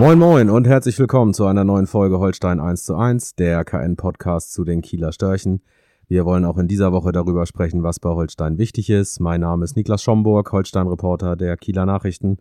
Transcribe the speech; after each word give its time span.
Moin 0.00 0.18
Moin 0.18 0.48
und 0.48 0.66
herzlich 0.66 0.98
willkommen 0.98 1.34
zu 1.34 1.44
einer 1.44 1.62
neuen 1.62 1.86
Folge 1.86 2.18
Holstein 2.20 2.58
1 2.58 2.84
zu 2.84 2.96
1, 2.96 3.34
der 3.34 3.66
KN-Podcast 3.66 4.50
zu 4.50 4.64
den 4.64 4.80
Kieler 4.80 5.12
Störchen. 5.12 5.60
Wir 6.08 6.24
wollen 6.24 6.46
auch 6.46 6.56
in 6.56 6.68
dieser 6.68 6.90
Woche 6.92 7.12
darüber 7.12 7.44
sprechen, 7.44 7.82
was 7.82 8.00
bei 8.00 8.08
Holstein 8.08 8.56
wichtig 8.56 8.88
ist. 8.88 9.20
Mein 9.20 9.42
Name 9.42 9.62
ist 9.62 9.76
Niklas 9.76 10.02
Schomburg, 10.02 10.52
Holstein-Reporter 10.52 11.36
der 11.36 11.58
Kieler 11.58 11.84
Nachrichten. 11.84 12.38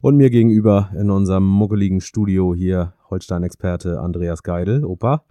Und 0.00 0.18
mir 0.18 0.30
gegenüber 0.30 0.90
in 0.96 1.10
unserem 1.10 1.44
muckeligen 1.44 2.00
Studio 2.00 2.54
hier 2.54 2.92
Holstein-Experte 3.10 3.98
Andreas 3.98 4.44
Geidel. 4.44 4.84
Opa. 4.84 5.24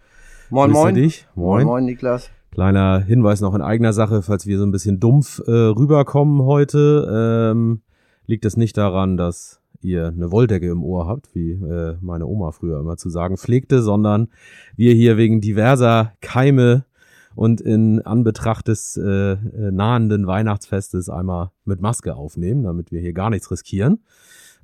Moin 0.50 0.72
Moin. 0.72 0.95
Dich. 0.95 1.30
Moin. 1.34 1.64
Moin 1.64 1.67
Moin 1.67 1.86
Niklas. 1.86 2.30
Kleiner 2.52 3.00
Hinweis 3.00 3.39
noch 3.39 3.55
in 3.55 3.61
eigener 3.61 3.94
Sache, 3.94 4.22
falls 4.22 4.45
wir 4.45 4.58
so 4.58 4.66
ein 4.66 4.73
bisschen 4.73 5.00
dumpf 5.00 5.41
äh, 5.48 5.52
rüberkommen 5.52 6.41
heute, 6.41 7.53
ähm, 7.53 7.84
liegt 8.25 8.44
es 8.44 8.58
nicht 8.58 8.75
daran, 8.75 9.16
dass 9.16 9.59
ihr 9.81 10.07
eine 10.07 10.31
Wolldecke 10.31 10.69
im 10.69 10.83
Ohr 10.83 11.07
habt, 11.07 11.33
wie 11.33 11.51
äh, 11.51 11.97
meine 12.01 12.27
Oma 12.27 12.51
früher 12.51 12.79
immer 12.79 12.97
zu 12.97 13.09
sagen 13.09 13.38
pflegte, 13.38 13.81
sondern 13.81 14.29
wir 14.75 14.93
hier 14.93 15.17
wegen 15.17 15.41
diverser 15.41 16.13
Keime 16.21 16.85
und 17.35 17.61
in 17.61 18.02
Anbetracht 18.02 18.67
des 18.67 18.97
äh, 18.97 19.03
äh, 19.33 19.38
nahenden 19.71 20.27
Weihnachtsfestes 20.27 21.09
einmal 21.09 21.52
mit 21.63 21.81
Maske 21.81 22.16
aufnehmen, 22.16 22.63
damit 22.63 22.91
wir 22.91 22.99
hier 22.99 23.13
gar 23.13 23.30
nichts 23.30 23.49
riskieren. 23.52 24.03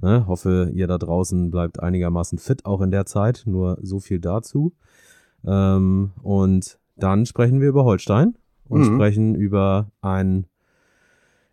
Ne, 0.01 0.27
hoffe, 0.27 0.71
ihr 0.73 0.87
da 0.87 0.97
draußen 0.97 1.51
bleibt 1.51 1.81
einigermaßen 1.81 2.37
fit 2.37 2.65
auch 2.65 2.81
in 2.81 2.91
der 2.91 3.05
Zeit. 3.05 3.43
Nur 3.45 3.77
so 3.81 3.99
viel 3.99 4.19
dazu. 4.19 4.73
Ähm, 5.45 6.11
und 6.21 6.79
dann 6.97 7.25
sprechen 7.25 7.61
wir 7.61 7.69
über 7.69 7.85
Holstein 7.85 8.37
und 8.67 8.81
mhm. 8.81 8.95
sprechen 8.95 9.35
über 9.35 9.91
ein 10.01 10.47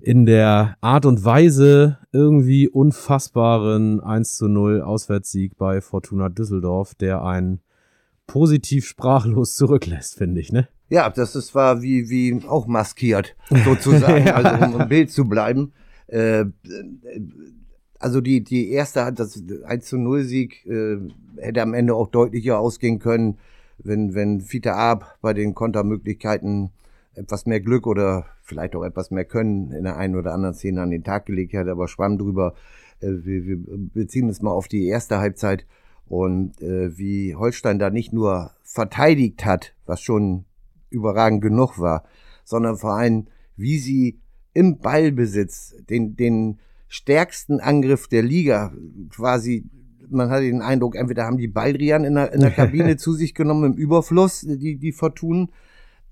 in 0.02 0.26
der 0.26 0.76
Art 0.80 1.06
und 1.06 1.24
Weise 1.24 1.98
irgendwie 2.12 2.68
unfassbaren 2.68 4.00
1 4.00 4.34
zu 4.34 4.48
0 4.48 4.82
Auswärtssieg 4.82 5.56
bei 5.56 5.80
Fortuna 5.80 6.28
Düsseldorf, 6.28 6.94
der 6.94 7.24
einen 7.24 7.60
positiv 8.26 8.86
sprachlos 8.86 9.54
zurücklässt, 9.56 10.16
finde 10.16 10.40
ich, 10.40 10.52
ne? 10.52 10.68
Ja, 10.88 11.08
das 11.08 11.36
ist, 11.36 11.54
war 11.54 11.80
wie, 11.80 12.10
wie 12.10 12.42
auch 12.46 12.66
maskiert, 12.66 13.34
sozusagen, 13.64 14.26
ja. 14.26 14.34
also 14.34 14.64
um 14.66 14.80
im 14.80 14.88
Bild 14.88 15.10
zu 15.10 15.26
bleiben. 15.26 15.72
Äh, 16.08 16.44
also 17.98 18.20
die, 18.20 18.42
die 18.44 18.70
erste 18.70 19.04
hat 19.04 19.18
das 19.18 19.42
1 19.64 19.86
zu 19.86 19.96
0 19.96 20.24
Sieg 20.24 20.66
äh, 20.66 20.98
hätte 21.38 21.62
am 21.62 21.72
Ende 21.72 21.94
auch 21.94 22.08
deutlicher 22.08 22.58
ausgehen 22.58 22.98
können, 22.98 23.38
wenn, 23.78 24.14
wenn 24.14 24.40
Fiete 24.40 24.74
Ab 24.74 25.18
bei 25.22 25.32
den 25.32 25.54
Kontermöglichkeiten 25.54 26.72
etwas 27.14 27.46
mehr 27.46 27.60
Glück 27.60 27.86
oder 27.86 28.26
vielleicht 28.42 28.74
auch 28.74 28.84
etwas 28.84 29.10
mehr 29.10 29.24
Können 29.24 29.72
in 29.72 29.84
der 29.84 29.96
einen 29.96 30.16
oder 30.16 30.32
anderen 30.32 30.54
Szene 30.54 30.82
an 30.82 30.90
den 30.90 31.04
Tag 31.04 31.26
gelegt 31.26 31.54
hat, 31.54 31.68
aber 31.68 31.88
schwamm 31.88 32.18
drüber. 32.18 32.54
Äh, 33.00 33.24
wir, 33.24 33.46
wir 33.46 33.58
beziehen 33.94 34.28
uns 34.28 34.42
mal 34.42 34.50
auf 34.50 34.68
die 34.68 34.86
erste 34.86 35.18
Halbzeit 35.18 35.66
und 36.06 36.60
äh, 36.62 36.96
wie 36.96 37.34
Holstein 37.34 37.78
da 37.78 37.90
nicht 37.90 38.12
nur 38.12 38.52
verteidigt 38.62 39.44
hat, 39.44 39.74
was 39.86 40.00
schon 40.00 40.44
überragend 40.90 41.42
genug 41.42 41.78
war, 41.78 42.04
sondern 42.44 42.76
vor 42.76 42.94
allem, 42.94 43.28
wie 43.56 43.78
sie 43.78 44.20
im 44.54 44.78
Ballbesitz 44.78 45.74
den, 45.88 46.16
den 46.16 46.58
stärksten 46.88 47.60
Angriff 47.60 48.08
der 48.08 48.22
Liga 48.22 48.72
quasi 49.10 49.64
man 50.12 50.30
hatte 50.30 50.44
den 50.44 50.62
Eindruck, 50.62 50.94
entweder 50.94 51.24
haben 51.24 51.38
die 51.38 51.48
Baldrian 51.48 52.04
in 52.04 52.14
der, 52.14 52.32
in 52.32 52.40
der 52.40 52.50
Kabine 52.52 52.96
zu 52.96 53.14
sich 53.14 53.34
genommen 53.34 53.72
im 53.72 53.78
Überfluss, 53.78 54.40
die, 54.42 54.76
die 54.76 54.92
Fortunen, 54.92 55.48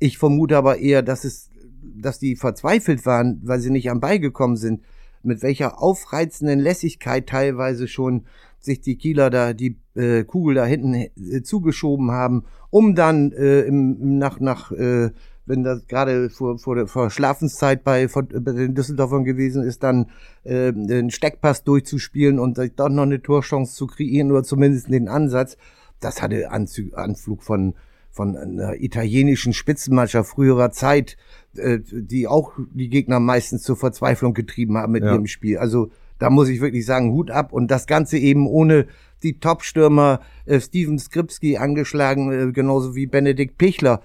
ich 0.00 0.18
vermute 0.18 0.56
aber 0.56 0.78
eher, 0.78 1.02
dass 1.02 1.24
es, 1.24 1.50
dass 1.82 2.18
die 2.18 2.34
verzweifelt 2.34 3.06
waren, 3.06 3.40
weil 3.44 3.60
sie 3.60 3.70
nicht 3.70 3.90
am 3.90 4.00
Ball 4.00 4.18
gekommen 4.18 4.56
sind. 4.56 4.82
Mit 5.22 5.42
welcher 5.42 5.80
aufreizenden 5.80 6.58
Lässigkeit 6.58 7.28
teilweise 7.28 7.86
schon 7.86 8.24
sich 8.58 8.80
die 8.80 8.96
Kieler 8.96 9.30
da 9.30 9.52
die 9.52 9.76
äh, 9.94 10.24
Kugel 10.24 10.54
da 10.54 10.64
hinten 10.64 10.94
äh, 10.94 11.42
zugeschoben 11.42 12.10
haben, 12.10 12.44
um 12.70 12.94
dann 12.94 13.32
äh, 13.32 13.60
im, 13.60 14.18
nach 14.18 14.40
nach 14.40 14.72
äh, 14.72 15.10
wenn 15.50 15.64
das 15.64 15.86
gerade 15.88 16.30
vor, 16.30 16.58
vor 16.58 16.76
der 16.76 16.86
vor 16.86 17.10
Schlafenszeit 17.10 17.82
bei, 17.82 18.08
vor, 18.08 18.22
bei 18.22 18.52
den 18.52 18.74
Düsseldorfern 18.74 19.24
gewesen 19.24 19.64
ist, 19.64 19.82
dann 19.82 20.06
äh, 20.44 20.72
den 20.72 21.10
Steckpass 21.10 21.64
durchzuspielen 21.64 22.38
und 22.38 22.58
doch 22.76 22.88
noch 22.88 23.02
eine 23.02 23.20
Torchance 23.20 23.74
zu 23.74 23.86
kreieren 23.86 24.30
oder 24.30 24.44
zumindest 24.44 24.90
den 24.90 25.08
Ansatz. 25.08 25.56
Das 25.98 26.22
hatte 26.22 26.50
Anzug, 26.50 26.96
Anflug 26.96 27.42
von 27.42 27.74
von 28.10 28.36
einer 28.36 28.74
italienischen 28.80 29.52
Spitzenmannschaft 29.52 30.30
früherer 30.30 30.70
Zeit, 30.70 31.16
äh, 31.56 31.78
die 31.80 32.26
auch 32.26 32.52
die 32.72 32.88
Gegner 32.88 33.20
meistens 33.20 33.62
zur 33.62 33.76
Verzweiflung 33.76 34.34
getrieben 34.34 34.76
haben 34.76 34.92
mit 34.92 35.04
ja. 35.04 35.12
ihrem 35.12 35.26
Spiel. 35.26 35.58
Also 35.58 35.90
da 36.18 36.28
muss 36.28 36.48
ich 36.48 36.60
wirklich 36.60 36.84
sagen, 36.84 37.12
Hut 37.12 37.30
ab. 37.30 37.52
Und 37.52 37.70
das 37.70 37.86
Ganze 37.86 38.18
eben 38.18 38.46
ohne 38.46 38.86
die 39.22 39.38
Top-Stürmer 39.38 40.20
äh, 40.44 40.60
Steven 40.60 40.98
Skripski 40.98 41.56
angeschlagen, 41.56 42.32
äh, 42.32 42.52
genauso 42.52 42.94
wie 42.94 43.06
Benedikt 43.06 43.58
Pichler. 43.58 44.02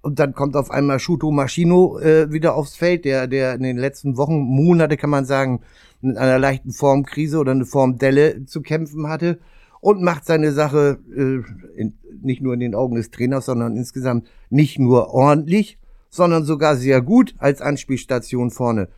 Und 0.00 0.20
dann 0.20 0.34
kommt 0.34 0.54
auf 0.54 0.70
einmal 0.70 1.00
Shuto 1.00 1.30
Maschino 1.30 1.98
äh, 1.98 2.30
wieder 2.32 2.54
aufs 2.54 2.76
Feld, 2.76 3.04
der, 3.04 3.26
der 3.26 3.54
in 3.54 3.62
den 3.62 3.76
letzten 3.76 4.16
Wochen, 4.16 4.38
Monate 4.38 4.96
kann 4.96 5.10
man 5.10 5.24
sagen, 5.24 5.60
mit 6.00 6.16
einer 6.16 6.38
leichten 6.38 6.72
Formkrise 6.72 7.38
oder 7.38 7.52
eine 7.52 7.66
Formdelle 7.66 8.44
zu 8.44 8.62
kämpfen 8.62 9.08
hatte 9.08 9.40
und 9.80 10.02
macht 10.02 10.24
seine 10.24 10.52
Sache 10.52 10.98
äh, 11.14 11.80
in, 11.80 11.98
nicht 12.20 12.42
nur 12.42 12.54
in 12.54 12.60
den 12.60 12.74
Augen 12.74 12.96
des 12.96 13.10
Trainers, 13.10 13.46
sondern 13.46 13.76
insgesamt 13.76 14.28
nicht 14.50 14.78
nur 14.78 15.10
ordentlich, 15.10 15.78
sondern 16.10 16.44
sogar 16.44 16.76
sehr 16.76 17.02
gut 17.02 17.34
als 17.38 17.60
Anspielstation 17.60 18.50
vorne. 18.50 18.88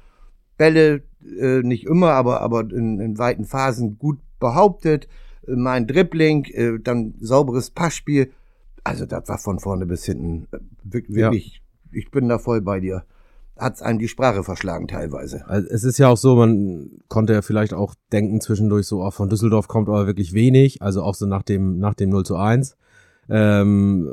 Bälle 0.56 1.02
äh, 1.38 1.62
nicht 1.62 1.86
immer, 1.86 2.12
aber, 2.12 2.40
aber 2.40 2.60
in, 2.60 3.00
in 3.00 3.18
weiten 3.18 3.44
Phasen 3.44 3.98
gut 3.98 4.18
behauptet. 4.38 5.08
Äh, 5.46 5.56
mein 5.56 5.86
Dribbling, 5.86 6.44
äh, 6.44 6.78
dann 6.80 7.14
sauberes 7.20 7.70
Passspiel. 7.70 8.32
Also 8.84 9.06
das 9.06 9.28
war 9.28 9.38
von 9.38 9.58
vorne 9.58 9.86
bis 9.86 10.04
hinten 10.04 10.46
äh, 10.52 10.58
wirklich, 10.82 11.62
ja. 11.92 11.98
ich 11.98 12.10
bin 12.10 12.28
da 12.28 12.38
voll 12.38 12.60
bei 12.60 12.80
dir 12.80 13.04
hat 13.60 13.82
einem 13.82 13.98
die 13.98 14.08
Sprache 14.08 14.42
verschlagen 14.42 14.88
teilweise. 14.88 15.44
Also 15.46 15.68
es 15.70 15.84
ist 15.84 15.98
ja 15.98 16.08
auch 16.08 16.16
so, 16.16 16.34
man 16.34 16.90
konnte 17.08 17.34
ja 17.34 17.42
vielleicht 17.42 17.74
auch 17.74 17.94
denken 18.12 18.40
zwischendurch 18.40 18.86
so, 18.86 19.02
auch 19.02 19.12
von 19.12 19.28
Düsseldorf 19.28 19.68
kommt 19.68 19.88
aber 19.88 20.06
wirklich 20.06 20.32
wenig, 20.32 20.82
also 20.82 21.02
auch 21.02 21.14
so 21.14 21.26
nach 21.26 21.42
dem, 21.42 21.78
nach 21.78 21.94
dem 21.94 22.10
0 22.10 22.24
zu 22.24 22.36
1. 22.36 22.76
Ähm, 23.32 24.08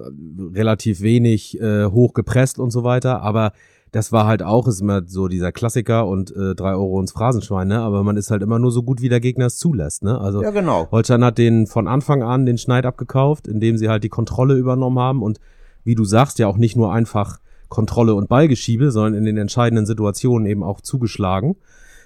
relativ 0.53 1.02
wenig 1.02 1.59
äh, 1.59 1.85
hoch 1.85 2.13
gepresst 2.13 2.59
und 2.59 2.69
so 2.69 2.84
weiter, 2.84 3.22
aber 3.24 3.52
das 3.91 4.12
war 4.12 4.28
halt 4.28 4.44
auch, 4.44 4.68
ist 4.68 4.81
immer 4.81 5.02
so 5.08 5.28
dieser 5.28 5.52
Klassiker 5.52 6.08
und 6.08 6.35
äh, 6.35 6.53
drei 6.53 6.74
Euro 6.74 7.00
ins 7.00 7.14
Phrasenschwein, 7.14 7.68
ne? 7.68 7.79
Aber 7.79 8.03
man 8.03 8.18
ist 8.18 8.29
halt 8.29 8.44
immer 8.44 8.59
nur 8.59 8.72
so 8.72 8.84
gut, 8.84 9.02
wie 9.02 9.09
der 9.09 9.22
Gegner 9.22 9.47
es 9.47 9.58
zulässt, 9.58 10.03
ne? 10.03 10.19
Also 10.19 10.44
ja, 10.44 10.52
genau. 10.52 10.88
Holstein 10.91 11.24
hat 11.24 11.38
den 11.38 11.66
von 11.68 11.88
Anfang 11.88 12.22
an 12.22 12.46
den 12.46 12.58
Schneid 12.58 12.85
abgekauft, 12.85 13.47
indem 13.47 13.78
sie 13.78 13.90
halt 13.90 14.03
die 14.03 14.09
Kontrolle 14.09 14.56
übernommen 14.56 15.00
haben 15.00 15.24
und 15.24 15.40
wie 15.84 15.96
du 15.96 16.03
sagst, 16.03 16.38
ja 16.38 16.47
auch 16.47 16.58
nicht 16.58 16.75
nur 16.75 16.91
einfach 16.91 17.40
Kontrolle 17.69 18.13
und 18.13 18.29
Ballgeschiebe, 18.29 18.91
sondern 18.91 19.16
in 19.16 19.25
den 19.25 19.38
entscheidenden 19.38 19.85
Situationen 19.85 20.47
eben 20.47 20.63
auch 20.63 20.81
zugeschlagen 20.81 21.55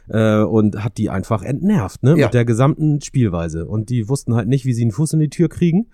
äh, 0.10 0.42
und 0.42 0.84
hat 0.84 0.98
die 0.98 1.10
einfach 1.10 1.44
entnervt, 1.44 2.04
ne? 2.04 2.18
Ja. 2.18 2.28
Mit 2.28 2.34
der 2.34 2.46
gesamten 2.46 3.02
Spielweise. 3.02 3.68
Und 3.68 3.90
die 3.90 4.10
wussten 4.10 4.36
halt 4.36 4.48
nicht, 4.48 4.66
wie 4.66 4.74
sie 4.74 4.84
einen 4.84 4.92
Fuß 4.92 5.14
in 5.14 5.20
die 5.20 5.30
Tür 5.30 5.50
kriegen. 5.50 5.88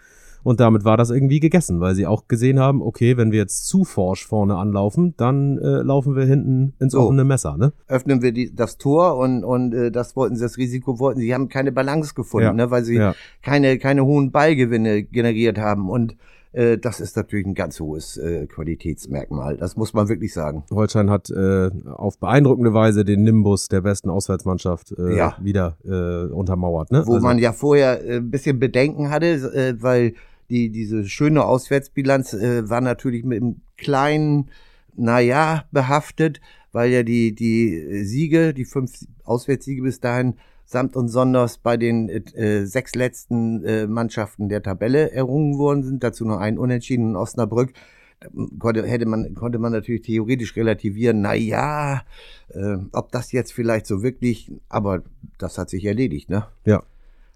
Und 0.44 0.60
damit 0.62 0.86
war 0.86 0.96
das 0.96 1.10
irgendwie 1.10 1.40
gegessen, 1.40 1.82
weil 1.82 1.94
sie 1.96 2.06
auch 2.06 2.28
gesehen 2.28 2.60
haben, 2.60 2.82
okay, 2.82 3.18
wenn 3.18 3.32
wir 3.32 3.40
jetzt 3.40 3.68
zu 3.68 3.84
forsch 3.84 4.26
vorne 4.26 4.56
anlaufen, 4.56 5.14
dann 5.18 5.58
äh, 5.58 5.82
laufen 5.82 6.16
wir 6.16 6.24
hinten 6.24 6.74
ins 6.80 6.94
so, 6.94 7.02
offene 7.02 7.26
Messer, 7.26 7.58
ne? 7.58 7.74
Öffnen 7.88 8.22
wir 8.22 8.32
die, 8.32 8.56
das 8.56 8.78
Tor 8.78 9.18
und, 9.18 9.44
und 9.44 9.74
äh, 9.74 9.92
das 9.92 10.16
wollten 10.16 10.36
sie, 10.36 10.44
das 10.44 10.58
Risiko 10.58 11.00
wollten 11.00 11.20
sie, 11.20 11.34
haben 11.34 11.50
keine 11.50 11.72
Balance 11.74 12.14
gefunden, 12.14 12.48
ja. 12.48 12.54
ne? 12.54 12.72
weil 12.72 12.86
sie 12.86 12.96
ja. 12.96 13.14
keine, 13.42 13.78
keine 13.78 14.06
hohen 14.06 14.32
Ballgewinne 14.32 15.04
generiert 15.04 15.58
haben. 15.58 15.90
Und 15.90 16.16
äh, 16.58 16.78
das 16.78 17.00
ist 17.00 17.16
natürlich 17.16 17.46
ein 17.46 17.54
ganz 17.54 17.80
hohes 17.80 18.18
äh, 18.18 18.48
Qualitätsmerkmal. 18.48 19.58
Das 19.58 19.78
muss 19.78 19.94
man 19.94 20.10
wirklich 20.10 20.34
sagen. 20.34 20.64
Holstein 20.72 21.10
hat 21.10 21.30
äh, 21.30 21.70
auf 21.86 22.18
beeindruckende 22.18 22.74
Weise 22.74 23.06
den 23.06 23.24
Nimbus 23.24 23.68
der 23.68 23.82
besten 23.82 24.10
Auswärtsmannschaft 24.10 24.92
äh, 24.98 25.16
ja. 25.16 25.38
wieder 25.40 25.78
äh, 25.86 26.32
untermauert. 26.34 26.92
Ne? 26.92 27.04
Wo 27.06 27.16
also, 27.16 27.26
man 27.28 27.38
ja 27.38 27.54
vorher 27.54 28.04
äh, 28.04 28.18
ein 28.18 28.32
bisschen 28.32 28.60
Bedenken 28.60 29.12
hatte, 29.12 29.28
äh, 29.28 29.82
weil 29.82 30.14
die 30.50 30.70
diese 30.70 31.06
schöne 31.06 31.46
Auswärtsbilanz 31.46 32.34
äh, 32.34 32.68
war 32.70 32.82
natürlich 32.82 33.24
mit 33.24 33.42
einem 33.42 33.58
kleinen, 33.78 34.50
naja, 34.96 35.66
behaftet, 35.72 36.42
weil 36.72 36.90
ja 36.90 37.04
die, 37.04 37.36
die 37.36 38.04
Siege, 38.04 38.54
die 38.54 38.66
fünf 38.66 39.06
Auswärtssiege 39.26 39.84
bis 39.84 40.00
dahin 40.00 40.36
samt 40.68 40.96
und 40.96 41.08
sonders 41.08 41.58
bei 41.58 41.78
den 41.78 42.10
äh, 42.10 42.66
sechs 42.66 42.94
letzten 42.94 43.64
äh, 43.64 43.88
Mannschaften 43.88 44.50
der 44.50 44.62
Tabelle 44.62 45.12
errungen 45.12 45.58
worden 45.58 45.84
sind. 45.84 46.04
Dazu 46.04 46.26
noch 46.26 46.38
ein 46.38 46.60
Unentschieden 46.60 47.12
in 47.12 47.16
Osnabrück. 47.16 47.72
konnte, 48.60 48.86
hätte 48.86 49.06
man, 49.06 49.34
konnte 49.34 49.60
man 49.60 49.72
natürlich 49.72 50.02
theoretisch 50.02 50.56
relativieren, 50.56 51.22
na 51.22 51.34
ja, 51.34 52.02
äh, 52.50 52.78
ob 52.92 53.12
das 53.12 53.32
jetzt 53.32 53.54
vielleicht 53.54 53.88
so 53.88 54.04
wirklich, 54.04 54.52
aber 54.70 55.04
das 55.38 55.58
hat 55.58 55.70
sich 55.70 55.86
erledigt, 55.86 56.30
ne? 56.30 56.48
Ja, 56.66 56.84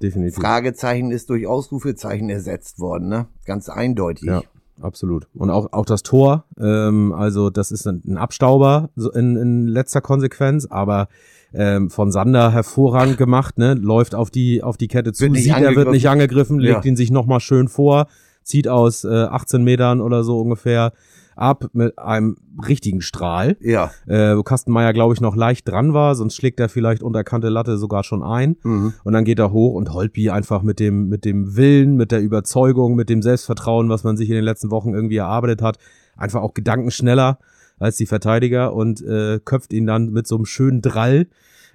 definitiv. 0.02 0.36
Fragezeichen 0.36 1.12
ist 1.12 1.30
durch 1.30 1.48
Ausrufezeichen 1.48 2.30
ersetzt 2.30 2.80
worden, 2.80 3.08
ne? 3.08 3.28
Ganz 3.46 3.70
eindeutig. 3.70 4.28
Ja, 4.28 4.42
absolut. 4.82 5.28
Und 5.34 5.50
auch, 5.50 5.72
auch 5.72 5.86
das 5.86 6.04
Tor, 6.04 6.46
ähm, 6.60 7.14
also 7.14 7.50
das 7.50 7.72
ist 7.72 7.88
ein, 7.88 8.02
ein 8.06 8.18
Abstauber 8.18 8.90
so 8.96 9.12
in, 9.12 9.36
in 9.36 9.68
letzter 9.68 10.02
Konsequenz, 10.02 10.66
aber 10.70 11.08
ähm, 11.54 11.90
von 11.90 12.12
Sander 12.12 12.52
hervorragend 12.52 13.18
gemacht, 13.18 13.58
ne? 13.58 13.74
Läuft 13.74 14.16
auf 14.16 14.30
die, 14.32 14.64
auf 14.64 14.78
die 14.78 14.88
Kette 14.88 15.12
zu, 15.14 15.26
sieht, 15.44 15.54
er 15.54 15.76
wird 15.76 15.92
nicht 15.92 16.08
angegriffen, 16.10 16.60
legt 16.60 16.86
Ja. 16.86 16.90
ihn 16.90 16.96
sich 16.96 17.12
nochmal 17.12 17.40
schön 17.42 17.68
vor, 17.68 18.08
zieht 18.44 18.68
aus 18.68 19.04
äh, 19.04 19.10
18 19.10 19.64
Metern 19.64 20.02
oder 20.02 20.24
so 20.24 20.40
ungefähr 20.40 20.94
ab 21.36 21.66
mit 21.74 21.98
einem 21.98 22.38
richtigen 22.68 23.02
Strahl. 23.02 23.58
Ja. 23.62 23.92
Äh, 24.08 24.38
wo 24.38 24.44
Kastenmeier, 24.44 24.94
glaube 24.94 25.14
ich, 25.14 25.22
noch 25.22 25.36
leicht 25.36 25.68
dran 25.68 25.94
war, 25.94 26.16
sonst 26.16 26.36
schlägt 26.36 26.60
er 26.60 26.70
vielleicht 26.70 27.04
unterkante 27.04 27.50
Latte 27.50 27.78
sogar 27.78 28.04
schon 28.04 28.24
ein. 28.24 28.58
Mhm. 28.64 28.94
Und 29.04 29.14
dann 29.14 29.26
geht 29.26 29.40
er 29.40 29.52
hoch 29.52 29.74
und 29.74 29.94
Holtby 29.94 30.30
einfach 30.30 30.62
mit 30.62 30.80
dem, 30.80 31.08
mit 31.08 31.26
dem 31.26 31.56
Willen, 31.56 31.96
mit 31.96 32.12
der 32.12 32.22
Überzeugung, 32.22 32.96
mit 32.96 33.10
dem 33.10 33.22
Selbstvertrauen, 33.22 33.90
was 33.90 34.04
man 34.04 34.18
sich 34.18 34.30
in 34.30 34.36
den 34.36 34.46
letzten 34.46 34.72
Wochen 34.72 34.94
irgendwie 34.94 35.18
erarbeitet 35.18 35.62
hat, 35.62 35.78
einfach 36.16 36.42
auch 36.42 36.54
gedankenschneller 36.54 37.40
als 37.80 37.98
die 37.98 38.06
Verteidiger 38.06 38.74
und 38.74 39.02
äh, 39.02 39.40
köpft 39.44 39.74
ihn 39.74 39.88
dann 39.88 40.12
mit 40.12 40.28
so 40.28 40.36
einem 40.36 40.46
schönen 40.46 40.82
Drall 40.82 41.28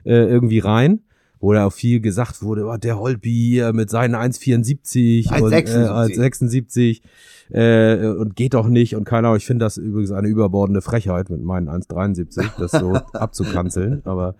äh, 0.04 0.24
irgendwie 0.24 0.60
rein. 0.60 1.00
Wo 1.38 1.52
da 1.52 1.66
auch 1.66 1.72
viel 1.72 2.00
gesagt 2.00 2.42
wurde, 2.42 2.64
oh, 2.66 2.76
der 2.76 2.98
hier 3.22 3.72
mit 3.72 3.90
seinen 3.90 4.14
1,74 4.14 5.40
und, 5.40 5.52
äh, 5.52 5.56
1,76. 5.56 7.00
1,76 7.00 7.02
äh, 7.50 8.06
und 8.08 8.36
geht 8.36 8.54
doch 8.54 8.68
nicht 8.68 8.96
und 8.96 9.04
keine 9.04 9.28
Ahnung. 9.28 9.36
Ich 9.36 9.46
finde 9.46 9.64
das 9.64 9.76
übrigens 9.76 10.12
eine 10.12 10.28
überbordende 10.28 10.80
Frechheit 10.80 11.30
mit 11.30 11.42
meinen 11.42 11.68
1,73, 11.68 12.50
das 12.58 12.72
so 12.72 12.94
abzukanzeln. 13.12 14.02
Aber 14.04 14.34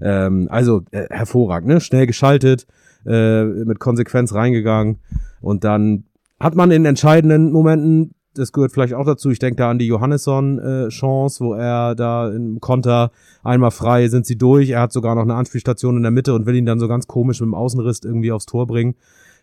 ähm, 0.00 0.48
also 0.50 0.82
äh, 0.90 1.06
hervorragend, 1.10 1.68
ne? 1.68 1.80
Schnell 1.80 2.06
geschaltet, 2.06 2.66
äh, 3.04 3.44
mit 3.44 3.80
Konsequenz 3.80 4.32
reingegangen 4.32 4.98
und 5.40 5.64
dann 5.64 6.04
hat 6.40 6.54
man 6.54 6.70
in 6.70 6.84
entscheidenden 6.84 7.50
Momenten, 7.50 8.14
das 8.38 8.52
gehört 8.52 8.72
vielleicht 8.72 8.94
auch 8.94 9.04
dazu, 9.04 9.30
ich 9.30 9.38
denke 9.38 9.56
da 9.56 9.70
an 9.70 9.78
die 9.78 9.86
Johannesson-Chance, 9.86 11.44
wo 11.44 11.54
er 11.54 11.94
da 11.94 12.30
im 12.30 12.60
Konter 12.60 13.10
einmal 13.42 13.70
frei 13.70 14.08
sind 14.08 14.26
sie 14.26 14.36
durch, 14.36 14.70
er 14.70 14.80
hat 14.80 14.92
sogar 14.92 15.14
noch 15.14 15.22
eine 15.22 15.34
Anspielstation 15.34 15.96
in 15.96 16.02
der 16.02 16.12
Mitte 16.12 16.34
und 16.34 16.46
will 16.46 16.56
ihn 16.56 16.66
dann 16.66 16.80
so 16.80 16.88
ganz 16.88 17.06
komisch 17.06 17.40
mit 17.40 17.48
dem 17.48 17.54
Außenriss 17.54 18.00
irgendwie 18.04 18.32
aufs 18.32 18.46
Tor 18.46 18.66
bringen, 18.66 18.94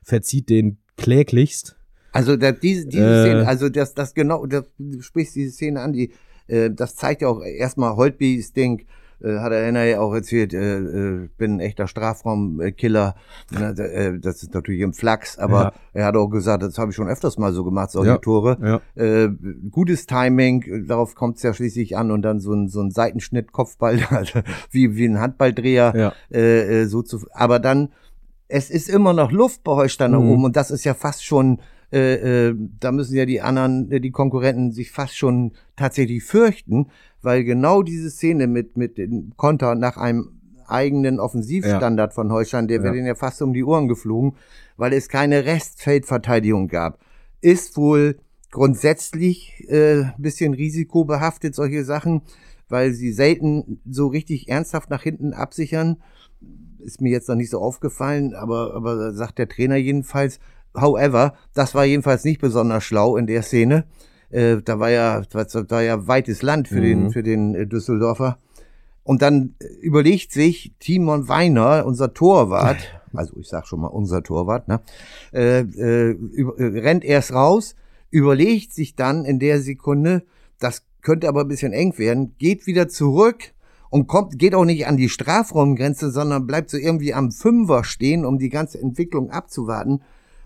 verzieht 0.03 0.49
den 0.49 0.77
kläglichst. 0.97 1.75
Also 2.11 2.37
da, 2.37 2.53
diese, 2.53 2.87
diese 2.87 3.03
Äh. 3.03 3.23
Szene, 3.23 3.47
also 3.47 3.69
das, 3.69 3.93
das 3.93 4.13
genau, 4.13 4.45
das, 4.45 4.63
du 4.77 5.01
sprichst 5.01 5.35
diese 5.35 5.51
Szene 5.51 5.81
an, 5.81 5.91
die, 5.93 6.11
äh, 6.47 6.71
das 6.71 6.95
zeigt 6.95 7.21
ja 7.21 7.27
auch 7.27 7.41
erstmal 7.43 7.95
Holtbys 7.95 8.53
Ding, 8.53 8.85
äh, 9.23 9.39
hat 9.39 9.51
er 9.51 9.85
ja 9.85 9.99
auch 9.99 10.13
erzählt, 10.13 10.53
äh, 10.53 10.77
äh, 10.79 11.29
bin 11.37 11.55
ein 11.55 11.59
echter 11.59 11.87
Strafraumkiller. 11.87 13.15
Äh, 13.51 14.19
das 14.19 14.43
ist 14.43 14.53
natürlich 14.53 14.81
im 14.81 14.93
Flachs, 14.93 15.37
aber 15.37 15.61
Ja. 15.61 15.73
er 15.93 16.05
hat 16.05 16.15
auch 16.15 16.27
gesagt, 16.29 16.63
das 16.63 16.77
habe 16.77 16.91
ich 16.91 16.95
schon 16.95 17.07
öfters 17.07 17.37
mal 17.37 17.53
so 17.53 17.63
gemacht, 17.63 17.91
solche 17.91 18.11
Ja. 18.11 18.17
Tore. 18.17 18.81
Ja. 18.95 19.01
Äh, 19.03 19.29
gutes 19.71 20.05
Timing, 20.05 20.85
darauf 20.87 21.15
kommt 21.15 21.37
es 21.37 21.43
ja 21.43 21.53
schließlich 21.53 21.97
an 21.97 22.11
und 22.11 22.21
dann 22.21 22.39
so 22.39 22.53
ein, 22.53 22.67
so 22.67 22.81
ein 22.81 22.91
Seitenschnitt, 22.91 23.51
Kopfball, 23.51 23.99
also 24.09 24.39
wie, 24.71 24.95
wie 24.95 25.05
ein 25.05 25.19
Handballdreher, 25.19 26.13
so 26.87 27.01
zu, 27.01 27.25
aber 27.33 27.59
dann, 27.59 27.89
es 28.47 28.69
ist 28.69 28.89
immer 28.89 29.13
noch 29.13 29.31
Luft 29.31 29.63
bei 29.63 29.71
Holstein 29.71 30.11
da 30.11 30.19
Mhm. 30.19 30.29
oben 30.29 30.43
und 30.45 30.55
das 30.55 30.69
ist 30.71 30.83
ja 30.83 30.93
fast 30.93 31.25
schon, 31.25 31.59
äh, 31.91 32.49
äh, 32.49 32.55
da 32.79 32.91
müssen 32.91 33.15
ja 33.15 33.25
die 33.25 33.41
anderen, 33.41 33.89
die 33.89 34.11
Konkurrenten 34.11 34.71
sich 34.71 34.91
fast 34.91 35.15
schon 35.17 35.53
tatsächlich 35.75 36.23
fürchten, 36.23 36.87
weil 37.25 37.43
genau 37.43 37.81
diese 37.81 38.11
Szene 38.11 38.45
mit, 38.45 38.77
mit 38.77 38.99
dem 38.99 39.33
Konter 39.35 39.73
nach 39.73 39.97
einem 39.97 40.29
eigenen 40.67 41.19
Offensivstandard 41.19 42.13
von 42.13 42.31
Holstein, 42.31 42.67
der 42.67 42.77
Ja. 42.77 42.83
wäre 42.83 42.93
denen 42.93 43.07
ja 43.07 43.15
fast 43.15 43.41
um 43.41 43.51
die 43.51 43.63
Ohren 43.63 43.87
geflogen, 43.87 44.35
weil 44.77 44.93
es 44.93 45.09
keine 45.09 45.43
Restfeldverteidigung 45.45 46.67
gab. 46.67 46.99
Ist 47.41 47.77
wohl 47.77 48.19
grundsätzlich 48.51 49.65
äh, 49.67 50.03
ein 50.03 50.13
bisschen 50.19 50.53
risikobehaftet, 50.53 51.55
solche 51.55 51.83
Sachen, 51.83 52.21
weil 52.69 52.93
sie 52.93 53.11
selten 53.11 53.79
so 53.89 54.07
richtig 54.07 54.47
ernsthaft 54.47 54.91
nach 54.91 55.01
hinten 55.01 55.33
absichern. 55.33 55.97
Ist 56.79 57.01
mir 57.01 57.09
jetzt 57.11 57.27
noch 57.27 57.35
nicht 57.35 57.49
so 57.49 57.59
aufgefallen, 57.59 58.35
aber, 58.35 58.75
aber 58.75 59.13
sagt 59.13 59.39
der 59.39 59.49
Trainer 59.49 59.77
jedenfalls. 59.77 60.39
However, 60.75 61.33
das 61.55 61.73
war 61.73 61.85
jedenfalls 61.85 62.23
nicht 62.23 62.39
besonders 62.39 62.83
schlau 62.83 63.17
in 63.17 63.25
der 63.25 63.41
Szene. 63.41 63.85
Äh, 64.29 64.57
da 64.63 64.79
war 64.79 64.89
ja, 64.89 65.21
das 65.21 65.55
war 65.69 65.81
ja 65.81 66.07
weites 66.07 66.41
Land 66.41 66.67
für 66.67 66.79
Mhm. 66.79 66.83
den, 66.83 67.11
für 67.11 67.23
den 67.23 67.55
äh, 67.55 67.67
Düsseldorfer. 67.67 68.37
Und 69.03 69.21
dann 69.21 69.55
äh, 69.59 69.65
überlegt 69.81 70.31
sich 70.31 70.73
Timon 70.79 71.27
Weiner, 71.27 71.85
unser 71.85 72.13
Torwart, 72.13 72.77
also 73.13 73.37
ich 73.37 73.47
sag 73.47 73.67
schon 73.67 73.81
mal 73.81 73.87
unser 73.87 74.23
Torwart, 74.23 74.67
ne, 74.67 74.81
äh, 75.33 75.59
äh, 75.59 76.11
über, 76.11 76.57
rennt 76.57 77.05
erst 77.05 77.33
raus, 77.33 77.75
überlegt 78.09 78.73
sich 78.73 78.95
dann 78.95 79.25
in 79.25 79.39
der 79.39 79.61
Sekunde, 79.61 80.23
das 80.59 80.83
könnte 81.01 81.27
aber 81.27 81.41
ein 81.41 81.47
bisschen 81.47 81.71
eng 81.73 81.97
werden, 81.97 82.35
geht 82.39 82.65
wieder 82.65 82.87
zurück 82.87 83.53
und 83.91 84.07
kommt, 84.07 84.39
geht 84.39 84.55
auch 84.55 84.65
nicht 84.65 84.87
an 84.87 84.97
die 84.97 85.09
Strafraumgrenze, 85.09 86.09
sondern 86.09 86.47
bleibt 86.47 86.71
so 86.71 86.77
irgendwie 86.77 87.13
am 87.13 87.31
Fünfer 87.31 87.83
stehen, 87.83 88.25
um 88.25 88.39
die 88.39 88.49
ganze 88.49 88.81
Entwicklung 88.81 89.29
abzuwarten. 89.29 90.01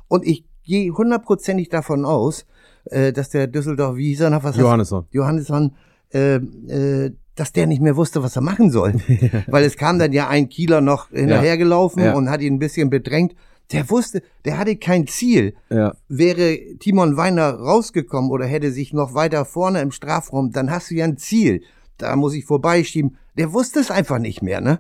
Und 0.09 0.25
ich 0.27 0.43
gehe 0.63 0.91
hundertprozentig 0.91 1.69
davon 1.69 2.03
aus, 2.05 2.45
äh, 2.89 3.11
dass 3.13 3.29
der 3.29 3.47
Düsseldorf, 3.47 3.95
wie 3.97 4.07
hieß 4.09 4.21
er 4.21 4.29
noch, 4.29 4.43
was 4.43 4.57
Johannesson. 4.57 5.05
Johannesson, 5.11 5.75
äh, 6.13 6.35
äh, 6.35 7.11
dass 7.35 7.53
der 7.53 7.67
nicht 7.67 7.81
mehr 7.81 7.95
wusste, 7.95 8.21
was 8.21 8.35
er 8.35 8.41
machen 8.41 8.69
soll. 8.71 8.93
Weil 9.47 9.63
es 9.63 9.77
kam 9.77 9.97
dann 9.99 10.11
ja 10.11 10.27
ein 10.27 10.49
Kieler 10.49 10.81
noch 10.81 11.09
hinterhergelaufen 11.09 12.03
Ja. 12.03 12.13
und 12.13 12.29
hat 12.29 12.41
ihn 12.41 12.55
ein 12.55 12.59
bisschen 12.59 12.89
bedrängt. 12.89 13.33
Der 13.71 13.89
wusste, 13.89 14.23
der 14.45 14.57
hatte 14.57 14.75
kein 14.77 15.05
Ziel. 15.07 15.53
Ja. 15.69 15.93
Wäre 16.07 16.57
Timon 16.79 17.15
Weiner 17.17 17.53
rausgekommen 17.53 18.31
oder 18.31 18.45
hätte 18.45 18.71
sich 18.71 18.93
noch 18.93 19.13
weiter 19.13 19.45
vorne 19.45 19.79
im 19.81 19.91
Strafraum, 19.91 20.51
dann 20.51 20.71
hast 20.71 20.89
du 20.89 20.95
ja 20.95 21.05
ein 21.05 21.17
Ziel. 21.17 21.61
Da 21.97 22.15
muss 22.15 22.33
ich 22.33 22.45
vorbeischieben. 22.45 23.17
Der 23.37 23.53
wusste 23.53 23.79
es 23.79 23.91
einfach 23.91 24.17
nicht 24.19 24.41
mehr, 24.41 24.59
ne? 24.59 24.79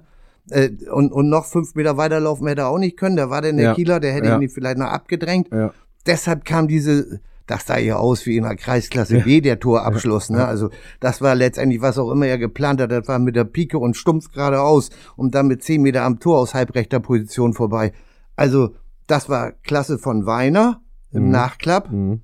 Äh, 0.49 0.69
Und, 0.91 1.11
und 1.11 1.29
noch 1.29 1.45
fünf 1.45 1.75
Meter 1.75 1.97
weiterlaufen 1.97 2.47
hätte 2.47 2.61
er 2.61 2.69
auch 2.69 2.79
nicht 2.79 2.97
können. 2.97 3.15
Da 3.15 3.29
war 3.29 3.41
denn 3.43 3.57
der 3.57 3.65
Ja. 3.67 3.73
Kieler, 3.75 3.99
der 3.99 4.13
hätte 4.13 4.29
Ja. 4.29 4.39
ihn 4.39 4.49
vielleicht 4.49 4.79
noch 4.79 4.87
abgedrängt 4.87 5.49
Ja. 5.51 5.71
deshalb 6.07 6.43
kam 6.43 6.67
diese, 6.67 7.19
das 7.49 7.65
sah 7.65 7.77
ja 7.77 7.97
aus 7.97 8.25
wie 8.25 8.37
in 8.37 8.43
der 8.43 8.55
Kreisklasse 8.55 9.21
B, 9.21 9.41
der 9.41 9.59
Torabschluss, 9.59 10.29
ne? 10.29 10.45
Also, 10.45 10.69
das 10.99 11.21
war 11.21 11.35
letztendlich, 11.35 11.81
was 11.81 11.97
auch 11.97 12.11
immer 12.11 12.27
er 12.27 12.37
geplant 12.37 12.79
hat, 12.81 12.91
das 12.91 13.07
war 13.07 13.19
mit 13.19 13.35
der 13.35 13.45
Pike 13.45 13.77
und 13.79 13.97
stumpf 13.97 14.31
geradeaus 14.31 14.89
und 15.15 15.35
dann 15.35 15.47
mit 15.47 15.63
zehn 15.63 15.81
Meter 15.81 16.03
am 16.03 16.19
Tor 16.19 16.37
aus 16.39 16.53
halbrechter 16.53 16.99
Position 16.99 17.53
vorbei. 17.53 17.93
Also, 18.35 18.75
das 19.07 19.29
war 19.29 19.51
Klasse 19.63 19.97
von 19.97 20.25
Weiner 20.25 20.81
im 21.11 21.25
Mhm. 21.25 21.31
Nachklapp, 21.31 21.91
Mhm. 21.91 22.21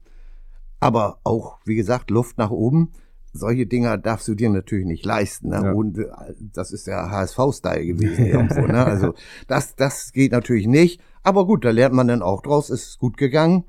aber 0.79 1.19
auch, 1.23 1.57
wie 1.65 1.75
gesagt, 1.75 2.11
Luft 2.11 2.37
nach 2.37 2.51
oben. 2.51 2.91
Solche 3.33 3.65
Dinger 3.65 3.97
darfst 3.97 4.27
du 4.29 4.35
dir 4.35 4.49
natürlich 4.49 4.85
nicht 4.85 5.05
leisten. 5.05 5.49
Ne? 5.49 5.61
Ja. 5.61 5.71
Und 5.73 5.97
äh, 5.97 6.05
das 6.53 6.71
ist 6.71 6.87
der 6.87 7.09
HSV-Style 7.11 7.85
gewesen 7.85 8.25
irgendwo. 8.27 8.61
Ne? 8.65 8.85
Also 8.85 9.13
das, 9.47 9.75
das 9.75 10.13
geht 10.13 10.31
natürlich 10.31 10.67
nicht. 10.67 11.01
Aber 11.23 11.45
gut, 11.45 11.65
da 11.65 11.71
lernt 11.71 11.93
man 11.95 12.07
dann 12.07 12.21
auch 12.21 12.41
draus. 12.41 12.69
Ist 12.69 12.97
gut 12.97 13.17
gegangen. 13.17 13.65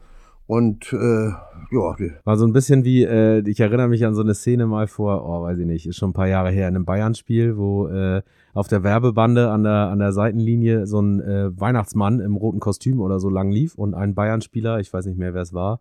Und 0.47 0.93
äh, 0.93 1.31
ja, 1.71 1.97
War 2.25 2.37
so 2.37 2.47
ein 2.47 2.53
bisschen 2.53 2.85
wie, 2.85 3.03
äh, 3.03 3.43
ich 3.49 3.59
erinnere 3.59 3.89
mich 3.89 4.07
an 4.07 4.15
so 4.15 4.23
eine 4.23 4.35
Szene 4.35 4.67
mal 4.67 4.87
vor, 4.87 5.29
oh, 5.29 5.43
weiß 5.43 5.59
ich 5.59 5.67
nicht, 5.67 5.87
ist 5.87 5.97
schon 5.97 6.11
ein 6.11 6.15
paar 6.15 6.29
Jahre 6.29 6.51
her, 6.51 6.69
in 6.69 6.77
einem 6.77 6.85
Bayern-Spiel, 6.85 7.57
wo 7.57 7.89
äh, 7.89 8.23
auf 8.55 8.69
der 8.69 8.85
Werbebande 8.85 9.51
an 9.51 9.65
der, 9.65 9.89
an 9.89 9.99
der 9.99 10.13
Seitenlinie 10.13 10.87
so 10.87 11.01
ein 11.01 11.21
äh, 11.21 11.61
Weihnachtsmann 11.61 12.21
im 12.21 12.37
roten 12.37 12.61
Kostüm 12.61 13.01
oder 13.01 13.19
so 13.19 13.29
lang 13.29 13.51
lief 13.51 13.75
und 13.75 13.95
ein 13.95 14.15
Bayern-Spieler, 14.15 14.79
ich 14.79 14.93
weiß 14.93 15.07
nicht 15.07 15.19
mehr, 15.19 15.35
wer 15.35 15.43
es 15.43 15.53
war, 15.53 15.81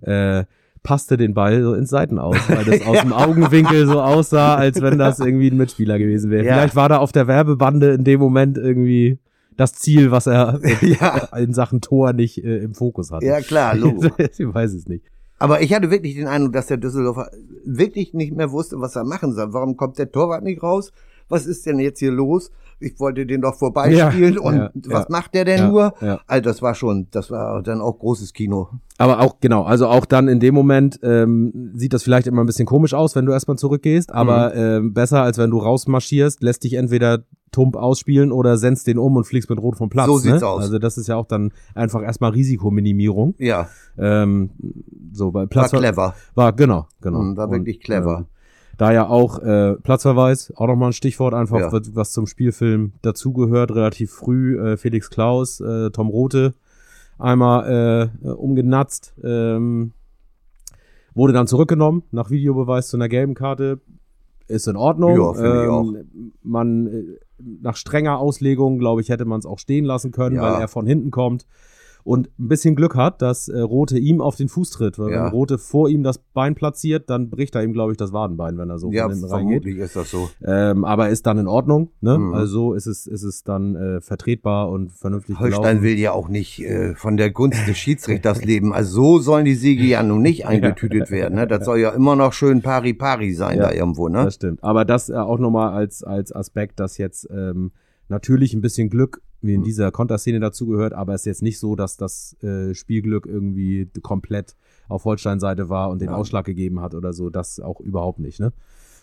äh, 0.00 0.44
passte 0.82 1.18
den 1.18 1.34
Ball 1.34 1.62
so 1.62 1.74
ins 1.74 1.90
Seiten 1.90 2.18
aus, 2.18 2.36
weil 2.48 2.64
das 2.64 2.80
aus 2.86 3.02
dem 3.02 3.12
Augenwinkel 3.12 3.86
so 3.86 4.00
aussah, 4.00 4.54
als 4.54 4.80
wenn 4.80 4.96
das 4.96 5.20
irgendwie 5.20 5.50
ein 5.50 5.58
Mitspieler 5.58 5.98
gewesen 5.98 6.30
wäre. 6.30 6.46
Ja. 6.46 6.54
Vielleicht 6.54 6.76
war 6.76 6.88
da 6.88 6.98
auf 6.98 7.12
der 7.12 7.26
Werbebande 7.26 7.92
in 7.92 8.04
dem 8.04 8.18
Moment 8.18 8.56
irgendwie 8.56 9.18
das 9.56 9.74
Ziel, 9.74 10.10
was 10.10 10.26
er 10.26 10.60
Ja. 10.82 11.28
in 11.36 11.52
Sachen 11.54 11.80
Tor 11.80 12.12
nicht 12.12 12.42
äh, 12.44 12.58
im 12.58 12.74
Fokus 12.74 13.10
hatte. 13.10 13.26
ja 13.26 13.40
klar, 13.40 13.74
Logo. 13.76 14.06
ich 14.18 14.38
weiß 14.54 14.72
es 14.74 14.86
nicht. 14.86 15.04
Aber 15.38 15.62
ich 15.62 15.72
hatte 15.72 15.90
wirklich 15.90 16.14
den 16.16 16.26
Eindruck, 16.26 16.52
dass 16.52 16.66
der 16.66 16.76
Düsseldorfer 16.76 17.30
wirklich 17.64 18.12
nicht 18.12 18.34
mehr 18.36 18.50
wusste, 18.52 18.80
was 18.80 18.96
er 18.96 19.04
machen 19.04 19.32
soll. 19.32 19.52
Warum 19.52 19.76
kommt 19.76 19.98
der 19.98 20.10
Torwart 20.12 20.44
nicht 20.44 20.62
raus? 20.62 20.92
Was 21.28 21.46
ist 21.46 21.64
denn 21.66 21.78
jetzt 21.78 21.98
hier 22.00 22.10
los? 22.10 22.50
Ich 22.80 22.98
wollte 22.98 23.26
den 23.26 23.42
doch 23.42 23.54
vorbeispielen 23.56 24.34
Ja, 24.34 24.40
und 24.40 24.56
ja, 24.56 24.70
was 24.86 25.02
ja. 25.02 25.06
macht 25.10 25.34
der 25.34 25.44
denn 25.44 25.68
nur? 25.68 25.92
Also 26.26 26.42
das 26.42 26.62
war 26.62 26.74
schon, 26.74 27.08
das 27.10 27.30
war 27.30 27.62
dann 27.62 27.80
auch 27.80 27.98
großes 27.98 28.32
Kino. 28.32 28.68
Aber 28.96 29.20
auch, 29.20 29.36
genau, 29.40 29.64
also 29.64 29.86
auch 29.86 30.06
dann 30.06 30.28
in 30.28 30.40
dem 30.40 30.54
Moment 30.54 30.98
ähm, 31.02 31.72
sieht 31.74 31.92
das 31.92 32.02
vielleicht 32.02 32.26
immer 32.26 32.42
ein 32.42 32.46
bisschen 32.46 32.66
komisch 32.66 32.94
aus, 32.94 33.14
wenn 33.14 33.26
du 33.26 33.32
erstmal 33.32 33.58
zurückgehst, 33.58 34.12
aber 34.12 34.54
ähm, 34.54 34.94
besser 34.94 35.22
als 35.22 35.38
wenn 35.38 35.50
du 35.50 35.58
rausmarschierst, 35.58 36.42
lässt 36.42 36.64
dich 36.64 36.74
entweder 36.74 37.24
tump 37.52 37.76
ausspielen 37.76 38.32
oder 38.32 38.56
sendst 38.56 38.86
den 38.86 38.98
um 38.98 39.16
und 39.16 39.24
fliegst 39.24 39.50
mit 39.50 39.58
Rot 39.60 39.76
vom 39.76 39.90
Platz. 39.90 40.06
So 40.06 40.18
sieht's 40.18 40.40
ne? 40.40 40.46
aus. 40.46 40.62
Also 40.62 40.78
das 40.78 40.96
ist 40.98 41.08
ja 41.08 41.16
auch 41.16 41.26
dann 41.26 41.52
einfach 41.74 42.02
erstmal 42.02 42.30
Risikominimierung. 42.30 43.34
Ja, 43.38 43.68
Ähm, 43.98 44.50
so 45.12 45.30
bei 45.30 45.40
war 45.40 45.46
Platz 45.48 45.70
clever. 45.72 46.14
war 46.34 46.52
genau, 46.52 46.86
genau. 47.00 47.20
Mhm, 47.20 47.36
war 47.36 47.50
wirklich 47.50 47.80
clever. 47.80 48.26
Ähm, 48.80 48.86
da 48.86 48.92
ja 48.92 49.06
auch 49.08 49.38
äh, 49.40 49.74
Platzverweis, 49.76 50.52
auch 50.56 50.66
nochmal 50.66 50.90
ein 50.90 50.92
Stichwort 50.92 51.34
einfach, 51.34 51.58
Ja. 51.60 51.72
was- 51.72 51.94
was 51.94 52.12
zum 52.12 52.26
Spielfilm 52.26 52.92
dazugehört, 53.02 53.70
relativ 53.74 54.10
früh 54.12 54.58
äh, 54.58 54.76
Felix 54.76 55.10
Klaus, 55.10 55.60
äh, 55.60 55.90
Tom 55.90 56.08
Rote 56.08 56.54
einmal 57.18 58.10
äh, 58.24 58.28
umgenatzt, 58.28 59.14
ähm, 59.22 59.92
wurde 61.14 61.32
dann 61.32 61.46
zurückgenommen 61.46 62.02
nach 62.12 62.30
Videobeweis 62.30 62.88
zu 62.88 62.96
einer 62.96 63.08
gelben 63.08 63.34
Karte. 63.34 63.80
Ist 64.48 64.66
in 64.66 64.74
Ordnung. 64.76 65.16
Ja, 65.16 65.32
finde 65.34 65.62
ich 65.62 65.68
auch. 65.68 65.94
Man 66.42 66.86
äh, 66.86 67.04
nach 67.62 67.76
strenger 67.76 68.18
Auslegung, 68.18 68.78
glaube 68.80 69.00
ich, 69.00 69.08
hätte 69.08 69.24
man 69.24 69.38
es 69.38 69.46
auch 69.46 69.58
stehen 69.60 69.84
lassen 69.84 70.10
können, 70.10 70.36
Ja. 70.36 70.42
weil 70.42 70.60
er 70.60 70.66
von 70.68 70.86
hinten 70.86 71.10
kommt 71.12 71.46
und 72.04 72.28
ein 72.38 72.48
bisschen 72.48 72.76
Glück 72.76 72.94
hat, 72.96 73.22
dass 73.22 73.48
äh, 73.48 73.60
Rote 73.60 73.98
ihm 73.98 74.20
auf 74.20 74.36
den 74.36 74.48
Fuß 74.48 74.70
tritt. 74.70 74.98
Weil 74.98 75.10
Ja. 75.12 75.24
wenn 75.24 75.32
Rote 75.32 75.58
vor 75.58 75.88
ihm 75.88 76.02
das 76.02 76.18
Bein 76.18 76.54
platziert, 76.54 77.10
dann 77.10 77.30
bricht 77.30 77.54
er 77.54 77.62
ihm, 77.62 77.72
glaube 77.72 77.92
ich, 77.92 77.98
das 77.98 78.12
Wadenbein, 78.12 78.58
wenn 78.58 78.70
er 78.70 78.78
so 78.78 78.90
Ja, 78.92 79.04
von 79.04 79.12
hinten 79.12 79.26
reingeht. 79.26 79.62
vermutlich 79.62 79.76
ist 79.78 79.96
das 79.96 80.10
so. 80.10 80.30
Ähm, 80.44 80.84
aber 80.84 81.08
ist 81.10 81.26
dann 81.26 81.38
in 81.38 81.46
Ordnung. 81.46 81.90
Ne? 82.00 82.18
Mhm. 82.18 82.34
Also 82.34 82.74
ist 82.74 82.86
es, 82.86 83.06
ist 83.06 83.22
es 83.22 83.44
dann 83.44 83.76
äh, 83.76 84.00
vertretbar 84.00 84.70
und 84.70 84.92
vernünftig 84.92 85.38
Holstein 85.38 85.60
gelaufen. 85.62 85.82
will 85.82 85.98
ja 85.98 86.12
auch 86.12 86.28
nicht 86.28 86.60
äh, 86.62 86.94
von 86.94 87.16
der 87.16 87.30
Gunst 87.30 87.66
des 87.66 87.76
Schiedsrichters 87.76 88.44
leben. 88.44 88.72
Also 88.72 88.90
so 88.90 89.18
sollen 89.20 89.44
die 89.44 89.54
Siege 89.54 89.84
ja 89.84 90.02
nun 90.02 90.22
nicht 90.22 90.46
eingetütet 90.46 91.10
werden. 91.10 91.34
Ne? 91.36 91.46
Das 91.46 91.64
soll 91.64 91.78
ja 91.78 91.90
immer 91.90 92.16
noch 92.16 92.32
schön 92.32 92.62
pari-pari 92.62 93.32
sein 93.34 93.58
Ja, 93.58 93.68
da 93.68 93.72
irgendwo. 93.72 94.08
Ne? 94.08 94.24
Das 94.24 94.34
stimmt. 94.34 94.62
Aber 94.64 94.84
das 94.84 95.08
äh, 95.08 95.14
auch 95.14 95.38
nochmal 95.38 95.72
als, 95.72 96.02
als 96.02 96.32
Aspekt, 96.34 96.80
dass 96.80 96.98
jetzt 96.98 97.28
ähm, 97.30 97.72
natürlich 98.08 98.54
ein 98.54 98.60
bisschen 98.60 98.90
Glück 98.90 99.22
wie 99.42 99.54
in 99.54 99.60
Mhm. 99.60 99.64
dieser 99.64 99.90
Konterszene 99.90 100.40
dazugehört, 100.40 100.92
aber 100.92 101.14
es 101.14 101.22
ist 101.22 101.26
jetzt 101.26 101.42
nicht 101.42 101.58
so, 101.58 101.76
dass 101.76 101.96
das 101.96 102.36
äh, 102.42 102.74
Spielglück 102.74 103.26
irgendwie 103.26 103.90
komplett 104.02 104.54
auf 104.88 105.04
Holstein-Seite 105.04 105.68
war 105.68 105.90
und 105.90 106.00
den 106.00 106.10
Ja. 106.10 106.16
Ausschlag 106.16 106.44
gegeben 106.44 106.80
hat 106.80 106.94
oder 106.94 107.12
so. 107.12 107.30
Das 107.30 107.58
auch 107.60 107.80
überhaupt 107.80 108.18
nicht. 108.18 108.40
Ne? 108.40 108.52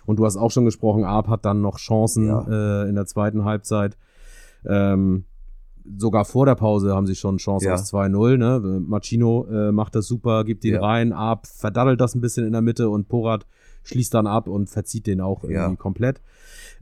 Und 0.05 0.19
du 0.19 0.25
hast 0.25 0.37
auch 0.37 0.51
schon 0.51 0.65
gesprochen, 0.65 1.03
Arp 1.03 1.27
hat 1.27 1.43
dann 1.45 1.61
noch 1.61 1.77
Chancen 1.79 2.27
Ja. 2.27 2.83
äh, 2.83 2.89
in 2.89 2.95
der 2.95 3.05
zweiten 3.05 3.45
Halbzeit. 3.45 3.97
Ähm, 4.65 5.25
sogar 5.97 6.25
vor 6.25 6.45
der 6.45 6.55
Pause 6.55 6.93
haben 6.95 7.07
sie 7.07 7.15
schon 7.15 7.37
Chance 7.37 7.65
Ja. 7.65 7.73
aus 7.73 7.85
2-0. 7.85 8.37
Ne? 8.37 8.81
Machino 8.85 9.45
äh, 9.49 9.71
macht 9.71 9.95
das 9.95 10.05
super, 10.07 10.43
gibt 10.43 10.65
ihn 10.65 10.75
Ja. 10.75 10.81
rein, 10.81 11.13
Arp 11.13 11.47
verdaddelt 11.47 12.01
das 12.01 12.13
ein 12.15 12.21
bisschen 12.21 12.45
in 12.45 12.51
der 12.51 12.61
Mitte 12.61 12.89
und 12.89 13.07
Porat 13.07 13.45
schließt 13.83 14.13
dann 14.13 14.27
ab 14.27 14.47
und 14.47 14.69
verzieht 14.69 15.07
den 15.07 15.21
auch 15.21 15.43
irgendwie 15.45 15.77
komplett. 15.77 16.21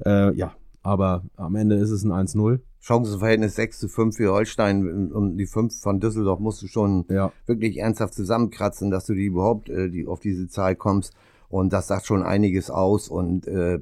Äh, 0.03 0.33
ja, 0.35 0.53
aber 0.81 1.23
am 1.35 1.55
Ende 1.55 1.75
ist 1.75 1.91
es 1.91 2.03
ein 2.03 2.11
1-0. 2.11 2.59
Chancenverhältnis 2.85 3.55
6 3.55 3.79
zu 3.79 3.87
5 3.87 4.15
für 4.15 4.31
Holstein 4.31 5.11
und 5.11 5.37
die 5.37 5.47
5 5.47 5.79
von 5.81 5.99
Düsseldorf 5.99 6.39
musst 6.39 6.61
du 6.61 6.67
schon 6.67 7.05
Ja, 7.09 7.31
wirklich 7.47 7.77
ernsthaft 7.79 8.13
zusammenkratzen, 8.13 8.91
dass 8.91 9.05
du 9.07 9.15
die 9.15 9.25
überhaupt 9.25 9.69
äh, 9.69 9.89
die, 9.89 10.05
auf 10.05 10.19
diese 10.19 10.47
Zahl 10.47 10.75
kommst. 10.75 11.13
Und 11.49 11.73
das 11.73 11.87
sagt 11.87 12.05
schon 12.05 12.21
einiges 12.21 12.69
aus. 12.69 13.09
Und 13.09 13.47
äh, 13.47 13.79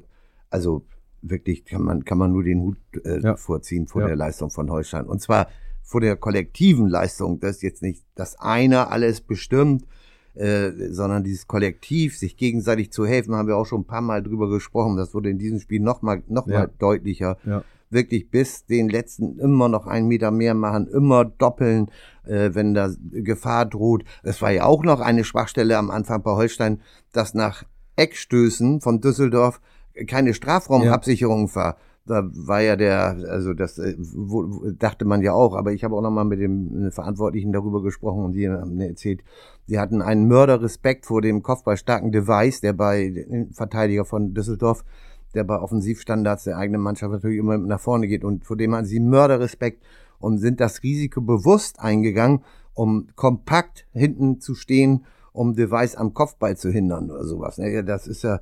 also 0.48 0.86
wirklich 1.20 1.66
kann 1.66 1.82
man, 1.82 2.04
kann 2.06 2.16
man 2.16 2.32
nur 2.32 2.44
den 2.44 2.60
Hut 2.60 2.78
äh, 3.04 3.20
Ja. 3.20 3.36
vorziehen 3.36 3.86
vor 3.86 4.00
Ja. 4.00 4.06
der 4.08 4.16
Leistung 4.16 4.48
von 4.48 4.70
Holstein. 4.70 5.04
Und 5.04 5.20
zwar 5.20 5.48
vor 5.82 6.00
der 6.00 6.16
kollektiven 6.16 6.88
Leistung, 6.88 7.40
das 7.40 7.56
ist 7.56 7.62
jetzt 7.62 7.82
nicht 7.82 8.04
das 8.14 8.38
eine 8.38 8.88
alles 8.88 9.20
bestimmt, 9.20 9.84
äh, 10.32 10.70
sondern 10.90 11.24
dieses 11.24 11.46
Kollektiv, 11.46 12.16
sich 12.16 12.38
gegenseitig 12.38 12.90
zu 12.90 13.04
helfen, 13.04 13.34
haben 13.34 13.48
wir 13.48 13.56
auch 13.58 13.66
schon 13.66 13.82
ein 13.82 13.86
paar 13.86 14.00
Mal 14.00 14.22
drüber 14.22 14.48
gesprochen. 14.48 14.96
Das 14.96 15.12
wurde 15.12 15.28
in 15.28 15.38
diesem 15.38 15.60
Spiel 15.60 15.80
noch 15.80 16.00
mal, 16.00 16.22
noch 16.26 16.46
Ja. 16.46 16.60
mal 16.60 16.70
deutlicher 16.78 17.36
ja, 17.44 17.62
wirklich 17.90 18.30
bis 18.30 18.66
den 18.66 18.88
letzten 18.88 19.38
immer 19.38 19.68
noch 19.68 19.86
einen 19.86 20.08
Meter 20.08 20.30
mehr 20.30 20.54
machen, 20.54 20.86
immer 20.88 21.24
doppeln, 21.24 21.90
äh, 22.24 22.50
wenn 22.52 22.74
da 22.74 22.90
Gefahr 23.10 23.66
droht. 23.66 24.04
Es 24.22 24.42
war 24.42 24.50
ja 24.50 24.64
auch 24.64 24.82
noch 24.82 25.00
eine 25.00 25.24
Schwachstelle 25.24 25.76
am 25.78 25.90
Anfang 25.90 26.22
bei 26.22 26.32
Holstein, 26.32 26.80
dass 27.12 27.34
nach 27.34 27.64
Eckstößen 27.96 28.80
von 28.80 29.00
Düsseldorf 29.00 29.60
keine 30.06 30.34
Strafraumabsicherung 30.34 31.54
war. 31.54 31.76
Da 32.06 32.22
war 32.34 32.60
ja 32.60 32.76
der, 32.76 33.16
also 33.30 33.54
das 33.54 33.78
äh, 33.78 33.94
wo, 33.98 34.70
dachte 34.72 35.06
man 35.06 35.22
ja 35.22 35.32
auch, 35.32 35.56
aber 35.56 35.72
ich 35.72 35.84
habe 35.84 35.96
auch 35.96 36.02
noch 36.02 36.10
mal 36.10 36.24
mit 36.24 36.38
dem 36.38 36.88
äh, 36.88 36.90
Verantwortlichen 36.90 37.50
darüber 37.50 37.82
gesprochen 37.82 38.24
und 38.24 38.32
die 38.32 38.46
haben 38.46 38.76
mir 38.76 38.88
erzählt, 38.88 39.22
sie 39.64 39.78
hatten 39.78 40.02
einen 40.02 40.28
Mörderrespekt 40.28 41.06
vor 41.06 41.22
dem 41.22 41.42
kopfballstarken 41.42 42.12
Device, 42.12 42.60
der 42.60 42.74
bei 42.74 43.08
den 43.08 43.54
Verteidiger 43.54 44.04
von 44.04 44.34
Düsseldorf 44.34 44.84
der 45.34 45.44
bei 45.44 45.58
Offensivstandards 45.58 46.44
der 46.44 46.56
eigenen 46.56 46.80
Mannschaft 46.80 47.12
natürlich 47.12 47.38
immer 47.38 47.58
nach 47.58 47.80
vorne 47.80 48.06
geht 48.08 48.24
und 48.24 48.44
vor 48.44 48.56
dem 48.56 48.74
haben 48.74 48.84
sie 48.86 49.00
Mörderrespekt 49.00 49.82
und 50.18 50.38
sind 50.38 50.60
das 50.60 50.82
Risiko 50.82 51.20
bewusst 51.20 51.80
eingegangen, 51.80 52.40
um 52.74 53.08
kompakt 53.14 53.86
hinten 53.92 54.40
zu 54.40 54.54
stehen, 54.54 55.04
um 55.32 55.54
Device 55.54 55.96
am 55.96 56.14
Kopfball 56.14 56.56
zu 56.56 56.70
hindern 56.70 57.10
oder 57.10 57.24
sowas. 57.24 57.56
Ja, 57.58 57.82
Das 57.82 58.06
ist 58.06 58.22
ja 58.22 58.40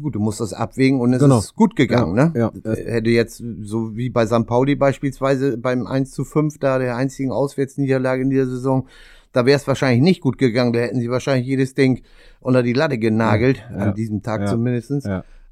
gut, 0.00 0.14
du 0.14 0.20
musst 0.20 0.40
das 0.40 0.52
abwägen 0.54 0.98
und 1.00 1.12
es 1.12 1.22
Genau. 1.22 1.38
ist 1.38 1.54
gut 1.54 1.76
gegangen, 1.76 2.16
Ja, 2.16 2.26
ne? 2.26 2.32
ja. 2.64 2.72
Äh, 2.72 2.90
Hätte 2.92 3.10
jetzt, 3.10 3.42
so 3.62 3.94
wie 3.96 4.08
bei 4.08 4.26
St. 4.26 4.46
Pauli 4.46 4.74
beispielsweise 4.74 5.58
beim 5.58 5.86
1 5.86 6.10
zu 6.10 6.24
5 6.24 6.58
da, 6.58 6.78
der 6.78 6.96
einzigen 6.96 7.30
Auswärtsniederlage 7.32 8.22
in 8.22 8.30
dieser 8.30 8.46
Saison, 8.46 8.86
da 9.32 9.44
wäre 9.46 9.56
es 9.58 9.66
wahrscheinlich 9.68 10.02
nicht 10.02 10.22
gut 10.22 10.38
gegangen. 10.38 10.72
Da 10.72 10.80
hätten 10.80 10.98
sie 11.00 11.10
wahrscheinlich 11.10 11.46
jedes 11.46 11.74
Ding 11.74 12.02
unter 12.40 12.62
die 12.62 12.72
Latte 12.72 12.98
genagelt, 12.98 13.62
Ja, 13.70 13.76
an 13.76 13.94
diesem 13.94 14.22
Tag 14.22 14.40
ja, 14.40 14.46
zumindestens. 14.46 15.04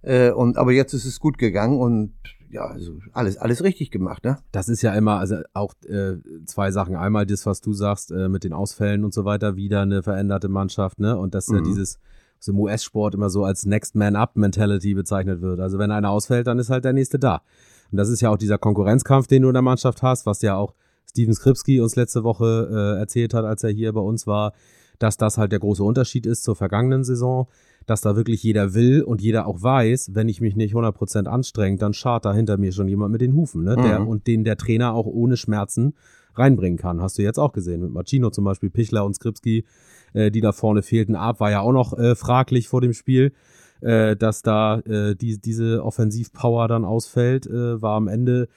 Ja. 0.09 0.29
Äh, 0.29 0.33
und 0.33 0.57
aber 0.57 0.73
jetzt 0.73 0.95
ist 0.95 1.05
es 1.05 1.21
gut 1.21 1.39
gegangen 1.39 1.79
und 1.79 2.15
ja, 2.51 2.63
also 2.63 2.99
alles, 3.13 3.37
alles 3.37 3.63
richtig 3.63 3.91
gemacht, 3.91 4.25
ne? 4.25 4.39
Das 4.53 4.71
ist 4.71 4.81
ja 4.81 4.95
immer, 4.95 5.19
also 5.19 5.37
auch 5.53 5.75
äh, 5.87 6.15
zwei 6.47 6.71
Sachen. 6.71 6.97
Einmal 6.97 7.27
das, 7.27 7.45
was 7.45 7.61
du 7.61 7.75
sagst, 7.75 8.11
äh, 8.11 8.29
mit 8.31 8.43
den 8.43 8.55
Ausfällen 8.55 9.05
und 9.05 9.13
so 9.13 9.27
weiter, 9.27 9.57
wieder 9.57 9.83
eine 9.83 10.03
veränderte 10.03 10.49
Mannschaft, 10.49 10.99
ne? 10.99 11.19
Und 11.19 11.35
dass 11.35 11.49
Mhm. 11.49 11.65
dieses 11.65 11.99
was 12.39 12.49
im 12.49 12.59
US-Sport 12.59 13.15
immer 13.15 13.31
so 13.31 13.45
als 13.45 13.67
Next 13.67 13.95
Man 13.97 14.17
Up 14.17 14.37
Mentality 14.37 14.95
bezeichnet 14.95 15.41
wird. 15.41 15.61
Also 15.61 15.79
wenn 15.79 15.91
einer 15.91 16.11
ausfällt, 16.11 16.47
dann 16.47 16.59
ist 16.59 16.71
halt 16.71 16.85
der 16.85 16.93
nächste 16.93 17.19
da. 17.19 17.43
Und 17.91 17.99
das 17.99 18.09
ist 18.09 18.21
ja 18.21 18.31
auch 18.31 18.39
dieser 18.39 18.59
Konkurrenzkampf, 18.59 19.27
den 19.27 19.43
du 19.43 19.49
in 19.49 19.55
der 19.55 19.63
Mannschaft 19.63 20.03
hast, 20.03 20.27
was 20.27 20.43
ja 20.43 20.55
auch 20.57 20.75
Steven 21.11 21.35
Skripski 21.35 21.81
uns 21.81 21.97
letzte 21.97 22.23
Woche 22.23 22.69
äh, 22.71 23.01
erzählt 23.01 23.35
hat, 23.35 23.45
als 23.45 23.65
er 23.65 23.71
hier 23.71 23.93
bei 23.93 24.01
uns 24.01 24.27
war, 24.27 24.53
dass 24.99 25.17
das 25.17 25.39
halt 25.39 25.53
der 25.53 25.59
große 25.59 25.83
Unterschied 25.83 26.27
ist 26.27 26.45
zur 26.45 26.55
vergangenen 26.55 27.03
Saison, 27.05 27.49
dass 27.89 28.01
da 28.03 28.17
wirklich 28.17 28.43
jeder 28.43 28.75
will 28.75 29.03
und 29.03 29.23
jeder 29.23 29.47
auch 29.47 29.63
weiß, 29.63 30.11
wenn 30.15 30.29
ich 30.29 30.41
mich 30.41 30.57
nicht 30.57 30.75
100% 30.75 31.27
anstrenge, 31.27 31.79
dann 31.79 31.95
schart 31.95 32.25
da 32.25 32.35
hinter 32.35 32.57
mir 32.59 32.73
schon 32.73 32.89
jemand 32.89 33.13
mit 33.13 33.21
den 33.21 33.35
Hufen, 33.35 33.65
ne? 33.65 33.77
Der, 33.77 34.01
Mhm. 34.01 34.09
und 34.09 34.27
den 34.27 34.45
der 34.45 34.57
Trainer 34.57 34.93
auch 34.95 35.07
ohne 35.07 35.37
Schmerzen 35.37 35.95
reinbringen 36.35 36.79
kann. 36.79 37.01
Hast 37.01 37.19
du 37.19 37.23
jetzt 37.23 37.39
auch 37.39 37.53
gesehen 37.53 37.81
mit 37.81 37.91
Machino 37.93 38.31
zum 38.31 38.45
Beispiel, 38.45 38.71
Pichler 38.71 39.05
und 39.05 39.15
Skripski, 39.15 39.65
äh, 40.13 40.31
die 40.31 40.41
da 40.41 40.53
vorne 40.53 40.83
fehlten. 40.83 41.17
Ab 41.17 41.41
war 41.41 41.51
ja 41.51 41.61
auch 41.61 41.73
noch 41.73 41.99
äh, 41.99 42.15
fraglich 42.15 42.69
vor 42.69 42.81
dem 42.81 42.93
Spiel, 42.93 43.33
äh, 43.81 44.15
dass 44.17 44.43
da 44.43 44.79
äh, 44.81 45.17
die, 45.17 45.41
diese 45.41 45.83
Offensivpower 45.85 46.69
dann 46.69 46.85
ausfällt, 46.85 47.47
äh, 47.47 47.81
war 47.83 47.97
am 47.97 48.07
Ende 48.09 48.49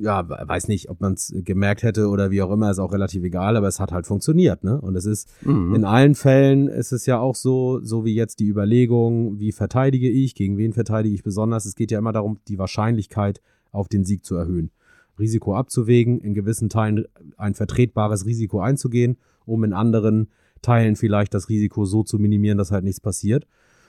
ja, 0.00 0.28
weiß 0.28 0.68
nicht, 0.68 0.88
ob 0.90 1.00
man 1.00 1.14
es 1.14 1.32
gemerkt 1.44 1.82
hätte 1.82 2.08
oder 2.08 2.30
wie 2.30 2.42
auch 2.42 2.50
immer, 2.50 2.70
ist 2.70 2.78
auch 2.78 2.92
relativ 2.92 3.22
egal, 3.24 3.56
aber 3.56 3.68
es 3.68 3.80
hat 3.80 3.92
halt 3.92 4.06
funktioniert, 4.06 4.64
ne? 4.64 4.80
Und 4.80 4.96
es 4.96 5.06
ist 5.06 5.28
Mhm. 5.44 5.74
in 5.74 5.84
allen 5.84 6.14
Fällen 6.14 6.68
ist 6.68 6.92
es 6.92 7.06
ja 7.06 7.18
auch 7.18 7.34
so, 7.34 7.80
so 7.82 8.04
wie 8.04 8.14
jetzt 8.14 8.40
die 8.40 8.48
Überlegung, 8.48 9.38
wie 9.38 9.52
verteidige 9.52 10.08
ich, 10.10 10.34
gegen 10.34 10.56
wen 10.56 10.72
verteidige 10.72 11.14
ich 11.14 11.22
besonders. 11.22 11.64
Es 11.66 11.74
geht 11.74 11.90
ja 11.90 11.98
immer 11.98 12.12
darum, 12.12 12.38
die 12.48 12.58
Wahrscheinlichkeit 12.58 13.40
auf 13.72 13.88
den 13.88 14.04
Sieg 14.04 14.24
zu 14.24 14.36
erhöhen. 14.36 14.70
Risiko 15.18 15.54
abzuwägen, 15.54 16.20
in 16.20 16.34
gewissen 16.34 16.68
Teilen 16.68 17.06
ein 17.36 17.54
vertretbares 17.54 18.26
Risiko 18.26 18.60
einzugehen, 18.60 19.16
um 19.46 19.64
in 19.64 19.72
anderen 19.72 20.28
Teilen 20.62 20.96
vielleicht 20.96 21.32
das 21.34 21.48
Risiko 21.48 21.84
so 21.84 22.02
zu 22.02 22.18
minimieren, 22.18 22.58
dass 22.58 22.70
halt 22.70 22.84
nichts 22.84 23.00
passiert. 23.00 23.46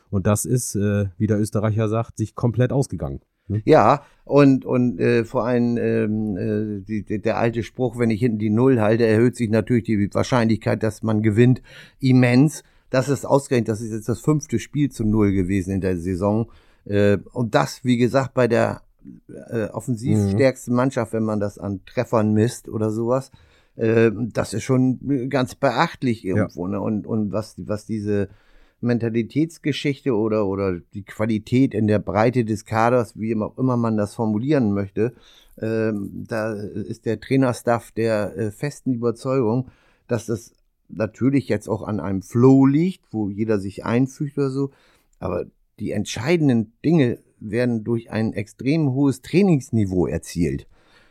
Und 0.09 0.25
das 0.25 0.45
ist, 0.45 0.75
äh, 0.75 1.07
wie 1.17 1.27
der 1.27 1.39
Österreicher 1.39 1.89
sagt, 1.89 2.17
sich 2.17 2.33
komplett 2.35 2.71
ausgegangen. 2.71 3.19
Ne? 3.47 3.61
Ja, 3.65 4.03
und, 4.25 4.65
und 4.65 4.99
äh, 4.99 5.23
vor 5.23 5.45
allem 5.45 5.77
ähm, 5.77 6.37
äh, 6.37 6.81
die, 6.81 7.21
der 7.21 7.37
alte 7.37 7.63
Spruch, 7.63 7.97
wenn 7.97 8.09
ich 8.09 8.19
hinten 8.19 8.39
die 8.39 8.49
Null 8.49 8.81
halte, 8.81 9.05
erhöht 9.05 9.35
sich 9.35 9.49
natürlich 9.49 9.85
die 9.85 10.13
Wahrscheinlichkeit, 10.13 10.83
dass 10.83 11.01
man 11.01 11.21
gewinnt, 11.21 11.61
immens. 11.99 12.63
Das 12.89 13.09
ist 13.09 13.25
ausgerechnet, 13.25 13.69
das 13.69 13.81
ist 13.81 13.91
jetzt 13.91 14.09
das 14.09 14.19
fünfte 14.19 14.59
Spiel 14.59 14.91
zu 14.91 15.05
Null 15.05 15.31
gewesen 15.31 15.71
in 15.71 15.81
der 15.81 15.97
Saison. 15.97 16.49
Äh, 16.85 17.17
und 17.33 17.55
das, 17.55 17.83
wie 17.83 17.97
gesagt, 17.97 18.33
bei 18.33 18.47
der 18.47 18.81
äh, 19.49 19.65
offensiv 19.67 20.17
Mhm. 20.17 20.75
Mannschaft, 20.75 21.13
wenn 21.13 21.23
man 21.23 21.39
das 21.39 21.57
an 21.57 21.81
Treffern 21.85 22.33
misst 22.33 22.67
oder 22.67 22.91
sowas. 22.91 23.31
Äh, 23.75 24.11
das 24.33 24.53
ist 24.53 24.63
schon 24.63 25.29
ganz 25.29 25.55
beachtlich 25.55 26.25
irgendwo. 26.25 26.67
Ne? 26.67 26.81
Und, 26.81 27.05
und 27.05 27.31
was, 27.31 27.55
was 27.57 27.85
diese 27.85 28.29
Mentalitätsgeschichte 28.81 30.15
oder, 30.15 30.45
oder 30.45 30.79
die 30.93 31.03
Qualität 31.03 31.73
in 31.73 31.87
der 31.87 31.99
Breite 31.99 32.45
des 32.45 32.65
Kaders, 32.65 33.17
wie 33.19 33.35
auch 33.35 33.57
immer 33.57 33.77
man 33.77 33.97
das 33.97 34.13
formulieren 34.13 34.73
möchte, 34.73 35.13
ähm, 35.59 36.25
da 36.27 36.53
ist 36.53 37.05
der 37.05 37.19
Trainerstaff 37.19 37.91
der 37.91 38.37
äh, 38.37 38.51
festen 38.51 38.93
Überzeugung, 38.93 39.69
dass 40.07 40.27
das 40.27 40.53
natürlich 40.89 41.47
jetzt 41.47 41.67
auch 41.67 41.81
an 41.81 41.99
einem 41.99 42.21
Flow 42.21 42.65
liegt, 42.65 43.11
wo 43.11 43.29
jeder 43.29 43.59
sich 43.59 43.83
einfügt 43.83 44.37
oder 44.37 44.49
so, 44.49 44.71
aber 45.19 45.45
die 45.79 45.91
entscheidenden 45.91 46.73
Dinge 46.85 47.19
werden 47.39 47.83
durch 47.83 48.11
ein 48.11 48.33
extrem 48.33 48.93
hohes 48.93 49.21
Trainingsniveau 49.21 50.07
erzielt. 50.07 50.67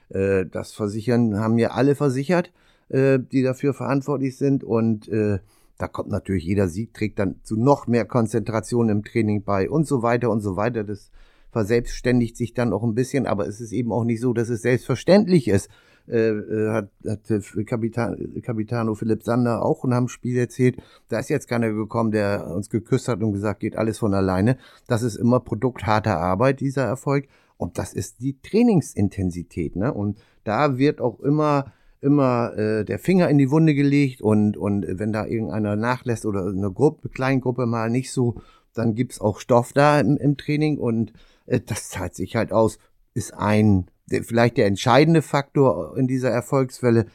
Äh, 0.08 0.46
das 0.46 0.72
Versichern 0.72 1.38
haben 1.38 1.58
ja 1.58 1.70
alle 1.70 1.94
versichert, 1.94 2.52
äh, 2.88 3.18
die 3.18 3.42
dafür 3.42 3.74
verantwortlich 3.74 4.36
sind 4.36 4.64
und 4.64 5.08
äh, 5.08 5.38
da 5.78 5.88
kommt 5.88 6.10
natürlich 6.10 6.44
jeder 6.44 6.68
Sieg, 6.68 6.94
trägt 6.94 7.18
dann 7.18 7.36
zu 7.42 7.56
noch 7.56 7.86
mehr 7.86 8.04
Konzentration 8.04 8.88
im 8.88 9.04
Training 9.04 9.42
bei 9.42 9.68
und 9.68 9.86
so 9.86 10.02
weiter 10.02 10.30
und 10.30 10.40
so 10.40 10.56
weiter. 10.56 10.84
Das 10.84 11.10
verselbstständigt 11.50 12.36
sich 12.36 12.54
dann 12.54 12.72
auch 12.72 12.82
ein 12.82 12.94
bisschen, 12.94 13.26
aber 13.26 13.46
es 13.46 13.60
ist 13.60 13.72
eben 13.72 13.92
auch 13.92 14.04
nicht 14.04 14.20
so, 14.20 14.32
dass 14.32 14.48
es 14.48 14.62
selbstverständlich 14.62 15.48
ist. 15.48 15.68
Äh, 16.08 16.28
äh 16.28 16.70
hat, 16.70 16.90
hat 17.06 17.66
Kapitan, 17.66 18.40
Capitano 18.42 18.94
Philipp 18.94 19.22
Sander 19.22 19.62
auch 19.62 19.84
nach 19.84 19.98
dem 19.98 20.08
Spiel 20.08 20.38
erzählt. 20.38 20.76
Da 21.08 21.18
ist 21.18 21.28
jetzt 21.28 21.48
keiner 21.48 21.72
gekommen, 21.72 22.10
der 22.10 22.46
uns 22.48 22.70
geküsst 22.70 23.08
hat 23.08 23.22
und 23.22 23.32
gesagt, 23.32 23.60
geht 23.60 23.76
alles 23.76 23.98
von 23.98 24.14
alleine. 24.14 24.56
Das 24.86 25.02
ist 25.02 25.16
immer 25.16 25.40
Produkt 25.40 25.84
harter 25.84 26.18
Arbeit, 26.18 26.60
dieser 26.60 26.84
Erfolg. 26.84 27.26
Und 27.58 27.78
das 27.78 27.92
ist 27.92 28.20
die 28.20 28.38
Trainingsintensität. 28.40 29.76
Ne? 29.76 29.92
Und 29.92 30.18
da 30.44 30.78
wird 30.78 31.00
auch 31.00 31.20
immer 31.20 31.72
immer 32.06 32.56
äh, 32.56 32.84
der 32.84 32.98
Finger 32.98 33.28
in 33.28 33.36
die 33.36 33.50
Wunde 33.50 33.74
gelegt 33.74 34.22
und, 34.22 34.56
und 34.56 34.86
wenn 34.88 35.12
da 35.12 35.26
irgendeiner 35.26 35.76
nachlässt 35.76 36.24
oder 36.24 36.46
eine 36.46 36.70
Gruppe, 36.70 37.08
Kleingruppe 37.08 37.66
mal 37.66 37.90
nicht 37.90 38.12
so, 38.12 38.36
dann 38.72 38.94
gibt's 38.94 39.20
auch 39.20 39.40
Stoff 39.40 39.72
da 39.72 40.00
im, 40.00 40.16
im 40.16 40.36
Training 40.36 40.78
und 40.78 41.12
äh, 41.46 41.60
das 41.60 41.90
zahlt 41.90 42.14
sich 42.14 42.36
halt 42.36 42.52
aus. 42.52 42.78
Ist 43.12 43.34
ein, 43.34 43.86
der, 44.06 44.22
vielleicht 44.22 44.56
der 44.56 44.66
entscheidende 44.66 45.22
Faktor 45.22 45.96
in 45.98 46.06
dieser 46.06 46.30
Erfolgswelle 46.30 47.06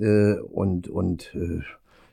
äh, 0.00 0.34
und, 0.38 0.88
und 0.88 1.34
äh, 1.34 1.60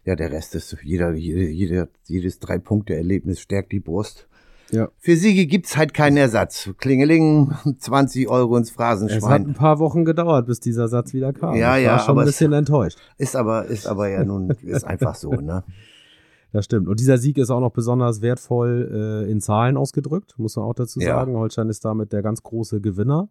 ja, 0.06 0.16
der 0.16 0.32
Rest 0.32 0.56
ist 0.56 0.76
jeder, 0.84 1.14
jeder 1.14 1.88
jedes 2.06 2.40
Drei-Punkte-Erlebnis 2.40 3.40
stärkt 3.40 3.72
die 3.72 3.80
Brust. 3.80 4.29
Ja. 4.72 4.90
Für 4.98 5.16
Siege 5.16 5.46
gibt's 5.46 5.78
halt 5.78 5.94
keinen 5.94 6.18
Ersatz. 6.18 6.70
Klingeling, 6.78 7.54
20 7.80 8.28
Euro 8.28 8.58
ins 8.58 8.72
Phrasenschwein. 8.72 9.20
Es 9.20 9.28
hat 9.28 9.42
ein 9.48 9.54
paar 9.54 9.80
Wochen 9.80 10.06
gedauert, 10.06 10.48
bis 10.48 10.60
dieser 10.60 10.88
Satz 10.88 11.14
wieder 11.14 11.34
kam. 11.34 11.56
Ja, 11.56 11.78
ich 11.78 11.86
ja. 11.86 11.94
war 11.94 12.00
schon 12.00 12.20
ein 12.20 12.26
bisschen 12.26 12.54
enttäuscht. 12.54 12.98
Ist 13.18 13.36
aber, 13.36 13.66
ist 13.66 13.88
aber 13.88 14.10
ja 14.10 14.24
nun, 14.24 14.50
ist 14.62 14.86
einfach 14.86 15.16
so, 15.16 15.32
ne? 15.32 15.64
Das 16.52 16.66
stimmt. 16.66 16.88
Und 16.88 17.00
dieser 17.00 17.20
Sieg 17.20 17.38
ist 17.38 17.52
auch 17.52 17.60
noch 17.60 17.72
besonders 17.72 18.24
wertvoll 18.24 19.26
äh, 19.28 19.32
in 19.32 19.40
Zahlen 19.40 19.78
ausgedrückt, 19.78 20.34
muss 20.38 20.56
man 20.56 20.66
auch 20.66 20.74
dazu 20.74 21.00
sagen. 21.00 21.34
Ja. 21.34 21.38
Holstein 21.38 21.70
ist 21.70 21.86
damit 21.86 22.12
der 22.12 22.24
ganz 22.24 22.42
große 22.42 22.82
Gewinner 22.82 23.30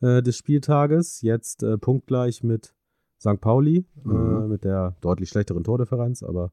äh, 0.00 0.20
des 0.20 0.36
Spieltages. 0.36 1.22
Jetzt 1.22 1.62
äh, 1.62 1.78
punktgleich 1.78 2.42
mit 2.42 2.74
St. 3.20 3.40
Pauli, 3.40 3.86
äh, 4.04 4.08
mhm. 4.08 4.48
mit 4.48 4.64
der 4.64 4.96
deutlich 5.00 5.28
schlechteren 5.28 5.62
Tordifferenz, 5.62 6.24
aber 6.24 6.50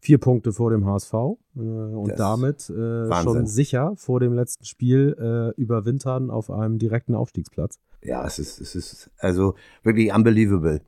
vier 0.00 0.18
Punkte 0.18 0.52
vor 0.52 0.70
dem 0.70 0.86
HSV 0.86 1.12
äh, 1.12 1.58
und 1.58 2.08
das 2.10 2.16
damit 2.16 2.70
äh, 2.70 3.12
schon 3.22 3.46
sicher 3.46 3.94
vor 3.96 4.20
dem 4.20 4.32
letzten 4.32 4.64
Spiel 4.64 5.16
äh, 5.18 5.60
überwintern 5.60 6.30
auf 6.30 6.50
einem 6.50 6.78
direkten 6.78 7.14
Aufstiegsplatz. 7.14 7.78
Ja, 8.02 8.24
es 8.26 8.38
ist, 8.38 8.60
es 8.60 8.74
ist 8.74 9.10
also 9.18 9.54
wirklich 9.82 10.14
unbelievable. 10.14 10.80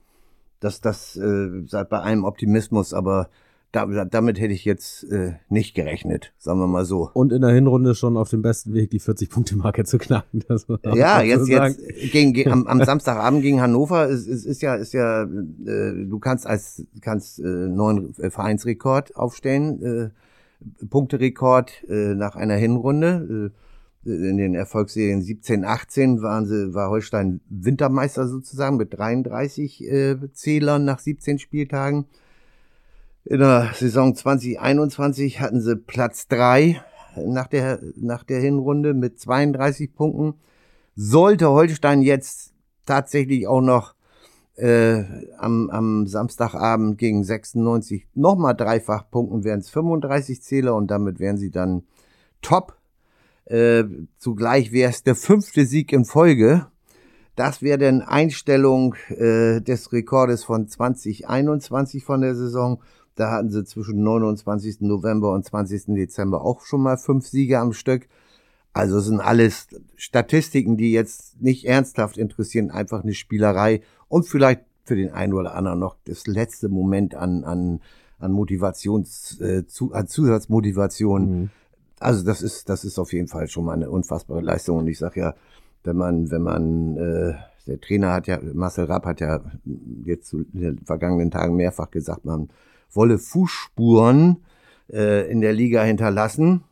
Das, 0.61 0.81
das 0.81 1.17
äh, 1.17 1.65
bei 1.71 1.99
allem 1.99 2.25
Optimismus, 2.25 2.93
aber 2.93 3.29
da, 3.73 3.87
damit 4.07 4.41
hätte 4.41 4.55
ich 4.55 4.65
jetzt 4.65 5.05
äh, 5.05 5.35
nicht 5.49 5.75
gerechnet, 5.75 6.33
sagen 6.39 6.59
wir 6.59 6.67
mal 6.67 6.87
so. 6.87 7.11
Und 7.13 7.33
in 7.33 7.43
der 7.43 7.51
Hinrunde 7.51 7.95
schon 7.95 8.17
auf 8.17 8.31
dem 8.31 8.41
besten 8.41 8.73
Weg, 8.73 8.91
die 8.91 9.01
40-Punkte-Marke 9.01 9.85
zu 9.85 9.99
knacken. 9.99 10.43
ja, 10.95 11.21
jetzt, 11.21 11.49
jetzt 11.49 11.79
gegen, 12.11 12.33
gegen, 12.33 12.51
am, 12.51 12.67
am 12.67 12.83
Samstagabend 12.85 13.43
gegen 13.43 13.61
Hannover 13.61 14.09
ist, 14.09 14.27
ist, 14.27 14.47
ist 14.47 14.63
ja, 14.63 14.75
ist 14.75 14.95
ja, 14.95 15.25
äh, 15.25 15.27
du 16.07 16.19
kannst 16.19 16.47
als 16.47 16.85
kannst 17.03 17.41
äh, 17.41 17.43
neuen 17.43 18.15
Vereinsrekord 18.15 19.17
aufstellen, 19.17 19.83
äh, 19.83 20.87
Punkterekord 20.87 21.85
äh, 21.89 22.15
nach 22.15 22.37
einer 22.37 22.57
Hinrunde. 22.57 23.53
Äh, 23.53 23.59
in 24.05 24.39
den 24.39 24.55
Erfolgsserien 24.55 25.21
17, 25.21 25.65
18 25.65 26.23
waren 26.23 26.47
sie, 26.47 26.73
war 26.73 26.89
Holstein 26.89 27.41
Wintermeister 27.51 28.27
sozusagen 28.27 28.79
mit 28.79 28.97
33 28.97 29.85
äh, 29.85 30.17
Zählern 30.33 30.87
nach 30.87 31.01
17 31.01 31.39
Spieltagen. 31.39 32.07
In 33.31 33.41
der 33.41 33.73
Saison 33.75 34.15
2021 34.15 35.43
hatten 35.43 35.61
sie 35.61 35.77
Platz 35.77 36.29
drei 36.29 36.81
nach 37.15 37.47
der, 37.47 37.79
nach 37.95 38.25
der 38.25 38.41
Hinrunde 38.41 38.95
mit 38.95 39.21
32 39.21 39.95
Punkten. 39.95 40.41
Sollte 40.97 41.51
Holstein 41.51 42.01
jetzt 42.01 42.55
tatsächlich 42.87 43.47
auch 43.47 43.61
noch 43.61 43.95
äh, 44.57 45.05
am, 45.37 45.69
am 45.69 46.07
Samstagabend 46.07 46.97
gegen 46.97 47.23
96 47.23 48.07
nochmal 48.15 48.57
dreifach 48.57 49.11
punkten, 49.11 49.45
wären 49.45 49.61
es 49.61 49.69
35 49.69 50.41
Zähler 50.43 50.75
und 50.75 50.91
damit 50.91 51.21
wären 51.21 51.37
sie 51.37 51.51
dann 51.51 51.83
top. 52.41 52.79
Äh, 53.45 53.85
zugleich 54.17 54.73
wäre 54.73 54.89
es 54.89 55.03
der 55.03 55.15
fünfte 55.15 55.67
Sieg 55.67 55.93
in 55.93 56.07
Folge. 56.07 56.67
Das 57.37 57.61
wäre 57.61 57.77
dann 57.77 58.01
Einstellung 58.01 58.95
äh, 59.11 59.61
des 59.61 59.93
Rekordes 59.93 60.45
von 60.45 60.67
2021 60.67 62.03
von 62.03 62.23
der 62.23 62.35
Saison. 62.35 62.81
Da 63.19 63.33
hatten 63.33 63.51
sie 63.51 63.65
zwischen 63.65 64.05
29. 64.05 64.83
November 64.83 65.33
und 65.33 65.45
20. 65.45 65.87
Dezember 65.87 66.45
auch 66.45 66.61
schon 66.61 66.83
mal 66.83 66.97
fünf 66.97 67.27
Siege 67.27 67.59
am 67.59 67.73
Stück. 67.73 68.09
Also 68.73 69.01
sind 69.01 69.19
alles 69.19 69.67
Statistiken, 69.97 70.77
die 70.77 70.93
jetzt 70.93 71.43
nicht 71.43 71.65
ernsthaft 71.65 72.17
interessieren, 72.17 72.71
einfach 72.71 73.03
eine 73.03 73.15
Spielerei 73.15 73.81
und 74.07 74.29
vielleicht 74.29 74.61
für 74.85 74.95
den 74.95 75.11
einen 75.11 75.35
oder 75.35 75.57
anderen 75.57 75.81
noch 75.81 75.97
das 76.05 76.29
letzte 76.29 76.69
Moment 76.69 77.17
an, 77.17 77.43
an, 77.43 77.81
an 78.21 78.31
Motivations, 78.31 79.41
äh, 79.41 79.67
zu, 79.67 79.93
an 79.95 80.07
Zusatzmotivation. 80.07 81.41
Mhm. 81.41 81.51
Also 81.99 82.25
das 82.25 82.41
ist, 82.41 82.69
das 82.69 82.85
ist 82.85 83.01
auf 83.01 83.13
jeden 83.13 83.27
Fall 83.27 83.49
schon 83.49 83.65
mal 83.65 83.73
eine 83.73 83.91
unfassbare 83.91 84.43
Leistung. 84.43 84.79
Und 84.79 84.87
ich 84.87 84.99
sag 84.99 85.17
ja, 85.17 85.35
wenn 85.83 85.97
man, 85.97 86.31
wenn 86.31 86.43
man, 86.43 86.97
äh, 86.97 87.35
der 87.67 87.81
Trainer 87.81 88.13
hat 88.13 88.29
ja, 88.29 88.39
Marcel 88.55 88.85
Rapp 88.85 89.07
hat 89.07 89.19
ja 89.19 89.41
jetzt 90.05 90.33
in 90.33 90.47
den 90.53 90.79
vergangenen 90.85 91.33
Tagen 91.33 91.57
mehrfach 91.57 91.91
gesagt, 91.91 92.25
man 92.25 92.49
wolle 92.93 93.19
Fußspuren 93.19 94.45
äh, 94.93 95.31
in 95.31 95.41
der 95.41 95.53
Liga 95.53 95.83
hinterlassen. 95.83 96.65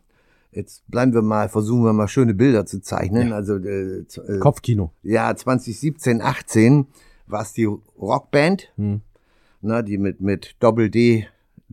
Jetzt 0.53 0.89
bleiben 0.89 1.13
wir 1.13 1.23
mal, 1.23 1.49
versuchen 1.49 1.85
wir 1.85 1.93
mal 1.93 2.09
schöne 2.09 2.35
Bilder 2.35 2.65
zu 2.65 2.81
zeichnen. 2.81 3.29
Ja. 3.29 3.35
Also 3.35 3.57
äh, 3.57 3.99
äh, 3.99 4.39
Kopfkino. 4.41 4.93
Ja, 5.03 5.35
2017, 5.35 6.23
18 6.23 6.87
war 7.27 7.43
es 7.43 7.53
die 7.53 7.65
Rockband, 7.65 8.73
hm. 8.77 9.01
ne, 9.61 9.85
die 9.85 9.99
mit 9.99 10.21
mit 10.21 10.57
Doppel 10.61 10.91
D, 10.91 11.27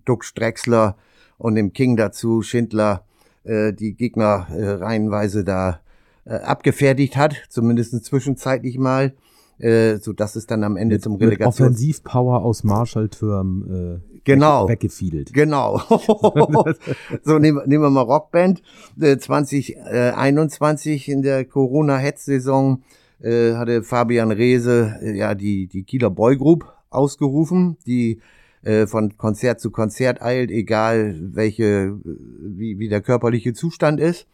Duck 0.04 0.26
Strexler 0.26 0.98
und 1.38 1.56
dem 1.56 1.74
King 1.74 1.96
dazu, 1.96 2.42
Schindler, 2.42 3.06
äh, 3.44 3.74
die 3.74 3.94
Gegner 3.94 4.48
äh, 4.52 4.70
reihenweise 4.72 5.44
da 5.44 5.80
äh, 6.26 6.36
abgefertigt 6.36 7.16
hat, 7.18 7.36
zumindest 7.50 8.04
zwischenzeitlich 8.04 8.78
mal, 8.78 9.14
äh, 9.60 9.98
so 9.98 10.14
dass 10.14 10.36
es 10.36 10.48
dann 10.48 10.64
am 10.64 10.78
Ende 10.78 10.96
mit, 10.96 11.04
zum 11.04 11.16
Relegation 11.16 11.68
Offensivpower 11.68 12.44
aus 12.44 12.64
Marshalltürmen 12.64 14.02
äh, 14.12 14.13
genau. 14.24 14.68
weggefiedelt. 14.68 15.34
Genau. 15.34 15.80
so 17.24 17.40
nehmen, 17.40 17.62
nehmen 17.66 17.84
wir 17.84 17.90
mal 17.90 18.02
Rockband. 18.02 18.62
Äh, 19.00 19.18
2021 19.18 21.10
in 21.10 21.22
der 21.22 21.46
Corona-Hetz-Saison 21.46 22.84
äh, 23.22 23.54
hatte 23.54 23.84
Fabian 23.84 24.32
Reese 24.32 25.00
äh, 25.02 25.18
ja 25.18 25.36
die, 25.36 25.68
die 25.68 25.84
Kieler 25.84 26.10
Boy 26.10 26.38
Group 26.38 26.72
ausgerufen, 26.90 27.78
die 27.86 28.20
äh, 28.64 28.88
von 28.88 29.18
Konzert 29.18 29.60
zu 29.60 29.72
Konzert 29.72 30.22
eilt, 30.22 30.52
egal 30.52 31.18
welche, 31.20 31.98
wie, 32.04 32.80
wie 32.80 32.90
der 32.90 33.02
körperliche 33.02 33.54
Zustand 33.54 34.00
ist. 34.00 34.28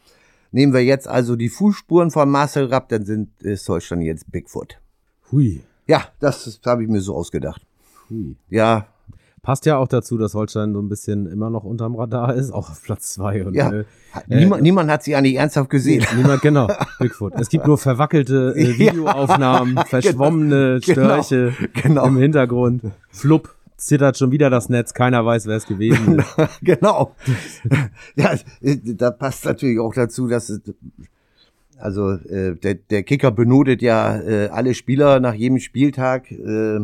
Nehmen 0.52 0.74
wir 0.74 0.84
jetzt 0.84 1.08
also 1.08 1.36
die 1.36 1.50
Fußspuren 1.50 2.12
von 2.12 2.30
Marcel 2.30 2.66
Rapp, 2.66 2.90
dann 2.90 3.06
sind 3.06 3.30
ist 3.42 3.70
Holstein 3.70 4.02
jetzt 4.02 4.32
Bigfoot. 4.32 4.80
Hui. 5.32 5.62
Ja, 5.88 6.06
das, 6.20 6.46
das 6.46 6.60
habe 6.66 6.84
ich 6.84 6.90
mir 6.90 7.02
so 7.02 7.16
ausgedacht. 7.16 7.66
Hui. 8.10 8.36
Ja, 8.50 8.88
Passt 9.50 9.66
ja 9.66 9.78
auch 9.78 9.88
dazu, 9.88 10.20
dass 10.20 10.36
Holstein 10.36 10.74
so 10.74 10.80
ein 10.80 10.90
bisschen 10.90 11.26
immer 11.26 11.50
noch 11.50 11.64
unterm 11.64 11.96
Radar 11.96 12.36
ist, 12.36 12.52
auch 12.52 12.70
auf 12.70 12.84
Platz 12.84 13.14
zwei. 13.14 13.44
Und, 13.44 13.56
ja, 13.56 13.72
äh, 13.72 13.84
niemand, 14.28 14.60
äh, 14.60 14.64
niemand 14.64 14.92
hat 14.92 15.02
sie 15.02 15.16
eigentlich 15.16 15.38
ernsthaft 15.38 15.72
gesehen. 15.72 16.06
Niemand, 16.16 16.44
genau, 16.44 16.68
Bigfoot. 17.00 17.34
Es 17.34 17.50
gibt 17.50 17.66
nur 17.66 17.80
verwackelte 17.80 18.54
äh, 18.56 18.78
Videoaufnahmen, 18.78 19.76
ja, 19.76 19.86
verschwommene 19.90 20.80
genau, 20.82 21.24
Störche 21.24 21.54
genau. 21.82 22.06
im 22.06 22.18
Hintergrund. 22.18 22.84
Flupp, 23.10 23.56
zittert 23.76 24.20
schon 24.20 24.30
wieder 24.30 24.52
das 24.52 24.70
Netz, 24.70 24.94
keiner 24.94 25.26
weiß, 25.26 25.48
wer 25.48 25.58
es 25.58 25.66
gewesen 25.66 26.20
ist. 26.20 26.38
genau. 26.62 27.16
ja, 28.16 28.36
da 28.62 29.10
passt 29.10 29.46
natürlich 29.46 29.80
auch 29.80 29.96
dazu, 29.96 30.28
dass 30.28 30.50
es, 30.50 30.62
also 31.80 32.12
äh, 32.12 32.56
der, 32.56 32.76
der 32.76 33.02
Kicker 33.02 33.32
benotet 33.32 33.82
ja 33.82 34.16
äh, 34.16 34.50
alle 34.50 34.76
Spieler 34.76 35.20
nach 35.20 35.34
jedem 35.34 35.58
Spieltag. 35.58 36.30
Äh, 36.30 36.82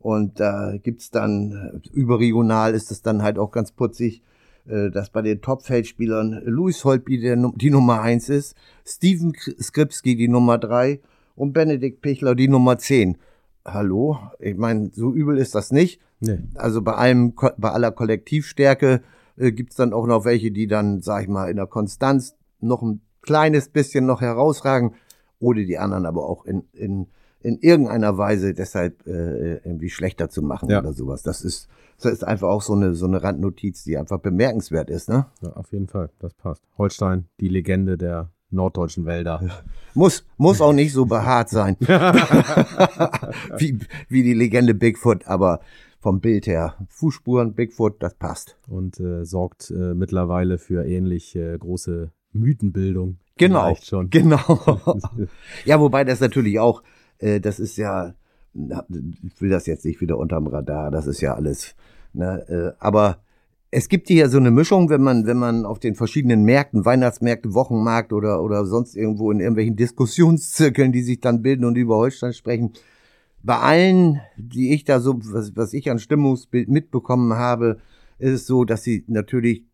und 0.00 0.40
da 0.40 0.76
gibt's 0.82 1.10
dann, 1.10 1.82
überregional 1.92 2.74
ist 2.74 2.90
es 2.90 3.02
dann 3.02 3.22
halt 3.22 3.38
auch 3.38 3.50
ganz 3.50 3.70
putzig, 3.70 4.22
äh, 4.66 4.90
dass 4.90 5.10
bei 5.10 5.22
den 5.22 5.42
Topfeldspielern 5.42 6.42
Louis 6.46 6.84
Holtby 6.84 7.20
der, 7.20 7.36
die 7.54 7.70
Nummer 7.70 8.00
eins 8.00 8.28
ist, 8.30 8.56
Steven 8.86 9.34
Skripski 9.60 10.16
die 10.16 10.28
Nummer 10.28 10.56
drei 10.58 11.00
und 11.36 11.52
Benedikt 11.52 12.00
Pichler 12.00 12.34
die 12.34 12.48
Nummer 12.48 12.78
zehn. 12.78 13.18
Hallo? 13.64 14.18
Ich 14.38 14.56
meine, 14.56 14.90
so 14.94 15.12
übel 15.12 15.36
ist 15.36 15.54
das 15.54 15.70
nicht. 15.70 16.00
Nee. 16.20 16.38
Also 16.54 16.80
bei 16.80 16.94
allem, 16.94 17.34
bei 17.34 17.70
aller 17.70 17.92
Kollektivstärke 17.92 19.02
äh, 19.36 19.52
gibt's 19.52 19.76
dann 19.76 19.92
auch 19.92 20.06
noch 20.06 20.24
welche, 20.24 20.50
die 20.50 20.66
dann, 20.66 21.02
sag 21.02 21.22
ich 21.22 21.28
mal, 21.28 21.50
in 21.50 21.56
der 21.56 21.66
Konstanz 21.66 22.36
noch 22.60 22.82
ein 22.82 23.02
kleines 23.20 23.68
bisschen 23.68 24.06
noch 24.06 24.22
herausragen 24.22 24.94
oder 25.38 25.60
die 25.60 25.78
anderen 25.78 26.06
aber 26.06 26.26
auch 26.26 26.46
in, 26.46 26.64
in, 26.72 27.06
in 27.42 27.58
irgendeiner 27.58 28.18
Weise 28.18 28.52
deshalb 28.54 29.06
äh, 29.06 29.54
irgendwie 29.56 29.90
schlechter 29.90 30.28
zu 30.28 30.42
machen 30.42 30.68
Ja. 30.70 30.80
oder 30.80 30.92
sowas. 30.92 31.22
Das 31.22 31.42
ist, 31.42 31.68
das 32.00 32.12
ist 32.12 32.24
einfach 32.24 32.48
auch 32.48 32.62
so 32.62 32.74
eine, 32.74 32.94
so 32.94 33.06
eine 33.06 33.22
Randnotiz, 33.22 33.84
die 33.84 33.96
einfach 33.96 34.18
bemerkenswert 34.18 34.90
ist. 34.90 35.08
Ne? 35.08 35.26
Ja, 35.42 35.52
auf 35.54 35.72
jeden 35.72 35.88
Fall, 35.88 36.10
das 36.18 36.34
passt. 36.34 36.62
Holstein, 36.78 37.26
die 37.40 37.48
Legende 37.48 37.96
der 37.96 38.30
norddeutschen 38.50 39.06
Wälder. 39.06 39.40
Muss, 39.94 40.24
muss 40.36 40.60
auch 40.60 40.72
nicht 40.72 40.92
so 40.92 41.06
behaart 41.06 41.48
sein 41.48 41.76
wie, 43.58 43.78
wie 44.08 44.22
die 44.22 44.34
Legende 44.34 44.74
Bigfoot, 44.74 45.26
aber 45.26 45.60
vom 46.00 46.20
Bild 46.20 46.46
her, 46.46 46.74
Fußspuren, 46.88 47.52
Bigfoot, 47.54 48.02
das 48.02 48.14
passt. 48.14 48.56
und 48.68 48.98
äh, 49.00 49.24
sorgt 49.24 49.70
äh, 49.70 49.94
mittlerweile 49.94 50.58
für 50.58 50.84
ähnlich 50.86 51.36
äh, 51.36 51.56
große 51.58 52.10
Mythenbildung. 52.32 53.18
Genau, 53.36 53.76
genau. 54.10 54.38
ja, 55.64 55.80
wobei 55.80 56.04
das 56.04 56.20
natürlich 56.20 56.58
auch, 56.58 56.82
äh, 57.20 57.40
das 57.40 57.60
ist 57.60 57.76
ja, 57.76 58.14
ich 58.54 59.40
will 59.40 59.50
das 59.50 59.66
jetzt 59.66 59.84
nicht 59.84 60.00
wieder 60.00 60.18
unterm 60.18 60.46
Radar, 60.46 60.90
das 60.90 61.06
ist 61.06 61.20
ja 61.20 61.34
alles, 61.34 61.74
ne, 62.12 62.48
äh, 62.48 62.72
aber 62.78 63.22
es 63.70 63.88
gibt 63.88 64.08
hier 64.08 64.28
so 64.28 64.38
eine 64.38 64.50
Mischung, 64.50 64.90
wenn 64.90 65.02
man, 65.02 65.26
wenn 65.26 65.36
man 65.36 65.64
auf 65.64 65.78
den 65.78 65.94
verschiedenen 65.94 66.42
Märkten, 66.42 66.84
Weihnachtsmärkte, 66.84 67.54
Wochenmarkt 67.54 68.12
oder, 68.12 68.42
oder 68.42 68.64
sonst 68.64 68.96
irgendwo 68.96 69.30
in 69.30 69.38
irgendwelchen 69.38 69.76
Diskussionszirkeln, 69.76 70.90
die 70.90 71.02
sich 71.02 71.20
dann 71.20 71.42
bilden 71.42 71.64
und 71.64 71.76
über 71.76 71.96
Holstein 71.96 72.32
sprechen, 72.32 72.72
bei 73.42 73.58
allen, 73.58 74.20
die 74.36 74.74
ich 74.74 74.84
da 74.84 75.00
so, 75.00 75.18
was, 75.22 75.56
was 75.56 75.72
ich 75.72 75.90
an 75.90 75.98
Stimmungsbild 75.98 76.68
mitbekommen 76.68 77.34
habe, 77.34 77.78
ist 78.18 78.32
es 78.32 78.46
so, 78.46 78.64
dass 78.64 78.82
sie 78.82 79.04
natürlich 79.06 79.64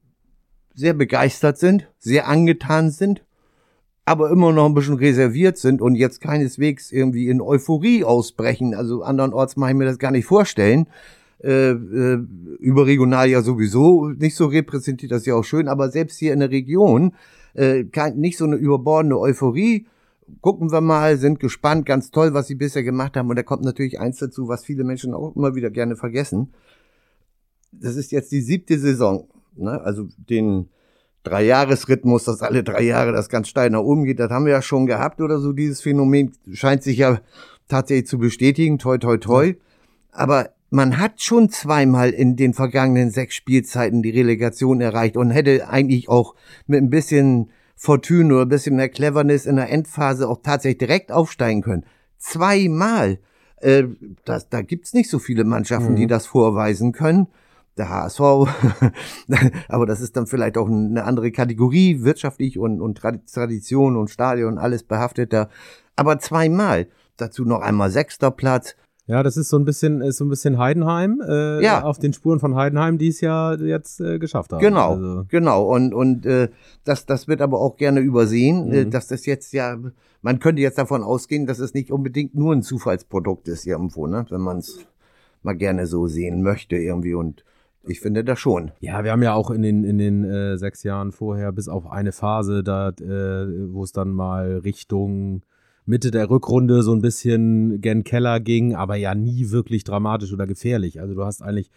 sehr 0.74 0.94
begeistert 0.94 1.58
sind, 1.58 1.90
sehr 1.98 2.28
angetan 2.28 2.90
sind, 2.90 3.24
aber 4.06 4.30
immer 4.30 4.52
noch 4.52 4.66
ein 4.66 4.74
bisschen 4.74 4.94
reserviert 4.94 5.58
sind 5.58 5.82
und 5.82 5.96
jetzt 5.96 6.20
keineswegs 6.20 6.92
irgendwie 6.92 7.28
in 7.28 7.40
Euphorie 7.40 8.04
ausbrechen. 8.04 8.72
Also 8.72 9.02
andernorts 9.02 9.56
mache 9.56 9.72
ich 9.72 9.76
mir 9.76 9.84
das 9.84 9.98
gar 9.98 10.12
nicht 10.12 10.26
vorstellen. 10.26 10.86
Äh, 11.42 11.72
äh, 11.72 12.18
überregional 12.60 13.28
ja 13.28 13.42
sowieso 13.42 14.08
nicht 14.08 14.36
so 14.36 14.46
repräsentiert, 14.46 15.12
das 15.12 15.22
ist 15.22 15.26
ja 15.26 15.34
auch 15.34 15.44
schön, 15.44 15.68
aber 15.68 15.90
selbst 15.90 16.18
hier 16.18 16.32
in 16.32 16.40
der 16.40 16.50
Region 16.50 17.12
äh, 17.52 17.84
kein, 17.84 18.16
nicht 18.16 18.38
so 18.38 18.44
eine 18.44 18.56
überbordende 18.56 19.18
Euphorie. 19.18 19.86
Gucken 20.40 20.72
wir 20.72 20.80
mal, 20.80 21.18
sind 21.18 21.40
gespannt, 21.40 21.84
ganz 21.84 22.10
toll, 22.10 22.32
was 22.32 22.46
sie 22.46 22.54
bisher 22.54 22.84
gemacht 22.84 23.16
haben. 23.16 23.28
Und 23.28 23.36
da 23.36 23.42
kommt 23.42 23.64
natürlich 23.64 24.00
eins 24.00 24.18
dazu, 24.18 24.48
was 24.48 24.64
viele 24.64 24.84
Menschen 24.84 25.14
auch 25.14 25.34
immer 25.36 25.54
wieder 25.54 25.70
gerne 25.70 25.96
vergessen. 25.96 26.52
Das 27.72 27.96
ist 27.96 28.12
jetzt 28.12 28.32
die 28.32 28.40
siebte 28.40 28.78
Saison. 28.78 29.28
Ne? 29.56 29.80
Also 29.80 30.08
den 30.16 30.68
Dreijahresrhythmus, 31.26 32.24
dass 32.24 32.42
alle 32.42 32.62
drei 32.62 32.82
Jahre 32.82 33.12
das 33.12 33.28
ganz 33.28 33.48
steil 33.48 33.70
nach 33.70 33.80
oben 33.80 34.04
geht, 34.04 34.20
das 34.20 34.30
haben 34.30 34.46
wir 34.46 34.52
ja 34.52 34.62
schon 34.62 34.86
gehabt 34.86 35.20
oder 35.20 35.38
so. 35.38 35.52
Dieses 35.52 35.80
Phänomen 35.80 36.32
scheint 36.52 36.82
sich 36.82 36.98
ja 36.98 37.20
tatsächlich 37.68 38.06
zu 38.06 38.18
bestätigen. 38.18 38.78
Toi, 38.78 38.98
toi, 38.98 39.16
toi. 39.16 39.54
Aber 40.12 40.50
man 40.70 40.98
hat 40.98 41.22
schon 41.22 41.48
zweimal 41.50 42.10
in 42.10 42.36
den 42.36 42.54
vergangenen 42.54 43.10
sechs 43.10 43.34
Spielzeiten 43.34 44.02
die 44.02 44.10
Relegation 44.10 44.80
erreicht 44.80 45.16
und 45.16 45.30
hätte 45.30 45.68
eigentlich 45.68 46.08
auch 46.08 46.34
mit 46.66 46.80
ein 46.82 46.90
bisschen 46.90 47.50
Fortune 47.74 48.32
oder 48.34 48.42
ein 48.42 48.48
bisschen 48.48 48.76
mehr 48.76 48.88
Cleverness 48.88 49.46
in 49.46 49.56
der 49.56 49.70
Endphase 49.70 50.28
auch 50.28 50.40
tatsächlich 50.42 50.78
direkt 50.78 51.12
aufsteigen 51.12 51.62
können. 51.62 51.84
Zweimal. 52.18 53.18
Äh, 53.60 53.84
das, 54.24 54.48
da 54.48 54.62
gibt's 54.62 54.94
nicht 54.94 55.10
so 55.10 55.18
viele 55.18 55.44
Mannschaften, 55.44 55.92
Mhm. 55.92 55.96
die 55.96 56.06
das 56.06 56.26
vorweisen 56.26 56.92
können. 56.92 57.26
Der 57.76 57.90
HSV, 57.90 58.20
aber 59.68 59.86
das 59.86 60.00
ist 60.00 60.16
dann 60.16 60.26
vielleicht 60.26 60.56
auch 60.58 60.68
eine 60.68 61.04
andere 61.04 61.30
Kategorie, 61.30 62.02
wirtschaftlich 62.02 62.58
und, 62.58 62.80
und 62.80 62.98
Tradi- 63.00 63.20
Tradition 63.32 63.96
und 63.96 64.08
Stadion, 64.10 64.58
alles 64.58 64.82
behafteter. 64.82 65.48
Aber 65.94 66.18
zweimal. 66.18 66.86
Dazu 67.18 67.44
noch 67.44 67.60
einmal 67.62 67.90
sechster 67.90 68.30
Platz. 68.30 68.76
Ja, 69.06 69.22
das 69.22 69.36
ist 69.36 69.48
so 69.48 69.56
ein 69.58 69.64
bisschen, 69.64 70.02
ist 70.02 70.16
so 70.18 70.24
ein 70.24 70.28
bisschen 70.28 70.58
Heidenheim, 70.58 71.22
äh, 71.26 71.62
Ja. 71.62 71.82
auf 71.84 71.98
den 71.98 72.12
Spuren 72.12 72.40
von 72.40 72.56
Heidenheim, 72.56 72.98
die 72.98 73.08
es 73.08 73.20
ja 73.20 73.54
jetzt 73.54 74.00
äh, 74.00 74.18
geschafft 74.18 74.52
haben. 74.52 74.60
Genau, 74.60 74.94
Also, 74.94 75.24
genau. 75.28 75.64
Und, 75.64 75.94
und 75.94 76.26
äh, 76.26 76.48
das, 76.84 77.06
das 77.06 77.28
wird 77.28 77.40
aber 77.40 77.60
auch 77.60 77.76
gerne 77.76 78.00
übersehen, 78.00 78.70
äh, 78.72 78.84
Mhm. 78.84 78.90
dass 78.90 79.06
das 79.06 79.24
jetzt 79.26 79.52
ja, 79.52 79.76
man 80.22 80.40
könnte 80.40 80.60
jetzt 80.60 80.76
davon 80.78 81.02
ausgehen, 81.04 81.46
dass 81.46 81.58
es 81.60 81.72
nicht 81.72 81.90
unbedingt 81.92 82.34
nur 82.34 82.52
ein 82.52 82.62
Zufallsprodukt 82.62 83.48
ist 83.48 83.64
irgendwo, 83.66 84.06
ne? 84.08 84.26
wenn 84.28 84.40
man 84.40 84.58
es 84.58 84.80
mal 85.42 85.54
gerne 85.56 85.86
so 85.86 86.06
sehen 86.08 86.42
möchte 86.42 86.76
irgendwie. 86.76 87.14
Und 87.14 87.44
ich 87.86 88.00
finde 88.00 88.24
das 88.24 88.38
schon. 88.38 88.72
Ja, 88.80 89.04
wir 89.04 89.12
haben 89.12 89.22
ja 89.22 89.34
auch 89.34 89.50
in 89.50 89.62
den, 89.62 89.84
in 89.84 89.98
den 89.98 90.24
äh, 90.24 90.56
sechs 90.58 90.82
Jahren 90.82 91.12
vorher, 91.12 91.52
bis 91.52 91.68
auf 91.68 91.86
eine 91.90 92.12
Phase, 92.12 92.62
da, 92.62 92.90
äh, 92.90 93.72
wo 93.72 93.82
es 93.84 93.92
dann 93.92 94.10
mal 94.12 94.58
Richtung 94.64 95.42
Mitte 95.84 96.10
der 96.10 96.28
Rückrunde 96.30 96.82
so 96.82 96.92
ein 96.92 97.00
bisschen 97.00 97.80
gen 97.80 98.02
Keller 98.02 98.40
ging, 98.40 98.74
aber 98.74 98.96
ja 98.96 99.14
nie 99.14 99.50
wirklich 99.50 99.84
dramatisch 99.84 100.32
oder 100.32 100.46
gefährlich. 100.46 101.00
Also 101.00 101.14
du 101.14 101.24
hast 101.24 101.42
eigentlich 101.42 101.70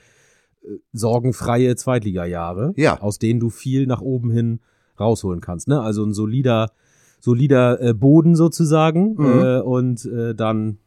äh, 0.63 0.67
sorgenfreie 0.93 1.75
Zweitliga-Jahre, 1.75 2.73
Ja. 2.75 2.99
aus 3.01 3.19
denen 3.19 3.39
du 3.39 3.49
viel 3.49 3.85
nach 3.85 4.01
oben 4.01 4.31
hin 4.31 4.59
rausholen 4.99 5.41
kannst. 5.41 5.67
Ne? 5.67 5.79
Also 5.79 6.03
ein 6.03 6.13
solider, 6.13 6.71
solider 7.19 7.79
äh, 7.81 7.93
Boden 7.93 8.35
sozusagen 8.35 9.13
Mhm. 9.15 9.25
äh, 9.43 9.59
und 9.59 10.05
äh, 10.05 10.33
dann 10.35 10.79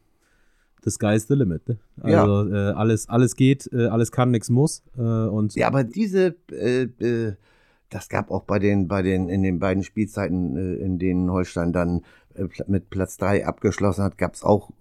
the 0.83 0.91
sky's 0.91 1.27
the 1.27 1.35
limit. 1.35 1.67
Ne? 1.67 1.77
Ja. 2.05 2.23
Also 2.23 2.53
äh, 2.53 2.71
alles, 2.71 3.09
alles 3.09 3.35
geht, 3.35 3.69
äh, 3.73 3.87
alles 3.87 4.11
kann, 4.11 4.31
nichts 4.31 4.49
muss. 4.49 4.83
Äh, 4.97 5.01
und 5.01 5.55
Ja, 5.55 5.67
aber 5.67 5.83
diese, 5.83 6.35
äh, 6.51 6.83
äh, 6.83 7.33
das 7.89 8.09
gab 8.09 8.31
auch 8.31 8.43
bei 8.43 8.59
den, 8.59 8.87
bei 8.87 9.01
den, 9.01 9.29
in 9.29 9.43
den 9.43 9.59
beiden 9.59 9.83
Spielzeiten, 9.83 10.57
äh, 10.57 10.75
in 10.75 10.99
denen 10.99 11.31
Holstein 11.31 11.73
dann 11.73 12.01
mit 12.65 12.89
Platz 12.89 13.17
drei 13.17 13.45
abgeschlossen 13.45 14.03
hat, 14.03 14.17
gab 14.17 14.33
es 14.33 14.43
auch 14.43 14.71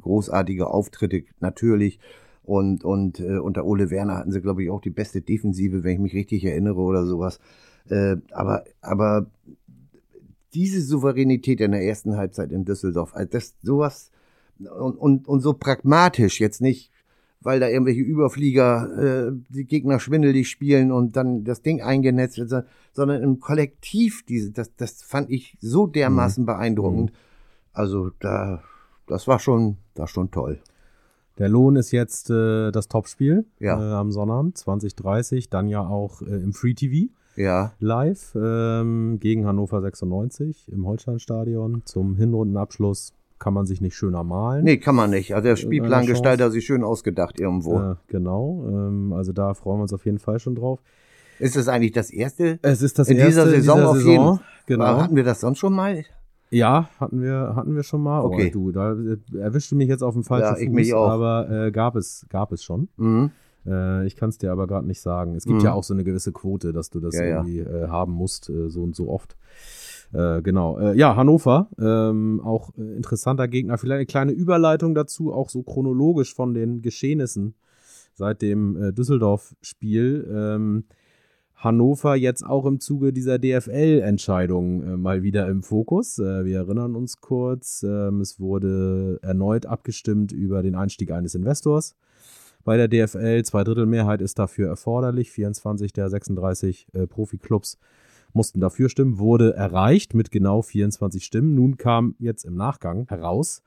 großartige 0.00 0.66
Auftritte, 0.66 1.22
natürlich. 1.38 2.00
Und, 2.42 2.84
und 2.84 3.20
unter 3.20 3.64
Ole 3.64 3.90
Werner 3.90 4.16
hatten 4.16 4.32
sie, 4.32 4.40
glaube 4.40 4.62
ich, 4.62 4.70
auch 4.70 4.80
die 4.80 4.90
beste 4.90 5.20
Defensive, 5.20 5.84
wenn 5.84 5.92
ich 5.94 5.98
mich 6.00 6.14
richtig 6.14 6.44
erinnere 6.44 6.80
oder 6.80 7.06
sowas. 7.06 7.38
Aber, 8.32 8.64
aber 8.80 9.26
diese 10.52 10.80
Souveränität 10.80 11.60
in 11.60 11.72
der 11.72 11.82
ersten 11.82 12.16
Halbzeit 12.16 12.50
in 12.50 12.64
Düsseldorf, 12.64 13.14
also 13.14 13.30
das 13.30 13.54
sowas 13.62 14.10
und, 14.60 14.96
und, 14.96 15.28
und 15.28 15.40
so 15.40 15.52
pragmatisch 15.52 16.40
jetzt 16.40 16.60
nicht, 16.60 16.90
weil 17.40 17.60
da 17.60 17.68
irgendwelche 17.68 18.00
Überflieger 18.00 19.28
äh, 19.28 19.32
die 19.50 19.64
Gegner 19.64 20.00
schwindelig 20.00 20.48
spielen 20.48 20.90
und 20.92 21.16
dann 21.16 21.44
das 21.44 21.62
Ding 21.62 21.82
eingenetzt 21.82 22.38
wird, 22.38 22.48
so- 22.50 22.62
sondern 22.92 23.22
im 23.22 23.40
Kollektiv, 23.40 24.24
diese, 24.26 24.50
das, 24.52 24.74
das 24.76 25.02
fand 25.02 25.30
ich 25.30 25.56
so 25.60 25.86
dermaßen 25.86 26.46
beeindruckend. 26.46 27.12
Also 27.72 28.10
da, 28.20 28.62
das 29.06 29.28
war 29.28 29.38
schon, 29.38 29.76
das 29.94 30.10
schon 30.10 30.30
toll. 30.30 30.58
Der 31.38 31.50
Lohn 31.50 31.76
ist 31.76 31.90
jetzt 31.92 32.30
äh, 32.30 32.72
das 32.72 32.88
Topspiel 32.88 33.44
Ja. 33.60 33.78
äh, 33.78 33.92
am 33.94 34.10
Sonnabend 34.10 34.56
2030, 34.56 35.50
dann 35.50 35.68
ja 35.68 35.86
auch 35.86 36.22
äh, 36.22 36.24
im 36.24 36.54
Free 36.54 36.72
TV 36.72 37.12
Ja, 37.36 37.74
live 37.78 38.34
ähm, 38.34 39.18
gegen 39.20 39.44
Hannover 39.46 39.82
96 39.82 40.72
im 40.72 40.86
Holsteinstadion 40.86 41.82
zum 41.84 42.16
Hinrundenabschluss. 42.16 43.12
Kann 43.38 43.52
man 43.52 43.66
sich 43.66 43.80
nicht 43.82 43.94
schöner 43.94 44.24
malen. 44.24 44.64
nee, 44.64 44.78
kann 44.78 44.94
man 44.94 45.10
nicht. 45.10 45.34
Also 45.34 45.42
der 45.44 45.52
Irgendeine 45.52 45.66
Spielplangestalter 45.78 46.50
sich 46.50 46.64
schön 46.64 46.82
ausgedacht 46.82 47.38
irgendwo. 47.38 47.78
Äh, 47.80 47.94
genau, 48.08 48.64
ähm, 48.66 49.12
also 49.12 49.32
da 49.32 49.52
freuen 49.54 49.78
wir 49.78 49.82
uns 49.82 49.92
auf 49.92 50.04
jeden 50.06 50.18
Fall 50.18 50.38
schon 50.38 50.54
drauf. 50.54 50.80
Ist 51.38 51.54
das 51.54 51.68
eigentlich 51.68 51.92
das 51.92 52.10
erste? 52.10 52.58
Es 52.62 52.80
ist 52.80 52.98
das 52.98 53.08
In 53.08 53.18
erste 53.18 53.44
dieser 53.44 53.50
Saison 53.50 53.82
auf 53.82 53.96
jeden 53.98 54.06
Saison. 54.08 54.40
Genau. 54.66 54.86
Hatten 55.02 55.16
wir 55.16 55.24
das 55.24 55.40
sonst 55.40 55.58
schon 55.58 55.74
mal? 55.74 56.02
Ja, 56.48 56.88
hatten 56.98 57.20
wir, 57.20 57.52
hatten 57.56 57.74
wir 57.74 57.82
schon 57.82 58.02
mal. 58.02 58.22
Okay. 58.22 58.48
Oh, 58.48 58.70
du, 58.70 58.72
da 58.72 58.92
äh, 58.94 59.18
erwischte 59.38 59.74
mich 59.74 59.88
jetzt 59.88 60.02
auf 60.02 60.14
dem 60.14 60.24
falschen 60.24 60.44
Ja, 60.46 60.54
Fuß, 60.54 60.62
ich 60.62 60.70
mich 60.70 60.94
auch. 60.94 61.10
aber 61.10 61.50
äh, 61.50 61.70
gab 61.72 61.94
es, 61.96 62.24
gab 62.30 62.52
es 62.52 62.62
schon. 62.64 62.88
Mhm. 62.96 63.32
Äh, 63.66 64.06
ich 64.06 64.16
kann 64.16 64.28
es 64.30 64.38
dir 64.38 64.50
aber 64.52 64.66
gerade 64.66 64.86
nicht 64.86 65.00
sagen. 65.02 65.34
Es 65.34 65.44
gibt 65.44 65.58
Mhm. 65.58 65.64
ja 65.64 65.72
auch 65.74 65.82
so 65.84 65.92
eine 65.92 66.04
gewisse 66.04 66.32
Quote, 66.32 66.72
dass 66.72 66.88
du 66.88 67.00
das 67.00 67.14
Ja, 67.16 67.24
ja. 67.24 67.36
irgendwie 67.42 67.58
Äh, 67.58 67.88
haben 67.88 68.12
musst, 68.12 68.48
äh, 68.48 68.70
so 68.70 68.82
und 68.82 68.94
so 68.96 69.10
oft. 69.10 69.36
Äh, 70.12 70.42
genau. 70.42 70.78
Äh, 70.78 70.96
ja, 70.96 71.16
Hannover, 71.16 71.68
ähm, 71.78 72.40
auch 72.44 72.70
äh, 72.76 72.96
interessanter 72.96 73.48
Gegner. 73.48 73.78
Vielleicht 73.78 73.96
eine 73.96 74.06
kleine 74.06 74.32
Überleitung 74.32 74.94
dazu, 74.94 75.32
auch 75.32 75.50
so 75.50 75.62
chronologisch 75.62 76.34
von 76.34 76.54
den 76.54 76.82
Geschehnissen 76.82 77.54
seit 78.14 78.42
dem 78.42 78.76
äh, 78.76 78.92
Düsseldorf-Spiel. 78.92 80.28
Ähm, 80.32 80.84
Hannover 81.56 82.16
jetzt 82.16 82.44
auch 82.44 82.66
im 82.66 82.80
Zuge 82.80 83.14
dieser 83.14 83.38
DFL-Entscheidung 83.38 84.82
äh, 84.82 84.96
mal 84.96 85.22
wieder 85.22 85.48
im 85.48 85.62
Fokus. 85.62 86.18
Äh, 86.18 86.44
wir 86.44 86.58
erinnern 86.58 86.94
uns 86.94 87.20
kurz, 87.20 87.82
ähm, 87.82 88.20
es 88.20 88.38
wurde 88.38 89.18
erneut 89.22 89.64
abgestimmt 89.64 90.32
über 90.32 90.62
den 90.62 90.74
Einstieg 90.74 91.10
eines 91.10 91.34
Investors 91.34 91.96
bei 92.64 92.76
der 92.76 92.88
DFL. 92.88 93.42
Zweidrittelmehrheit 93.42 94.20
ist 94.20 94.38
dafür 94.38 94.68
erforderlich. 94.68 95.30
24 95.30 95.94
der 95.94 96.10
36 96.10 96.88
äh, 96.92 97.06
Profiklubs 97.06 97.78
mussten 98.36 98.60
dafür 98.60 98.88
stimmen, 98.88 99.18
wurde 99.18 99.54
erreicht 99.54 100.14
mit 100.14 100.30
genau 100.30 100.62
24 100.62 101.24
Stimmen. 101.24 101.54
Nun 101.54 101.76
kam 101.76 102.14
jetzt 102.18 102.44
im 102.44 102.54
Nachgang 102.54 103.06
heraus, 103.08 103.62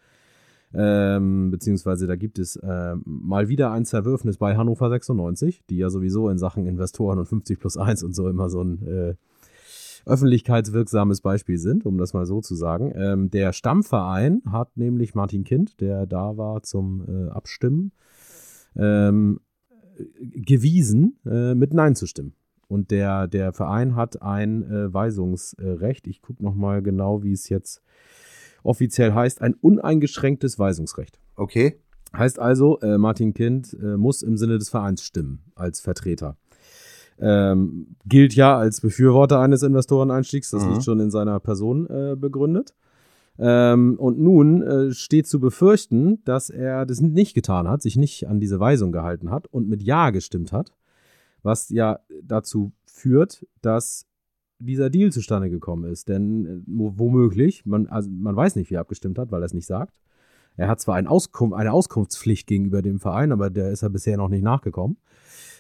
ähm, 0.74 1.52
beziehungsweise 1.52 2.08
da 2.08 2.16
gibt 2.16 2.40
es 2.40 2.60
ähm, 2.64 3.02
mal 3.06 3.50
wieder 3.50 3.72
ein 3.72 3.86
Zerwürfnis 3.86 4.38
bei 4.38 4.56
Hannover 4.56 4.90
96, 4.90 5.64
die 5.70 5.78
ja 5.78 5.90
sowieso 5.90 6.30
in 6.30 6.38
Sachen 6.38 6.66
Investoren 6.66 7.20
und 7.20 7.26
50 7.26 7.60
plus 7.60 7.76
1 7.76 8.04
und 8.04 8.16
so 8.16 8.30
immer 8.30 8.50
so 8.50 8.62
ein 8.62 8.88
äh, 8.88 9.16
öffentlichkeitswirksames 10.06 11.22
Beispiel 11.22 11.58
sind, 11.58 11.86
um 11.86 11.98
das 11.98 12.14
mal 12.14 12.26
so 12.26 12.40
zu 12.40 12.56
sagen. 12.56 12.94
Ähm, 12.96 13.32
der 13.32 13.52
Stammverein 13.52 14.42
hat 14.50 14.78
nämlich 14.78 15.16
Martin 15.16 15.44
Kind, 15.44 15.82
der 15.82 16.06
da 16.06 16.38
war 16.38 16.64
zum 16.64 17.04
äh, 17.08 17.30
Abstimmen, 17.30 17.92
ähm, 18.76 19.40
gewiesen, 20.20 21.18
äh, 21.26 21.56
mit 21.56 21.74
Nein 21.74 21.96
zu 21.96 22.06
stimmen. 22.06 22.34
Und 22.70 22.92
der, 22.92 23.28
der 23.28 23.52
Verein 23.52 23.96
hat 23.96 24.22
ein 24.22 24.64
äh, 24.64 24.94
Weisungsrecht. 24.94 26.08
Ich 26.08 26.22
gucke 26.22 26.44
nochmal 26.44 26.82
genau, 26.82 27.24
wie 27.24 27.34
es 27.34 27.50
jetzt 27.50 27.82
offiziell 28.64 29.14
heißt. 29.14 29.42
Ein 29.42 29.56
uneingeschränktes 29.56 30.60
Weisungsrecht. 30.60 31.20
Okay. 31.36 31.80
Heißt 32.16 32.40
also, 32.40 32.80
äh, 32.80 32.98
Martin 32.98 33.34
Kind 33.34 33.76
äh, 33.82 33.98
muss 33.98 34.22
im 34.22 34.38
Sinne 34.38 34.60
des 34.60 34.70
Vereins 34.70 35.04
stimmen 35.04 35.42
als 35.56 35.80
Vertreter. 35.80 36.38
Ähm, 37.20 37.96
gilt 38.06 38.36
ja 38.36 38.58
als 38.58 38.82
Befürworter 38.82 39.40
eines 39.40 39.64
Investoreneinstiegs, 39.64 40.52
das 40.52 40.64
mhm. 40.64 40.72
liegt 40.72 40.84
schon 40.84 41.00
in 41.00 41.12
seiner 41.12 41.40
Person 41.40 41.88
äh, 41.88 42.16
begründet. 42.16 42.74
Ähm, 43.38 43.96
und 43.98 44.20
nun 44.20 44.62
äh, 44.62 44.92
steht 44.92 45.28
zu 45.28 45.40
befürchten, 45.40 46.24
dass 46.24 46.50
er 46.50 46.86
das 46.86 47.02
nicht 47.02 47.34
getan 47.34 47.68
hat, 47.68 47.82
sich 47.82 47.96
nicht 47.96 48.28
an 48.28 48.40
diese 48.40 48.60
Weisung 48.60 48.92
gehalten 48.92 49.32
hat 49.32 49.48
und 49.48 49.68
mit 49.68 49.82
Ja 49.82 50.12
gestimmt 50.12 50.52
hat, 50.52 50.74
was 51.44 51.70
ja 51.70 52.00
dazu 52.24 52.72
führt, 52.86 53.46
dass 53.62 54.06
dieser 54.60 54.90
Deal 54.90 55.12
zustande 55.12 55.50
gekommen 55.50 55.90
ist. 55.90 56.10
Denn 56.10 56.46
äh, 56.46 56.62
womöglich, 56.68 57.66
man, 57.66 57.88
also 57.88 58.10
man 58.10 58.36
weiß 58.36 58.56
nicht, 58.56 58.70
wie 58.70 58.76
er 58.76 58.82
abgestimmt 58.82 59.18
hat, 59.18 59.32
weil 59.32 59.42
er 59.42 59.46
es 59.46 59.54
nicht 59.54 59.68
sagt. 59.68 59.96
Er 60.58 60.68
hat 60.68 60.82
zwar 60.82 60.96
ein 60.96 61.08
Auskunft, 61.08 61.56
eine 61.56 61.72
Auskunftspflicht 61.72 62.46
gegenüber 62.46 62.82
dem 62.82 63.00
Verein, 63.00 63.32
aber 63.32 63.50
der 63.50 63.72
ist 63.72 63.82
er 63.82 63.90
bisher 63.90 64.18
noch 64.18 64.28
nicht 64.28 64.44
nachgekommen. 64.44 64.98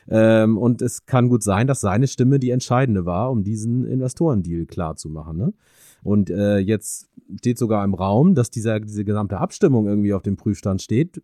Ähm, 0.10 0.58
und 0.58 0.82
es 0.82 1.06
kann 1.06 1.30
gut 1.30 1.44
sein, 1.44 1.68
dass 1.68 1.82
seine 1.82 2.08
Stimme 2.08 2.40
die 2.40 2.50
entscheidende 2.50 3.06
war, 3.06 3.32
um 3.32 3.44
diesen 3.44 3.86
Investorendeal 3.86 4.66
klar 4.66 4.96
zu 4.98 5.10
machen. 5.10 5.38
Ne? 5.38 5.54
Und 6.04 6.30
äh, 6.30 6.58
jetzt 6.58 7.10
steht 7.38 7.58
sogar 7.58 7.86
im 7.86 7.94
Raum, 7.94 8.36
dass 8.36 8.50
dieser, 8.50 8.80
diese 8.80 9.06
gesamte 9.06 9.38
Abstimmung 9.38 9.88
irgendwie 9.88 10.14
auf 10.14 10.24
dem 10.24 10.36
Prüfstand 10.36 10.82
steht. 10.82 11.22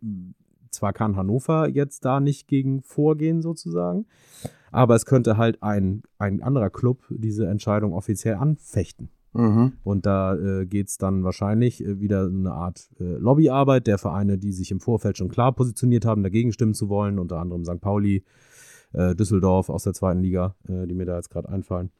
Zwar 0.75 0.93
kann 0.93 1.15
Hannover 1.15 1.67
jetzt 1.69 2.05
da 2.05 2.19
nicht 2.19 2.47
gegen 2.47 2.81
vorgehen 2.81 3.41
sozusagen, 3.41 4.05
aber 4.71 4.95
es 4.95 5.05
könnte 5.05 5.37
halt 5.37 5.63
ein, 5.63 6.03
ein 6.17 6.43
anderer 6.43 6.69
Club 6.69 7.03
diese 7.09 7.47
Entscheidung 7.47 7.93
offiziell 7.93 8.35
anfechten. 8.35 9.09
Mhm. 9.33 9.73
Und 9.83 10.05
da 10.05 10.35
äh, 10.35 10.65
geht 10.65 10.87
es 10.87 10.97
dann 10.97 11.23
wahrscheinlich 11.23 11.83
äh, 11.83 11.99
wieder 11.99 12.25
eine 12.25 12.53
Art 12.53 12.89
äh, 12.99 13.03
Lobbyarbeit 13.03 13.85
der 13.85 13.97
Vereine, 13.97 14.37
die 14.37 14.53
sich 14.53 14.71
im 14.71 14.79
Vorfeld 14.79 15.17
schon 15.17 15.27
klar 15.27 15.51
positioniert 15.51 16.05
haben, 16.05 16.23
dagegen 16.23 16.53
stimmen 16.53 16.73
zu 16.73 16.87
wollen, 16.87 17.19
unter 17.19 17.39
anderem 17.39 17.65
St. 17.65 17.81
Pauli, 17.81 18.23
äh, 18.93 19.13
Düsseldorf 19.13 19.69
aus 19.69 19.83
der 19.83 19.93
zweiten 19.93 20.21
Liga, 20.21 20.55
äh, 20.69 20.87
die 20.87 20.93
mir 20.93 21.05
da 21.05 21.17
jetzt 21.17 21.29
gerade 21.29 21.49
einfallen. 21.49 21.91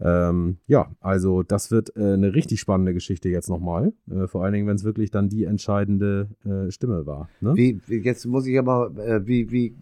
Ähm, 0.00 0.58
ja, 0.66 0.88
also 1.00 1.42
das 1.42 1.70
wird 1.70 1.96
äh, 1.96 2.14
eine 2.14 2.34
richtig 2.34 2.60
spannende 2.60 2.94
Geschichte 2.94 3.28
jetzt 3.28 3.48
nochmal. 3.48 3.92
Äh, 4.10 4.26
vor 4.26 4.44
allen 4.44 4.52
Dingen, 4.52 4.66
wenn 4.66 4.76
es 4.76 4.84
wirklich 4.84 5.10
dann 5.10 5.28
die 5.28 5.44
entscheidende 5.44 6.28
äh, 6.44 6.70
Stimme 6.70 7.06
war. 7.06 7.28
Ne? 7.40 7.54
Wie, 7.54 7.80
jetzt 7.88 8.26
muss 8.26 8.46
ich 8.46 8.58
aber, 8.58 8.90
äh, 8.98 9.26
wie, 9.26 9.50
wie 9.50 9.74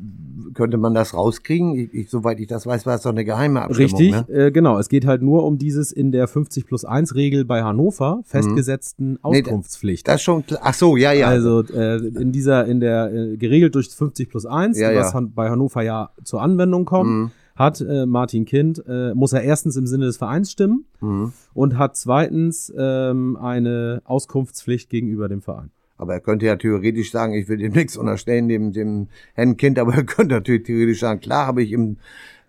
könnte 0.54 0.76
man 0.76 0.94
das 0.94 1.14
rauskriegen? 1.14 1.74
Ich, 1.74 1.94
ich, 1.94 2.10
soweit 2.10 2.40
ich 2.40 2.46
das 2.46 2.66
weiß, 2.66 2.86
war 2.86 2.96
es 2.96 3.02
doch 3.02 3.10
eine 3.10 3.24
geheime 3.24 3.62
Abstimmung. 3.62 4.00
Richtig, 4.00 4.28
ne? 4.28 4.46
Äh, 4.46 4.50
genau. 4.50 4.78
Es 4.78 4.88
geht 4.88 5.06
halt 5.06 5.22
nur 5.22 5.44
um 5.44 5.58
dieses 5.58 5.92
in 5.92 6.12
der 6.12 6.28
50 6.28 6.66
plus 6.66 6.84
1 6.84 7.14
Regel 7.14 7.44
bei 7.44 7.62
Hannover 7.62 8.16
mhm. 8.16 8.24
festgesetzten 8.24 9.10
mhm. 9.12 9.18
Auskunftspflicht. 9.22 10.06
Nee, 10.06 10.12
das 10.12 10.22
schon, 10.22 10.44
ach 10.60 10.74
so, 10.74 10.96
ja, 10.96 11.12
ja. 11.12 11.28
Also 11.28 11.62
äh, 11.62 11.96
in 11.96 12.32
dieser, 12.32 12.66
in 12.66 12.80
der, 12.80 13.10
geregelt 13.36 13.74
durch 13.74 13.88
50 13.88 14.28
plus 14.28 14.46
1, 14.46 14.78
ja, 14.78 14.94
was 14.94 15.12
ja. 15.12 15.22
bei 15.34 15.48
Hannover 15.50 15.82
ja 15.82 16.10
zur 16.22 16.42
Anwendung 16.42 16.84
kommt. 16.84 17.10
Mhm 17.10 17.30
hat 17.56 17.80
äh, 17.80 18.06
Martin 18.06 18.44
Kind, 18.44 18.82
äh, 18.86 19.14
muss 19.14 19.32
er 19.32 19.42
erstens 19.42 19.76
im 19.76 19.86
Sinne 19.86 20.06
des 20.06 20.16
Vereins 20.16 20.50
stimmen 20.50 20.84
mhm. 21.00 21.32
und 21.54 21.78
hat 21.78 21.96
zweitens 21.96 22.72
ähm, 22.76 23.36
eine 23.36 24.02
Auskunftspflicht 24.04 24.90
gegenüber 24.90 25.28
dem 25.28 25.42
Verein. 25.42 25.70
Aber 25.98 26.14
er 26.14 26.20
könnte 26.20 26.46
ja 26.46 26.56
theoretisch 26.56 27.12
sagen, 27.12 27.34
ich 27.34 27.48
will 27.48 27.58
dem 27.58 27.72
nichts 27.72 27.96
unterstellen, 27.96 28.48
dem, 28.48 28.72
dem 28.72 29.08
Herrn 29.34 29.56
Kind, 29.56 29.78
aber 29.78 29.94
er 29.94 30.04
könnte 30.04 30.34
natürlich 30.34 30.64
theoretisch 30.64 31.00
sagen, 31.00 31.20
klar 31.20 31.46
habe 31.46 31.62
ich 31.62 31.72
im 31.72 31.98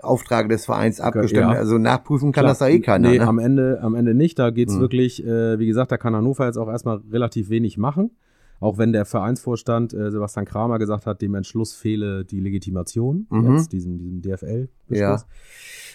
Auftrag 0.03 0.49
des 0.49 0.65
Vereins 0.65 0.99
abgestimmt. 0.99 1.51
Ja. 1.51 1.51
Also 1.51 1.77
nachprüfen 1.77 2.31
kann 2.31 2.43
Klar. 2.43 2.51
das 2.51 2.59
da 2.59 2.67
eh 2.67 2.79
keiner. 2.79 3.09
Nee, 3.09 3.19
ne? 3.19 3.27
am, 3.27 3.39
Ende, 3.39 3.79
am 3.81 3.95
Ende 3.95 4.13
nicht. 4.13 4.37
Da 4.37 4.49
geht's 4.49 4.75
mhm. 4.75 4.81
wirklich, 4.81 5.25
äh, 5.25 5.59
wie 5.59 5.65
gesagt, 5.65 5.91
da 5.91 5.97
kann 5.97 6.15
Hannover 6.15 6.45
jetzt 6.45 6.57
auch 6.57 6.67
erstmal 6.67 7.01
relativ 7.11 7.49
wenig 7.49 7.77
machen. 7.77 8.11
Auch 8.59 8.77
wenn 8.77 8.93
der 8.93 9.05
Vereinsvorstand 9.05 9.93
äh, 9.93 10.11
Sebastian 10.11 10.45
Kramer 10.45 10.79
gesagt 10.79 11.05
hat, 11.05 11.21
dem 11.21 11.35
Entschluss 11.35 11.73
fehle 11.73 12.23
die 12.23 12.39
Legitimation, 12.39 13.27
mhm. 13.29 13.55
jetzt 13.55 13.73
diesem, 13.73 13.97
diesem 13.97 14.21
DFL-Beschluss. 14.21 15.21
Ja. 15.21 15.23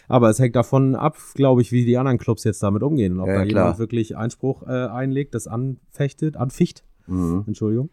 Aber 0.08 0.30
es 0.30 0.38
hängt 0.38 0.56
davon 0.56 0.94
ab, 0.94 1.16
glaube 1.34 1.62
ich, 1.62 1.72
wie 1.72 1.84
die 1.84 1.96
anderen 1.98 2.18
Clubs 2.18 2.44
jetzt 2.44 2.62
damit 2.62 2.82
umgehen 2.82 3.14
und 3.14 3.20
ob 3.20 3.28
ja, 3.28 3.34
da 3.34 3.44
klar. 3.44 3.64
jemand 3.64 3.78
wirklich 3.78 4.16
Einspruch 4.16 4.62
äh, 4.62 4.86
einlegt, 4.86 5.34
das 5.34 5.46
anfechtet, 5.46 6.36
anficht. 6.36 6.84
Mhm. 7.06 7.44
Entschuldigung. 7.46 7.90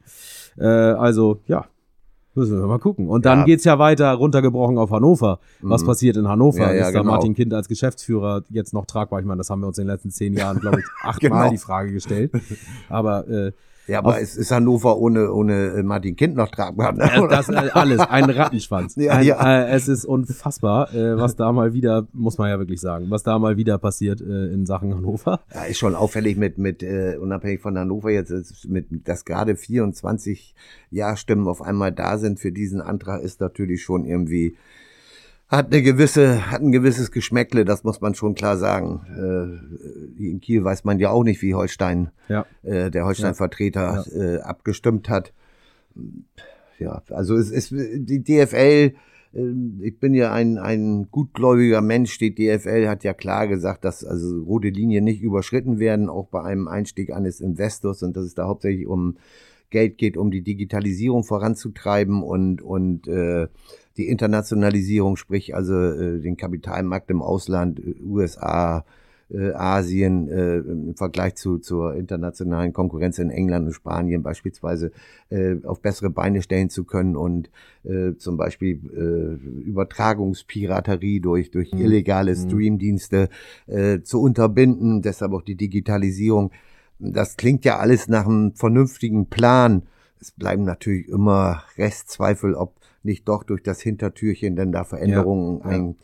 Äh, 0.58 0.66
also, 0.66 1.42
ja, 1.48 1.68
Müssen 2.36 2.60
wir 2.60 2.68
mal 2.68 2.80
gucken. 2.80 3.08
Und 3.08 3.26
dann 3.26 3.40
ja. 3.40 3.46
geht's 3.46 3.64
ja 3.64 3.80
weiter 3.80 4.12
runtergebrochen 4.12 4.78
auf 4.78 4.92
Hannover. 4.92 5.40
Was 5.62 5.84
mhm. 5.84 5.88
passiert 5.88 6.18
in 6.18 6.28
Hannover? 6.28 6.60
Ja, 6.60 6.74
ja, 6.74 6.88
ist 6.88 6.94
da 6.94 7.00
genau. 7.00 7.14
Martin 7.14 7.34
Kind 7.34 7.54
als 7.54 7.70
Geschäftsführer 7.70 8.44
jetzt 8.50 8.74
noch 8.74 8.86
tragbar? 8.86 9.22
Ich 9.22 9.26
meine, 9.26 9.38
das 9.38 9.50
haben 9.50 9.62
wir 9.62 9.68
uns 9.68 9.78
in 9.78 9.86
den 9.86 9.94
letzten 9.94 10.12
zehn 10.12 10.34
Jahren, 10.34 10.60
glaube 10.60 10.82
ich, 10.82 10.86
achtmal 11.02 11.44
genau. 11.44 11.50
die 11.50 11.58
Frage 11.58 11.94
gestellt. 11.94 12.34
Aber 12.90 13.26
äh, 13.30 13.54
ja, 13.88 14.00
aber 14.00 14.20
es 14.20 14.36
ist 14.36 14.52
Hannover 14.52 14.98
ohne, 14.98 15.32
ohne 15.32 15.68
äh, 15.68 15.84
Martin 15.84 16.16
Kind 16.16 16.36
noch 16.36 16.50
tragbar. 16.50 16.94
Ne? 16.94 17.28
Das 17.30 17.50
ist 17.50 17.56
alles, 17.56 18.00
ein 18.00 18.30
Rattenschwanz. 18.30 18.96
ja, 18.98 19.14
ein, 19.14 19.26
ja. 19.26 19.64
Äh, 19.64 19.76
es 19.76 19.88
ist 19.88 20.06
unfassbar, 20.06 20.94
äh, 20.94 21.18
was 21.18 21.36
da 21.36 21.52
mal 21.52 21.74
wieder, 21.74 22.08
muss 22.14 22.38
man 22.38 22.50
ja 22.50 22.58
wirklich 22.58 22.82
sagen, 22.82 23.10
was 23.10 23.24
da 23.24 23.38
mal 23.38 23.58
wieder 23.58 23.78
passiert 23.78 24.22
äh, 24.22 24.48
in 24.48 24.66
Sachen 24.66 24.94
Hannover. 24.96 25.42
Ja, 25.54 25.64
ist 25.64 25.78
schon 25.78 25.96
auffällig 25.96 26.38
mit, 26.38 26.58
mit 26.58 26.82
äh, 26.82 27.18
unabhängig 27.20 27.62
von 27.62 27.78
Hannover 27.78 28.10
jetzt, 28.10 28.68
mit, 28.68 29.08
dass 29.08 29.26
gerade 29.26 29.56
24 29.56 30.56
Ja-Stimmen 30.90 31.48
auf 31.48 31.62
einmal 31.62 31.92
da 31.92 32.18
sind 32.18 32.40
für 32.40 32.52
diesen 32.52 32.82
Antrag, 32.82 33.22
ist 33.22 33.40
natürlich 33.40 33.84
schon 33.84 34.06
irgendwie 34.06 34.56
hat 35.48 35.72
eine 35.72 35.82
gewisse, 35.84 36.50
hat 36.52 36.62
ein 36.62 36.72
gewisses 36.72 37.12
Geschmäckle, 37.12 37.66
das 37.66 37.84
muss 37.84 38.02
man 38.02 38.16
schon 38.16 38.34
klar 38.34 38.58
sagen. 38.58 39.02
Äh, 40.18 40.24
in 40.24 40.42
Kiel 40.42 40.64
weiß 40.64 40.84
man 40.86 41.00
ja 41.00 41.12
auch 41.12 41.24
nicht, 41.24 41.42
wie 41.42 41.54
Holstein, 41.54 42.10
ja. 42.30 42.46
äh, 42.64 42.90
der 42.90 43.06
Holstein-Vertreter 43.06 44.06
ja. 44.12 44.22
äh, 44.22 44.42
abgestimmt 44.42 45.08
hat. 45.10 45.34
Ja, 46.80 47.04
also 47.10 47.36
es 47.36 47.52
ist 47.52 47.72
die 47.72 48.24
DFL. 48.24 48.94
Äh, 49.36 49.54
ich 49.82 50.00
bin 50.00 50.16
ja 50.16 50.34
ein, 50.34 50.58
ein 50.58 51.10
gutgläubiger 51.12 51.82
Mensch. 51.82 52.18
Die 52.18 52.34
DFL 52.34 52.88
hat 52.88 53.04
ja 53.04 53.14
klar 53.14 53.48
gesagt, 53.48 53.86
dass 53.86 54.04
also 54.04 54.42
rote 54.44 54.70
Linien 54.70 55.04
nicht 55.04 55.22
überschritten 55.22 55.78
werden, 55.78 56.10
auch 56.10 56.28
bei 56.28 56.42
einem 56.44 56.68
Einstieg 56.68 57.14
eines 57.14 57.40
Investors 57.40 58.02
und 58.02 58.18
dass 58.18 58.26
es 58.26 58.34
da 58.34 58.48
hauptsächlich 58.48 58.88
um 58.88 59.18
Geld 59.76 59.98
geht, 59.98 60.16
um 60.16 60.32
die 60.32 60.42
Digitalisierung 60.42 61.26
voranzutreiben 61.26 62.24
und 62.24 62.62
und 62.62 63.10
äh, 63.10 63.48
die 63.98 64.08
Internationalisierung, 64.08 65.18
sprich 65.18 65.54
also 65.54 65.74
äh, 65.74 66.22
den 66.22 66.38
Kapitalmarkt 66.38 67.10
im 67.12 67.22
Ausland, 67.22 67.80
äh, 67.80 67.96
USA, 68.02 68.86
äh, 69.30 69.52
Asien 69.52 70.30
äh, 70.30 70.60
im 70.60 70.96
Vergleich 70.96 71.36
zu 71.36 71.58
zur 71.58 71.96
internationalen 71.96 72.72
Konkurrenz 72.72 73.20
in 73.20 73.32
England 73.32 73.68
und 73.68 73.74
Spanien 73.74 74.24
beispielsweise 74.24 74.94
äh, 75.30 75.56
auf 75.66 75.82
bessere 75.82 76.10
Beine 76.10 76.42
stellen 76.42 76.70
zu 76.70 76.86
können 76.86 77.18
und 77.18 77.50
äh, 77.84 78.14
zum 78.18 78.38
Beispiel 78.38 78.80
äh, 78.96 79.68
Übertragungspiraterie 79.68 81.20
durch 81.20 81.52
durch 81.52 81.74
mhm. 81.74 81.82
illegale 81.82 82.32
mhm. 82.32 82.50
Streamdienste 82.50 83.28
äh, 83.68 84.00
zu 84.04 84.22
unterbinden. 84.22 85.02
Deshalb 85.02 85.34
auch 85.34 85.42
die 85.42 85.56
Digitalisierung. 85.56 86.52
Das 87.00 87.38
klingt 87.38 87.66
ja 87.66 87.78
alles 87.78 88.08
nach 88.08 88.26
einem 88.26 88.54
vernünftigen 88.54 89.28
Plan. 89.30 89.84
Es 90.20 90.32
bleiben 90.32 90.64
natürlich 90.64 91.08
immer 91.10 91.64
Restzweifel, 91.78 92.56
ob 92.56 92.76
nicht 93.04 93.28
doch 93.28 93.44
durch 93.44 93.62
das 93.62 93.82
Hintertürchen 93.82 94.56
denn 94.56 94.72
da 94.72 94.84
Veränderungen 94.84 95.60
ja, 95.60 95.66
ein. 95.66 95.96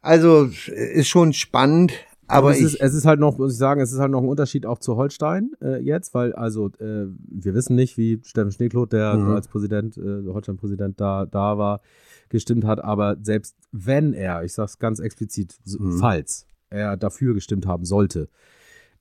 Also 0.00 0.48
ist 0.66 1.08
schon 1.08 1.32
spannend. 1.32 1.92
Aber 2.26 2.52
es 2.52 2.60
ist, 2.60 2.80
es 2.80 2.94
ist 2.94 3.06
halt 3.06 3.18
noch, 3.18 3.38
muss 3.38 3.52
ich 3.52 3.58
sagen, 3.58 3.80
es 3.80 3.92
ist 3.92 3.98
halt 3.98 4.12
noch 4.12 4.22
ein 4.22 4.28
Unterschied 4.28 4.64
auch 4.64 4.78
zu 4.78 4.96
Holstein 4.96 5.50
äh, 5.60 5.82
jetzt, 5.82 6.14
weil 6.14 6.32
also 6.32 6.68
äh, 6.78 7.06
wir 7.08 7.54
wissen 7.54 7.74
nicht, 7.74 7.98
wie 7.98 8.20
Steffen 8.24 8.52
Schneekloth, 8.52 8.92
der 8.92 9.16
mhm. 9.16 9.30
als 9.32 9.48
Präsident, 9.48 9.96
äh, 9.96 10.26
Holstein-Präsident 10.28 11.00
da, 11.00 11.26
da 11.26 11.58
war, 11.58 11.80
gestimmt 12.28 12.64
hat, 12.64 12.82
aber 12.84 13.16
selbst 13.20 13.56
wenn 13.72 14.14
er, 14.14 14.44
ich 14.44 14.52
sage 14.52 14.66
es 14.66 14.78
ganz 14.78 15.00
explizit, 15.00 15.58
mhm. 15.66 15.98
falls 15.98 16.46
er 16.70 16.96
dafür 16.96 17.34
gestimmt 17.34 17.66
haben 17.66 17.84
sollte, 17.84 18.28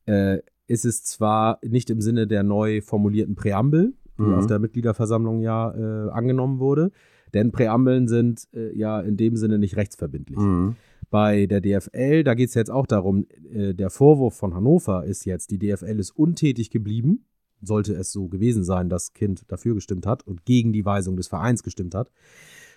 äh, 0.07 0.39
ist 0.69 0.85
es 0.85 1.03
zwar 1.03 1.59
nicht 1.63 1.89
im 1.89 1.99
Sinne 1.99 2.27
der 2.27 2.43
neu 2.43 2.81
formulierten 2.81 3.35
Präambel, 3.35 3.93
die 4.17 4.23
mhm. 4.23 4.35
auf 4.35 4.47
der 4.47 4.59
Mitgliederversammlung 4.59 5.41
ja 5.41 5.73
äh, 5.73 6.11
angenommen 6.11 6.59
wurde, 6.59 6.91
denn 7.33 7.51
Präambeln 7.51 8.07
sind 8.07 8.47
äh, 8.53 8.77
ja 8.77 9.01
in 9.01 9.17
dem 9.17 9.35
Sinne 9.35 9.57
nicht 9.57 9.75
rechtsverbindlich. 9.77 10.37
Mhm. 10.37 10.75
Bei 11.09 11.47
der 11.47 11.61
DFL, 11.61 12.23
da 12.23 12.35
geht 12.35 12.49
es 12.49 12.55
jetzt 12.55 12.69
auch 12.69 12.85
darum, 12.85 13.25
äh, 13.51 13.73
der 13.73 13.89
Vorwurf 13.89 14.35
von 14.35 14.53
Hannover 14.53 15.05
ist 15.05 15.25
jetzt, 15.25 15.49
die 15.49 15.57
DFL 15.57 15.99
ist 15.99 16.11
untätig 16.11 16.69
geblieben, 16.69 17.25
sollte 17.61 17.93
es 17.93 18.11
so 18.11 18.27
gewesen 18.27 18.63
sein, 18.63 18.89
dass 18.89 19.13
Kind 19.13 19.51
dafür 19.51 19.73
gestimmt 19.73 20.05
hat 20.05 20.25
und 20.25 20.45
gegen 20.45 20.71
die 20.71 20.85
Weisung 20.85 21.17
des 21.17 21.27
Vereins 21.27 21.63
gestimmt 21.63 21.95
hat, 21.95 22.11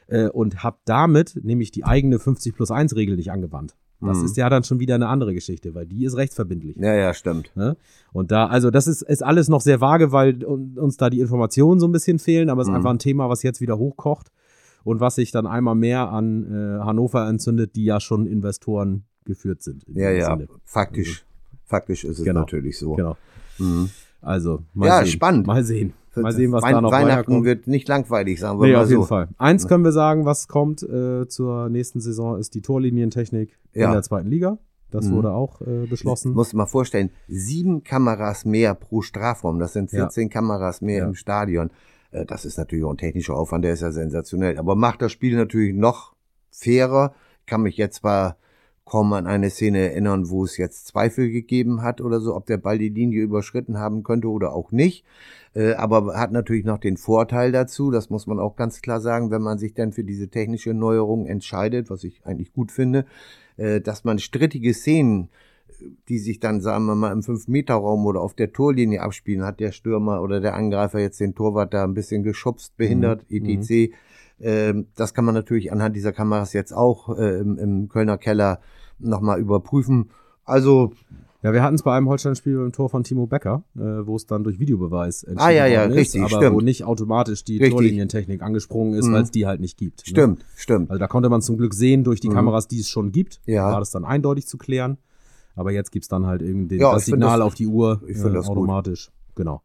äh, 0.06 0.28
und 0.28 0.64
hat 0.64 0.78
damit 0.86 1.38
nämlich 1.42 1.70
die 1.70 1.84
eigene 1.84 2.18
50 2.18 2.54
plus 2.54 2.70
1 2.70 2.96
Regel 2.96 3.16
nicht 3.16 3.30
angewandt. 3.30 3.76
Das 4.04 4.18
Mhm. 4.18 4.24
ist 4.24 4.36
ja 4.36 4.50
dann 4.50 4.64
schon 4.64 4.80
wieder 4.80 4.94
eine 4.96 5.08
andere 5.08 5.32
Geschichte, 5.34 5.74
weil 5.74 5.86
die 5.86 6.04
ist 6.04 6.16
rechtsverbindlich. 6.16 6.76
Ja, 6.76 6.94
ja, 6.94 7.14
stimmt. 7.14 7.52
Ne? 7.54 7.76
Und 8.12 8.30
da, 8.30 8.46
also 8.46 8.70
das 8.70 8.86
ist, 8.86 9.02
ist 9.02 9.22
alles 9.22 9.48
noch 9.48 9.60
sehr 9.60 9.80
vage, 9.80 10.12
weil 10.12 10.44
un- 10.44 10.76
uns 10.78 10.96
da 10.96 11.08
die 11.08 11.20
Informationen 11.20 11.78
so 11.80 11.86
ein 11.86 11.92
bisschen 11.92 12.18
fehlen, 12.18 12.50
aber 12.50 12.62
es 12.62 12.66
ist 12.68 12.70
Mhm. 12.70 12.76
einfach 12.76 12.90
ein 12.90 12.98
Thema, 12.98 13.28
was 13.28 13.42
jetzt 13.42 13.60
wieder 13.60 13.78
hochkocht 13.78 14.28
und 14.84 15.00
was 15.00 15.14
sich 15.14 15.30
dann 15.30 15.46
einmal 15.46 15.74
mehr 15.76 16.10
an 16.10 16.44
äh, 16.44 16.80
Hannover 16.84 17.28
entzündet, 17.28 17.76
die 17.76 17.84
ja 17.84 18.00
schon 18.00 18.26
Investoren 18.26 19.04
geführt 19.24 19.62
sind. 19.62 19.84
in 19.84 19.96
Ja, 19.96 20.10
ja, 20.10 20.26
Sinne. 20.30 20.48
faktisch. 20.64 21.24
Faktisch 21.64 22.04
ist 22.04 22.18
es 22.18 22.24
Genau. 22.24 22.40
natürlich 22.40 22.78
so. 22.78 22.94
Genau. 22.94 23.16
Mhm. 23.58 23.88
Also, 24.20 24.62
mal 24.74 24.86
Ja, 24.88 24.98
sehen. 25.04 25.06
spannend. 25.12 25.46
Mal 25.46 25.64
sehen. 25.64 25.92
Mal 26.16 26.32
sehen, 26.32 26.52
was 26.52 26.62
Wein 26.62 26.74
da 26.74 26.80
noch 26.82 26.92
Weihnachten 26.92 27.44
wird 27.44 27.66
nicht 27.66 27.88
langweilig, 27.88 28.38
sagen 28.40 28.60
wir 28.60 28.66
Nee, 28.66 28.72
mal 28.74 28.80
auf 28.82 28.86
so. 28.88 28.94
jeden 28.94 29.06
Fall. 29.06 29.28
Eins 29.38 29.66
können 29.66 29.82
wir 29.84 29.92
sagen, 29.92 30.24
was 30.26 30.46
kommt 30.48 30.82
äh, 30.82 31.26
zur 31.28 31.68
nächsten 31.70 32.00
Saison, 32.00 32.38
ist 32.38 32.54
die 32.54 32.60
Torlinientechnik 32.62 33.58
Ja. 33.72 33.86
in 33.86 33.92
der 33.92 34.02
zweiten 34.02 34.28
Liga. 34.28 34.58
Das 34.90 35.06
Mhm. 35.06 35.12
wurde 35.12 35.32
auch 35.32 35.62
äh, 35.62 35.86
beschlossen. 35.86 36.34
Muss 36.34 36.52
mal 36.52 36.66
vorstellen, 36.66 37.10
sieben 37.28 37.82
Kameras 37.82 38.44
mehr 38.44 38.74
pro 38.74 39.00
Strafraum, 39.00 39.58
das 39.58 39.72
sind 39.72 39.90
Ja. 39.90 40.00
14 40.00 40.28
Kameras 40.28 40.82
mehr 40.82 40.98
Ja. 40.98 41.06
im 41.06 41.14
Stadion. 41.14 41.70
Äh, 42.10 42.26
Das 42.26 42.44
ist 42.44 42.58
natürlich 42.58 42.84
auch 42.84 42.90
ein 42.90 42.98
technischer 42.98 43.34
Aufwand, 43.34 43.64
der 43.64 43.72
ist 43.72 43.80
ja 43.80 43.90
sensationell. 43.90 44.58
Aber 44.58 44.74
macht 44.76 45.00
das 45.00 45.10
Spiel 45.12 45.34
natürlich 45.34 45.74
noch 45.74 46.14
fairer. 46.50 47.14
Kann 47.46 47.62
mich 47.62 47.78
jetzt 47.78 47.96
zwar 48.00 48.36
kaum 48.84 49.12
an 49.12 49.26
eine 49.26 49.50
Szene 49.50 49.78
erinnern, 49.78 50.28
wo 50.28 50.44
es 50.44 50.56
jetzt 50.56 50.86
Zweifel 50.86 51.30
gegeben 51.30 51.82
hat 51.82 52.00
oder 52.00 52.20
so, 52.20 52.34
ob 52.34 52.46
der 52.46 52.56
Ball 52.58 52.78
die 52.78 52.88
Linie 52.88 53.22
überschritten 53.22 53.78
haben 53.78 54.02
könnte 54.02 54.28
oder 54.28 54.52
auch 54.52 54.72
nicht. 54.72 55.04
Äh, 55.54 55.74
aber 55.74 56.18
hat 56.18 56.32
natürlich 56.32 56.64
noch 56.64 56.78
den 56.78 56.96
Vorteil 56.96 57.52
dazu, 57.52 57.90
das 57.90 58.10
muss 58.10 58.26
man 58.26 58.38
auch 58.38 58.56
ganz 58.56 58.82
klar 58.82 59.00
sagen, 59.00 59.30
wenn 59.30 59.42
man 59.42 59.58
sich 59.58 59.74
dann 59.74 59.92
für 59.92 60.04
diese 60.04 60.28
technische 60.28 60.74
Neuerung 60.74 61.26
entscheidet, 61.26 61.90
was 61.90 62.04
ich 62.04 62.24
eigentlich 62.24 62.52
gut 62.52 62.72
finde, 62.72 63.06
äh, 63.56 63.80
dass 63.80 64.04
man 64.04 64.18
strittige 64.18 64.74
Szenen 64.74 65.28
die 66.08 66.18
sich 66.18 66.40
dann, 66.40 66.60
sagen 66.60 66.84
wir 66.86 66.94
mal, 66.94 67.12
im 67.12 67.22
5-Meter-Raum 67.22 68.06
oder 68.06 68.20
auf 68.20 68.34
der 68.34 68.52
Torlinie 68.52 69.02
abspielen, 69.02 69.44
hat 69.44 69.60
der 69.60 69.72
Stürmer 69.72 70.22
oder 70.22 70.40
der 70.40 70.54
Angreifer 70.54 71.00
jetzt 71.00 71.20
den 71.20 71.34
Torwart 71.34 71.74
da 71.74 71.84
ein 71.84 71.94
bisschen 71.94 72.22
geschubst, 72.22 72.76
behindert, 72.76 73.24
Mhm. 73.28 73.46
etc. 73.46 73.92
Ähm, 74.42 74.88
das 74.96 75.14
kann 75.14 75.24
man 75.24 75.34
natürlich 75.34 75.72
anhand 75.72 75.96
dieser 75.96 76.12
Kameras 76.12 76.52
jetzt 76.52 76.72
auch 76.74 77.16
äh, 77.16 77.38
im, 77.38 77.56
im 77.58 77.88
Kölner 77.88 78.18
Keller 78.18 78.60
nochmal 78.98 79.40
überprüfen. 79.40 80.10
Also, 80.44 80.92
Ja, 81.44 81.52
wir 81.52 81.62
hatten 81.64 81.74
es 81.74 81.82
bei 81.82 81.96
einem 81.96 82.08
Holstein-Spiel 82.08 82.56
beim 82.56 82.70
Tor 82.72 82.88
von 82.88 83.02
Timo 83.02 83.26
Becker, 83.26 83.64
äh, 83.74 83.80
wo 83.80 84.14
es 84.14 84.26
dann 84.26 84.44
durch 84.44 84.60
Videobeweis 84.60 85.24
entschieden 85.24 85.40
Ah, 85.44 85.50
ja, 85.50 85.66
ja, 85.66 85.84
ist, 85.84 85.94
richtig, 85.96 86.20
aber 86.20 86.28
stimmt. 86.36 86.54
wo 86.54 86.60
nicht 86.60 86.84
automatisch 86.84 87.42
die 87.42 87.54
Richtig. 87.54 87.72
Torlinientechnik 87.72 88.42
angesprungen 88.42 88.94
ist, 88.94 89.06
Mhm. 89.08 89.12
weil 89.14 89.22
es 89.24 89.30
die 89.32 89.44
halt 89.46 89.60
nicht 89.60 89.76
gibt. 89.76 90.00
Ne? 90.06 90.10
stimmt, 90.10 90.44
stimmt. 90.56 90.90
Also 90.90 91.00
da 91.00 91.08
konnte 91.08 91.28
man 91.28 91.42
zum 91.42 91.56
Glück 91.56 91.74
sehen, 91.74 92.04
durch 92.04 92.20
die 92.20 92.28
Mhm. 92.28 92.34
Kameras, 92.34 92.68
die 92.68 92.78
es 92.78 92.88
schon 92.88 93.10
gibt, 93.10 93.40
Ja. 93.46 93.72
war 93.72 93.80
das 93.80 93.90
dann 93.90 94.04
eindeutig 94.04 94.46
zu 94.46 94.56
klären. 94.56 94.98
Aber 95.56 95.72
jetzt 95.72 95.90
gibt's 95.90 96.06
dann 96.08 96.26
halt 96.26 96.42
irgendwie 96.42 96.76
Ja, 96.78 96.92
das 96.94 97.06
Signal 97.06 97.38
das- 97.40 97.46
auf 97.46 97.54
die 97.54 97.66
Uhr 97.66 98.02
ich 98.06 98.16
äh, 98.18 98.30
das 98.30 98.46
gut. 98.46 98.56
automatisch. 98.56 99.10
Genau. 99.34 99.62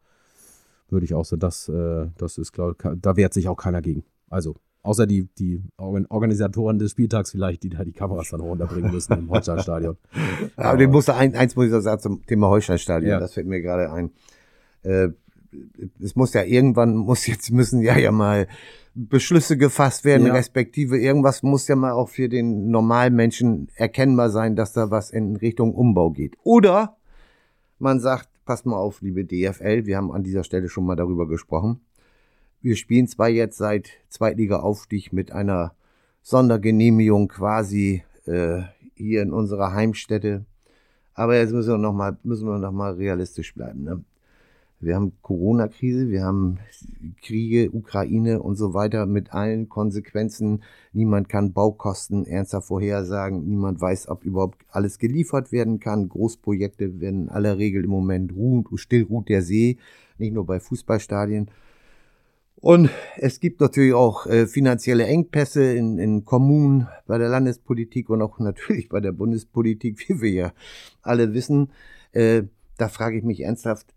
Würde 0.90 1.06
ich 1.06 1.14
auch 1.14 1.26
so, 1.26 1.36
das, 1.36 1.70
äh, 1.70 2.08
das 2.18 2.38
ist, 2.40 2.54
glaube 2.54 2.76
ich, 2.80 2.90
da 3.02 3.16
wehrt 3.18 3.34
sich 3.34 3.48
auch 3.50 3.56
keiner 3.58 3.82
gegen. 3.84 4.04
Also, 4.30 4.56
außer 4.88 5.06
die, 5.06 5.28
die 5.38 5.62
Organ- 5.78 6.06
Organisatoren 6.10 6.80
des 6.80 6.92
Spieltags 6.92 7.32
vielleicht, 7.32 7.64
die 7.64 7.70
da 7.70 7.84
die 7.84 7.92
Kameras 7.92 8.30
dann 8.30 8.42
runterbringen 8.42 8.92
müssen 8.92 9.14
im 9.14 9.30
Holsteinstadion. 9.30 9.98
Aber 10.56 10.78
den 10.78 10.90
musste 10.92 11.14
ein, 11.16 11.36
eins 11.36 11.56
muss 11.56 11.66
ich 11.66 11.72
noch 11.72 11.82
sagen 11.82 12.02
zum 12.02 12.26
Thema 12.26 12.48
Holsteinstadion, 12.48 13.12
Ja. 13.12 13.20
das 13.20 13.34
fällt 13.34 13.48
mir 13.48 13.62
gerade 13.62 13.92
ein. 13.92 14.12
Äh, 14.84 15.10
es 16.02 16.16
muss 16.16 16.34
ja 16.34 16.44
irgendwann, 16.44 16.96
muss 16.96 17.26
jetzt 17.28 17.52
müssen 17.52 17.82
ja 17.82 17.98
ja 17.98 18.12
mal 18.12 18.48
Beschlüsse 18.96 19.58
gefasst 19.58 20.06
werden, 20.06 20.26
Ja. 20.28 20.34
respektive 20.34 20.98
irgendwas 20.98 21.44
muss 21.44 21.68
ja 21.68 21.76
mal 21.76 21.92
auch 21.92 22.10
für 22.10 22.30
den 22.30 22.70
normalen 22.72 23.16
Menschen 23.16 23.70
erkennbar 23.76 24.30
sein, 24.30 24.56
dass 24.56 24.74
da 24.74 24.90
was 24.92 25.12
in 25.12 25.36
Richtung 25.36 25.74
Umbau 25.76 26.10
geht. 26.12 26.36
Oder 26.44 26.98
man 27.80 28.00
sagt, 28.00 28.30
pass 28.46 28.66
mal 28.66 28.78
auf, 28.78 29.02
liebe 29.02 29.24
DFL, 29.26 29.86
wir 29.86 29.98
haben 29.98 30.12
an 30.12 30.24
dieser 30.24 30.44
Stelle 30.44 30.68
schon 30.70 30.86
mal 30.86 30.96
darüber 30.96 31.28
gesprochen. 31.28 31.82
Wir 32.62 32.76
spielen 32.76 33.08
zwar 33.08 33.30
jetzt 33.30 33.58
seit 33.58 33.90
Zweitliga-Aufstieg 34.10 35.14
mit 35.14 35.32
einer 35.32 35.74
Sondergenehmigung 36.24 37.28
quasi 37.28 38.04
äh, 38.26 38.62
hier 38.96 39.22
in 39.22 39.32
unserer 39.32 39.74
Heimstätte, 39.74 40.46
aber 41.14 41.38
jetzt 41.38 41.54
müssen 41.54 41.70
wir 41.70 41.78
noch 41.78 41.94
mal, 41.94 42.18
müssen 42.24 42.48
wir 42.48 42.58
noch 42.58 42.98
realistisch 42.98 43.54
bleiben. 43.54 43.84
Ne? 43.84 44.04
Wir 44.80 44.96
haben 44.96 45.14
Corona-Krise, 45.24 46.10
wir 46.10 46.24
haben 46.24 46.60
Kriege, 47.24 47.72
Ukraine 47.72 48.42
und 48.42 48.56
so 48.56 48.76
weiter 48.76 49.08
mit 49.08 49.34
allen 49.34 49.70
Konsequenzen. 49.70 50.64
Niemand 50.94 51.30
kann 51.30 51.54
Baukosten 51.54 52.26
ernsthaft 52.26 52.68
vorhersagen. 52.68 53.48
Niemand 53.48 53.82
weiß, 53.82 54.08
ob 54.08 54.24
überhaupt 54.24 54.64
alles 54.70 55.00
geliefert 55.00 55.52
werden 55.52 55.80
kann. 55.80 56.10
Großprojekte 56.10 57.02
werden 57.02 57.24
in 57.24 57.30
aller 57.30 57.58
Regel 57.58 57.86
im 57.86 57.90
Moment 57.90 58.36
ruhen, 58.36 58.66
still 58.76 59.04
ruht 59.04 59.30
der 59.30 59.42
See, 59.42 59.78
nicht 60.20 60.34
nur 60.34 60.46
bei 60.46 60.60
Fußballstadien. 60.60 61.50
Und 62.60 62.90
es 63.18 63.40
gibt 63.40 63.62
natürlich 63.62 63.94
auch 63.94 64.26
äh, 64.26 64.48
finanzielle 64.48 65.06
Engpässe 65.06 65.74
in, 65.74 66.00
in 66.00 66.26
Kommunen, 66.26 66.88
bei 67.06 67.18
der 67.18 67.30
Landespolitik 67.30 68.10
und 68.10 68.22
auch 68.22 68.40
natürlich 68.40 68.90
bei 68.90 69.00
der 69.00 69.12
Bundespolitik, 69.12 70.08
wie 70.08 70.22
wir 70.22 70.32
ja 70.32 70.54
alle 71.02 71.34
wissen. 71.34 71.72
Äh, 72.14 72.44
da 72.78 72.90
frage 72.90 73.18
ich 73.18 73.24
mich 73.24 73.42
ernsthaft, 73.42 73.88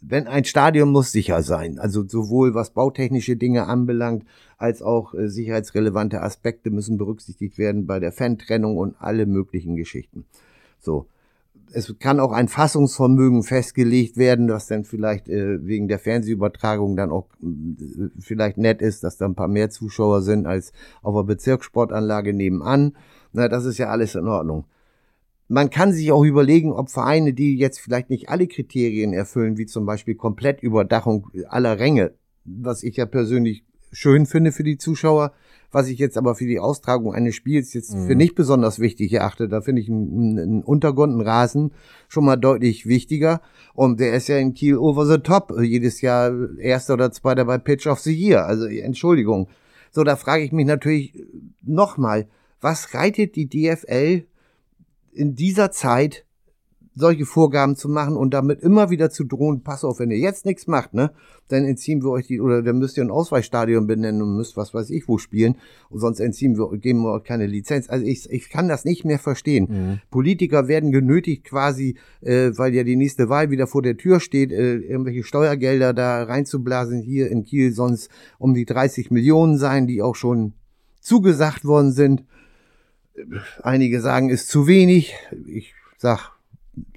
wenn 0.00 0.26
ein 0.26 0.44
Stadion 0.44 0.90
muss 0.90 1.12
sicher 1.12 1.42
sein, 1.42 1.78
also 1.78 2.06
sowohl 2.06 2.54
was 2.54 2.70
bautechnische 2.70 3.36
Dinge 3.36 3.66
anbelangt, 3.66 4.24
als 4.56 4.80
auch 4.80 5.14
äh, 5.14 5.28
sicherheitsrelevante 5.28 6.22
Aspekte 6.22 6.70
müssen 6.70 6.98
berücksichtigt 6.98 7.58
werden 7.58 7.86
bei 7.86 7.98
der 8.00 8.12
Fantrennung 8.12 8.76
und 8.76 8.96
alle 9.00 9.26
möglichen 9.26 9.76
Geschichten. 9.76 10.24
So. 10.78 11.06
Es 11.72 11.94
kann 11.98 12.20
auch 12.20 12.32
ein 12.32 12.48
Fassungsvermögen 12.48 13.42
festgelegt 13.42 14.16
werden, 14.16 14.46
das 14.46 14.66
dann 14.66 14.84
vielleicht 14.84 15.28
äh, 15.28 15.64
wegen 15.66 15.88
der 15.88 15.98
Fernsehübertragung 15.98 16.96
dann 16.96 17.10
auch 17.10 17.26
äh, 17.42 18.08
vielleicht 18.18 18.58
nett 18.58 18.80
ist, 18.82 19.04
dass 19.04 19.16
da 19.16 19.26
ein 19.26 19.34
paar 19.34 19.48
mehr 19.48 19.70
Zuschauer 19.70 20.22
sind 20.22 20.46
als 20.46 20.72
auf 21.02 21.14
der 21.14 21.24
Bezirkssportanlage 21.24 22.32
nebenan. 22.32 22.96
Na, 23.32 23.48
das 23.48 23.64
ist 23.64 23.78
ja 23.78 23.88
alles 23.88 24.14
in 24.14 24.26
Ordnung. 24.26 24.64
Man 25.48 25.70
kann 25.70 25.92
sich 25.92 26.12
auch 26.12 26.24
überlegen, 26.24 26.72
ob 26.72 26.90
Vereine, 26.90 27.32
die 27.32 27.56
jetzt 27.56 27.80
vielleicht 27.80 28.10
nicht 28.10 28.28
alle 28.28 28.46
Kriterien 28.46 29.14
erfüllen, 29.14 29.56
wie 29.56 29.66
zum 29.66 29.86
Beispiel 29.86 30.14
Komplettüberdachung 30.14 31.28
aller 31.48 31.78
Ränge, 31.78 32.12
was 32.44 32.82
ich 32.82 32.96
ja 32.96 33.06
persönlich 33.06 33.64
schön 33.90 34.26
finde 34.26 34.52
für 34.52 34.64
die 34.64 34.76
Zuschauer, 34.76 35.32
was 35.70 35.88
ich 35.88 35.98
jetzt 35.98 36.16
aber 36.16 36.34
für 36.34 36.46
die 36.46 36.58
Austragung 36.58 37.12
eines 37.14 37.34
Spiels 37.34 37.74
jetzt 37.74 37.94
Mhm. 37.94 38.06
für 38.06 38.14
nicht 38.14 38.34
besonders 38.34 38.78
wichtig 38.78 39.12
erachte. 39.12 39.48
Da 39.48 39.60
finde 39.60 39.82
ich 39.82 39.88
einen, 39.88 40.38
einen 40.38 40.62
Untergrund, 40.62 41.12
einen 41.12 41.20
Rasen 41.20 41.72
schon 42.08 42.24
mal 42.24 42.36
deutlich 42.36 42.86
wichtiger. 42.86 43.40
Und 43.74 44.00
der 44.00 44.14
ist 44.14 44.28
ja 44.28 44.38
in 44.38 44.54
Kiel 44.54 44.76
over 44.78 45.04
the 45.06 45.18
top. 45.18 45.52
Jedes 45.60 46.00
Jahr 46.00 46.32
erster 46.58 46.94
oder 46.94 47.12
zweiter 47.12 47.44
bei 47.44 47.58
Pitch 47.58 47.86
of 47.86 47.98
the 48.00 48.14
Year. 48.14 48.46
Also 48.46 48.66
Entschuldigung. 48.66 49.48
So, 49.90 50.04
da 50.04 50.16
frage 50.16 50.44
ich 50.44 50.52
mich 50.52 50.66
natürlich 50.66 51.14
nochmal, 51.62 52.28
was 52.60 52.94
reitet 52.94 53.36
die 53.36 53.48
DFL 53.48 54.24
in 55.12 55.34
dieser 55.34 55.70
Zeit 55.70 56.24
solche 56.98 57.26
Vorgaben 57.26 57.76
zu 57.76 57.88
machen 57.88 58.16
und 58.16 58.34
damit 58.34 58.60
immer 58.60 58.90
wieder 58.90 59.10
zu 59.10 59.24
drohen, 59.24 59.62
pass 59.62 59.84
auf, 59.84 60.00
wenn 60.00 60.10
ihr 60.10 60.18
jetzt 60.18 60.44
nichts 60.44 60.66
macht, 60.66 60.94
ne, 60.94 61.12
dann 61.48 61.64
entziehen 61.64 62.02
wir 62.02 62.10
euch 62.10 62.26
die, 62.26 62.40
oder 62.40 62.62
dann 62.62 62.78
müsst 62.78 62.96
ihr 62.96 63.04
ein 63.04 63.10
Ausweichstadion 63.10 63.86
benennen 63.86 64.22
und 64.22 64.36
müsst 64.36 64.56
was 64.56 64.74
weiß 64.74 64.90
ich 64.90 65.08
wo 65.08 65.18
spielen 65.18 65.56
und 65.88 66.00
sonst 66.00 66.20
entziehen 66.20 66.58
wir, 66.58 66.76
geben 66.78 67.02
wir 67.02 67.12
euch 67.12 67.24
keine 67.24 67.46
Lizenz. 67.46 67.88
Also 67.88 68.04
ich, 68.04 68.28
ich 68.30 68.50
kann 68.50 68.68
das 68.68 68.84
nicht 68.84 69.04
mehr 69.04 69.18
verstehen. 69.18 69.66
Mhm. 69.68 70.00
Politiker 70.10 70.68
werden 70.68 70.92
genötigt 70.92 71.44
quasi, 71.44 71.96
äh, 72.20 72.50
weil 72.56 72.74
ja 72.74 72.84
die 72.84 72.96
nächste 72.96 73.28
Wahl 73.28 73.50
wieder 73.50 73.66
vor 73.66 73.82
der 73.82 73.96
Tür 73.96 74.20
steht, 74.20 74.52
äh, 74.52 74.76
irgendwelche 74.76 75.22
Steuergelder 75.22 75.94
da 75.94 76.24
reinzublasen, 76.24 77.00
hier 77.00 77.30
in 77.30 77.44
Kiel 77.44 77.72
sonst 77.72 78.10
um 78.38 78.54
die 78.54 78.64
30 78.64 79.10
Millionen 79.10 79.58
sein, 79.58 79.86
die 79.86 80.02
auch 80.02 80.16
schon 80.16 80.54
zugesagt 81.00 81.64
worden 81.64 81.92
sind. 81.92 82.24
Einige 83.62 84.00
sagen, 84.00 84.28
ist 84.28 84.48
zu 84.48 84.66
wenig. 84.66 85.14
Ich 85.46 85.74
sag, 85.96 86.37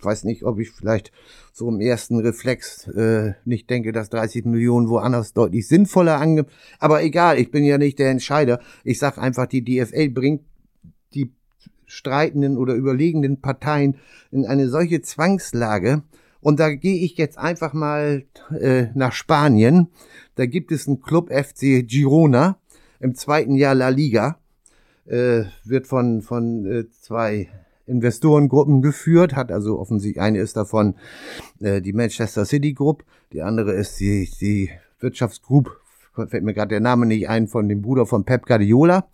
weiß 0.01 0.23
nicht, 0.23 0.43
ob 0.43 0.59
ich 0.59 0.71
vielleicht 0.71 1.11
so 1.53 1.69
im 1.69 1.79
ersten 1.81 2.19
Reflex 2.19 2.87
äh, 2.87 3.33
nicht 3.45 3.69
denke, 3.69 3.91
dass 3.91 4.09
30 4.09 4.45
Millionen 4.45 4.89
woanders 4.89 5.33
deutlich 5.33 5.67
sinnvoller 5.67 6.19
ange... 6.19 6.45
Aber 6.79 7.03
egal, 7.03 7.37
ich 7.39 7.51
bin 7.51 7.63
ja 7.63 7.77
nicht 7.77 7.99
der 7.99 8.09
Entscheider. 8.09 8.59
Ich 8.83 8.99
sag 8.99 9.17
einfach, 9.17 9.47
die 9.47 9.63
DFL 9.63 10.09
bringt 10.09 10.41
die 11.13 11.31
streitenden 11.85 12.57
oder 12.57 12.73
überlegenden 12.73 13.41
Parteien 13.41 13.97
in 14.31 14.45
eine 14.45 14.69
solche 14.69 15.01
Zwangslage. 15.01 16.03
Und 16.39 16.59
da 16.59 16.73
gehe 16.73 17.03
ich 17.03 17.17
jetzt 17.17 17.37
einfach 17.37 17.73
mal 17.73 18.23
äh, 18.59 18.87
nach 18.95 19.13
Spanien. 19.13 19.87
Da 20.35 20.45
gibt 20.45 20.71
es 20.71 20.87
einen 20.87 21.01
Club 21.01 21.31
FC 21.31 21.85
Girona 21.87 22.57
im 22.99 23.13
zweiten 23.15 23.55
Jahr 23.55 23.75
La 23.75 23.89
Liga. 23.89 24.37
Äh, 25.05 25.43
wird 25.65 25.87
von, 25.87 26.21
von 26.21 26.65
äh, 26.65 26.89
zwei 26.89 27.49
Investorengruppen 27.91 28.81
geführt, 28.81 29.35
hat 29.35 29.51
also 29.51 29.77
offensichtlich, 29.79 30.21
eine 30.21 30.39
ist 30.39 30.55
davon 30.55 30.95
äh, 31.59 31.81
die 31.81 31.93
Manchester 31.93 32.45
City 32.45 32.73
Group, 32.73 33.03
die 33.33 33.41
andere 33.41 33.73
ist 33.73 33.99
die, 33.99 34.29
die 34.39 34.69
Wirtschaftsgroup, 34.99 35.69
fällt 36.15 36.43
mir 36.43 36.53
gerade 36.53 36.69
der 36.69 36.79
Name 36.79 37.05
nicht 37.05 37.29
ein, 37.29 37.47
von 37.47 37.69
dem 37.69 37.81
Bruder 37.81 38.05
von 38.05 38.23
Pep 38.23 38.45
Guardiola. 38.45 39.07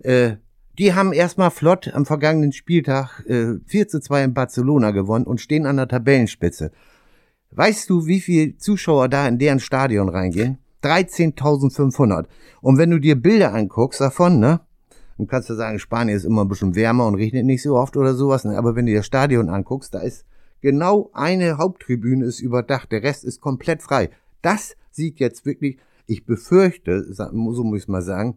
Äh, 0.00 0.36
Die 0.78 0.94
haben 0.94 1.12
erstmal 1.12 1.50
flott 1.50 1.90
am 1.92 2.06
vergangenen 2.06 2.52
Spieltag 2.52 3.24
äh, 3.26 3.54
4 3.66 3.88
zu 3.88 4.00
2 4.00 4.24
in 4.24 4.34
Barcelona 4.34 4.92
gewonnen 4.92 5.26
und 5.26 5.40
stehen 5.40 5.66
an 5.66 5.76
der 5.76 5.88
Tabellenspitze. 5.88 6.70
Weißt 7.50 7.90
du, 7.90 8.06
wie 8.06 8.20
viele 8.20 8.56
Zuschauer 8.58 9.08
da 9.08 9.26
in 9.26 9.38
deren 9.38 9.58
Stadion 9.58 10.08
reingehen? 10.08 10.58
13.500. 10.84 12.26
Und 12.60 12.78
wenn 12.78 12.90
du 12.90 13.00
dir 13.00 13.16
Bilder 13.16 13.52
anguckst 13.54 14.00
davon, 14.00 14.38
ne? 14.38 14.60
Dann 15.18 15.26
kannst 15.26 15.50
du 15.50 15.54
sagen, 15.54 15.78
Spanien 15.78 16.16
ist 16.16 16.24
immer 16.24 16.44
ein 16.44 16.48
bisschen 16.48 16.74
wärmer 16.74 17.06
und 17.06 17.16
regnet 17.16 17.44
nicht 17.44 17.62
so 17.62 17.76
oft 17.76 17.96
oder 17.96 18.14
sowas. 18.14 18.44
Ne? 18.44 18.56
Aber 18.56 18.76
wenn 18.76 18.86
du 18.86 18.92
dir 18.92 18.98
das 18.98 19.06
Stadion 19.06 19.50
anguckst, 19.50 19.92
da 19.92 20.00
ist 20.00 20.24
genau 20.60 21.10
eine 21.12 21.58
Haupttribüne 21.58 22.24
ist 22.24 22.40
überdacht, 22.40 22.92
der 22.92 23.02
Rest 23.02 23.24
ist 23.24 23.40
komplett 23.40 23.82
frei. 23.82 24.10
Das 24.42 24.76
sieht 24.90 25.18
jetzt 25.20 25.44
wirklich, 25.44 25.78
ich 26.06 26.24
befürchte, 26.24 27.12
so 27.12 27.64
muss 27.64 27.82
ich 27.82 27.88
mal 27.88 28.02
sagen, 28.02 28.36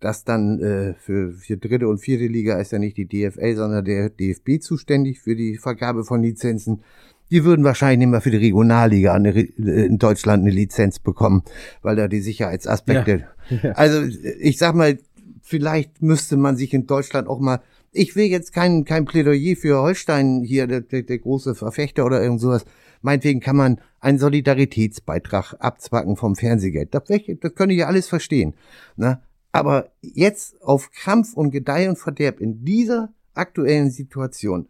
dass 0.00 0.24
dann 0.24 0.60
äh, 0.60 0.94
für, 0.94 1.32
für 1.32 1.56
dritte 1.56 1.88
und 1.88 1.98
vierte 1.98 2.26
Liga 2.26 2.58
ist 2.60 2.72
ja 2.72 2.78
nicht 2.78 2.96
die 2.96 3.06
DFL, 3.06 3.56
sondern 3.56 3.84
der 3.84 4.10
DFB 4.10 4.60
zuständig 4.60 5.20
für 5.20 5.34
die 5.34 5.56
Vergabe 5.56 6.04
von 6.04 6.22
Lizenzen. 6.22 6.82
Die 7.30 7.44
würden 7.44 7.64
wahrscheinlich 7.64 7.98
nicht 7.98 8.08
mehr 8.08 8.20
für 8.20 8.30
die 8.30 8.38
Regionalliga 8.38 9.12
eine, 9.12 9.36
äh, 9.36 9.86
in 9.86 9.98
Deutschland 9.98 10.42
eine 10.42 10.52
Lizenz 10.52 10.98
bekommen, 10.98 11.42
weil 11.82 11.96
da 11.96 12.08
die 12.08 12.20
Sicherheitsaspekte. 12.20 13.18
Ja. 13.18 13.26
Also 13.74 14.02
ich 14.40 14.58
sag 14.58 14.74
mal, 14.74 14.98
vielleicht 15.48 16.02
müsste 16.02 16.36
man 16.36 16.56
sich 16.56 16.74
in 16.74 16.86
Deutschland 16.86 17.26
auch 17.26 17.40
mal. 17.40 17.60
Ich 17.90 18.16
will 18.16 18.26
jetzt 18.26 18.52
kein, 18.52 18.84
kein 18.84 19.06
Plädoyer 19.06 19.56
für 19.56 19.80
Holstein 19.80 20.42
hier, 20.44 20.66
der, 20.66 20.82
der, 20.82 21.02
der 21.02 21.18
große 21.18 21.54
Verfechter 21.54 22.04
oder 22.04 22.22
irgend 22.22 22.40
sowas. 22.40 22.66
Meinetwegen 23.00 23.40
kann 23.40 23.56
man 23.56 23.80
einen 24.00 24.18
Solidaritätsbeitrag 24.18 25.54
abzwacken 25.58 26.16
vom 26.16 26.36
Fernsehgeld. 26.36 26.94
Das, 26.94 27.04
das 27.06 27.54
könnte 27.54 27.72
ich 27.72 27.80
ja 27.80 27.86
alles 27.86 28.08
verstehen. 28.08 28.54
Ne? 28.96 29.22
Aber 29.50 29.90
jetzt 30.02 30.60
auf 30.62 30.90
Krampf 30.90 31.32
und 31.32 31.50
Gedeih 31.50 31.88
und 31.88 31.98
Verderb 31.98 32.40
in 32.40 32.64
dieser 32.64 33.12
aktuellen 33.34 33.90
Situation 33.90 34.68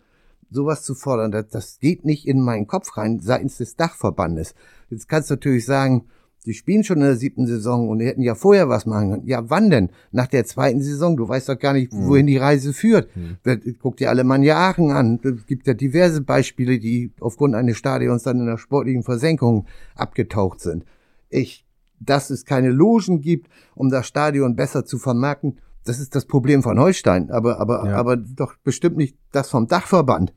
sowas 0.51 0.83
zu 0.83 0.95
fordern, 0.95 1.33
das, 1.33 1.49
das 1.49 1.79
geht 1.81 2.05
nicht 2.05 2.27
in 2.27 2.41
meinen 2.41 2.69
Kopf 2.69 2.97
rein 2.97 3.19
seitens 3.19 3.59
des 3.59 3.77
Dachverbandes. 3.77 4.55
Jetzt 4.91 5.09
kannst 5.09 5.29
du 5.29 5.35
natürlich 5.35 5.67
sagen, 5.67 6.07
die 6.49 6.55
spielen 6.55 6.83
schon 6.83 6.97
in 6.97 7.05
der 7.05 7.17
siebten 7.17 7.47
Saison 7.47 7.91
und 7.91 7.99
die 7.99 8.07
hätten 8.07 8.23
ja 8.23 8.35
vorher 8.35 8.71
was 8.71 8.87
machen 8.87 9.11
können. 9.11 9.27
Ja, 9.27 9.51
wann 9.51 9.69
denn? 9.69 9.91
Nach 10.13 10.27
der 10.27 10.47
zweiten 10.47 10.81
Saison? 10.81 11.15
Du 11.15 11.29
weißt 11.29 11.51
doch 11.51 11.59
gar 11.59 11.75
nicht, 11.75 11.93
hm. 11.93 12.09
wohin 12.09 12.27
die 12.27 12.39
Reise 12.39 12.73
führt. 12.73 13.15
Mhm. 13.15 13.37
Guck 13.81 13.99
dir 13.99 14.09
alle 14.09 14.23
Alemannia 14.23 14.57
Aachen 14.57 14.91
an. 14.91 15.21
Es 15.23 15.47
gibt 15.47 15.67
ja 15.67 15.75
diverse 15.75 16.23
Beispiele, 16.23 16.79
die 16.79 17.13
aufgrund 17.21 17.55
eines 17.55 17.77
Stadions 17.77 18.23
dann 18.23 18.41
in 18.41 18.47
der 18.47 18.57
sportlichen 18.57 19.03
Versenkung 19.03 19.67
abgetaucht 19.95 20.61
sind. 20.61 20.87
Ich, 21.29 21.67
dass 22.01 22.31
es 22.31 22.47
keine 22.47 22.71
Logen 22.71 23.21
gibt, 23.21 23.49
um 23.75 23.91
das 23.91 24.07
Stadion 24.07 24.57
besser 24.57 24.87
zu 24.87 24.97
vermarkten, 24.97 25.59
das 25.85 26.01
ist 26.01 26.15
das 26.15 26.25
Problem 26.25 26.63
von 26.63 26.79
Holstein, 26.79 27.31
aber, 27.31 27.61
aber, 27.61 27.85
ja. 27.87 27.95
aber 27.95 28.17
doch 28.17 28.55
bestimmt 28.65 28.97
nicht 28.97 29.19
das 29.33 29.51
vom 29.51 29.69
Dachverband. 29.69 30.33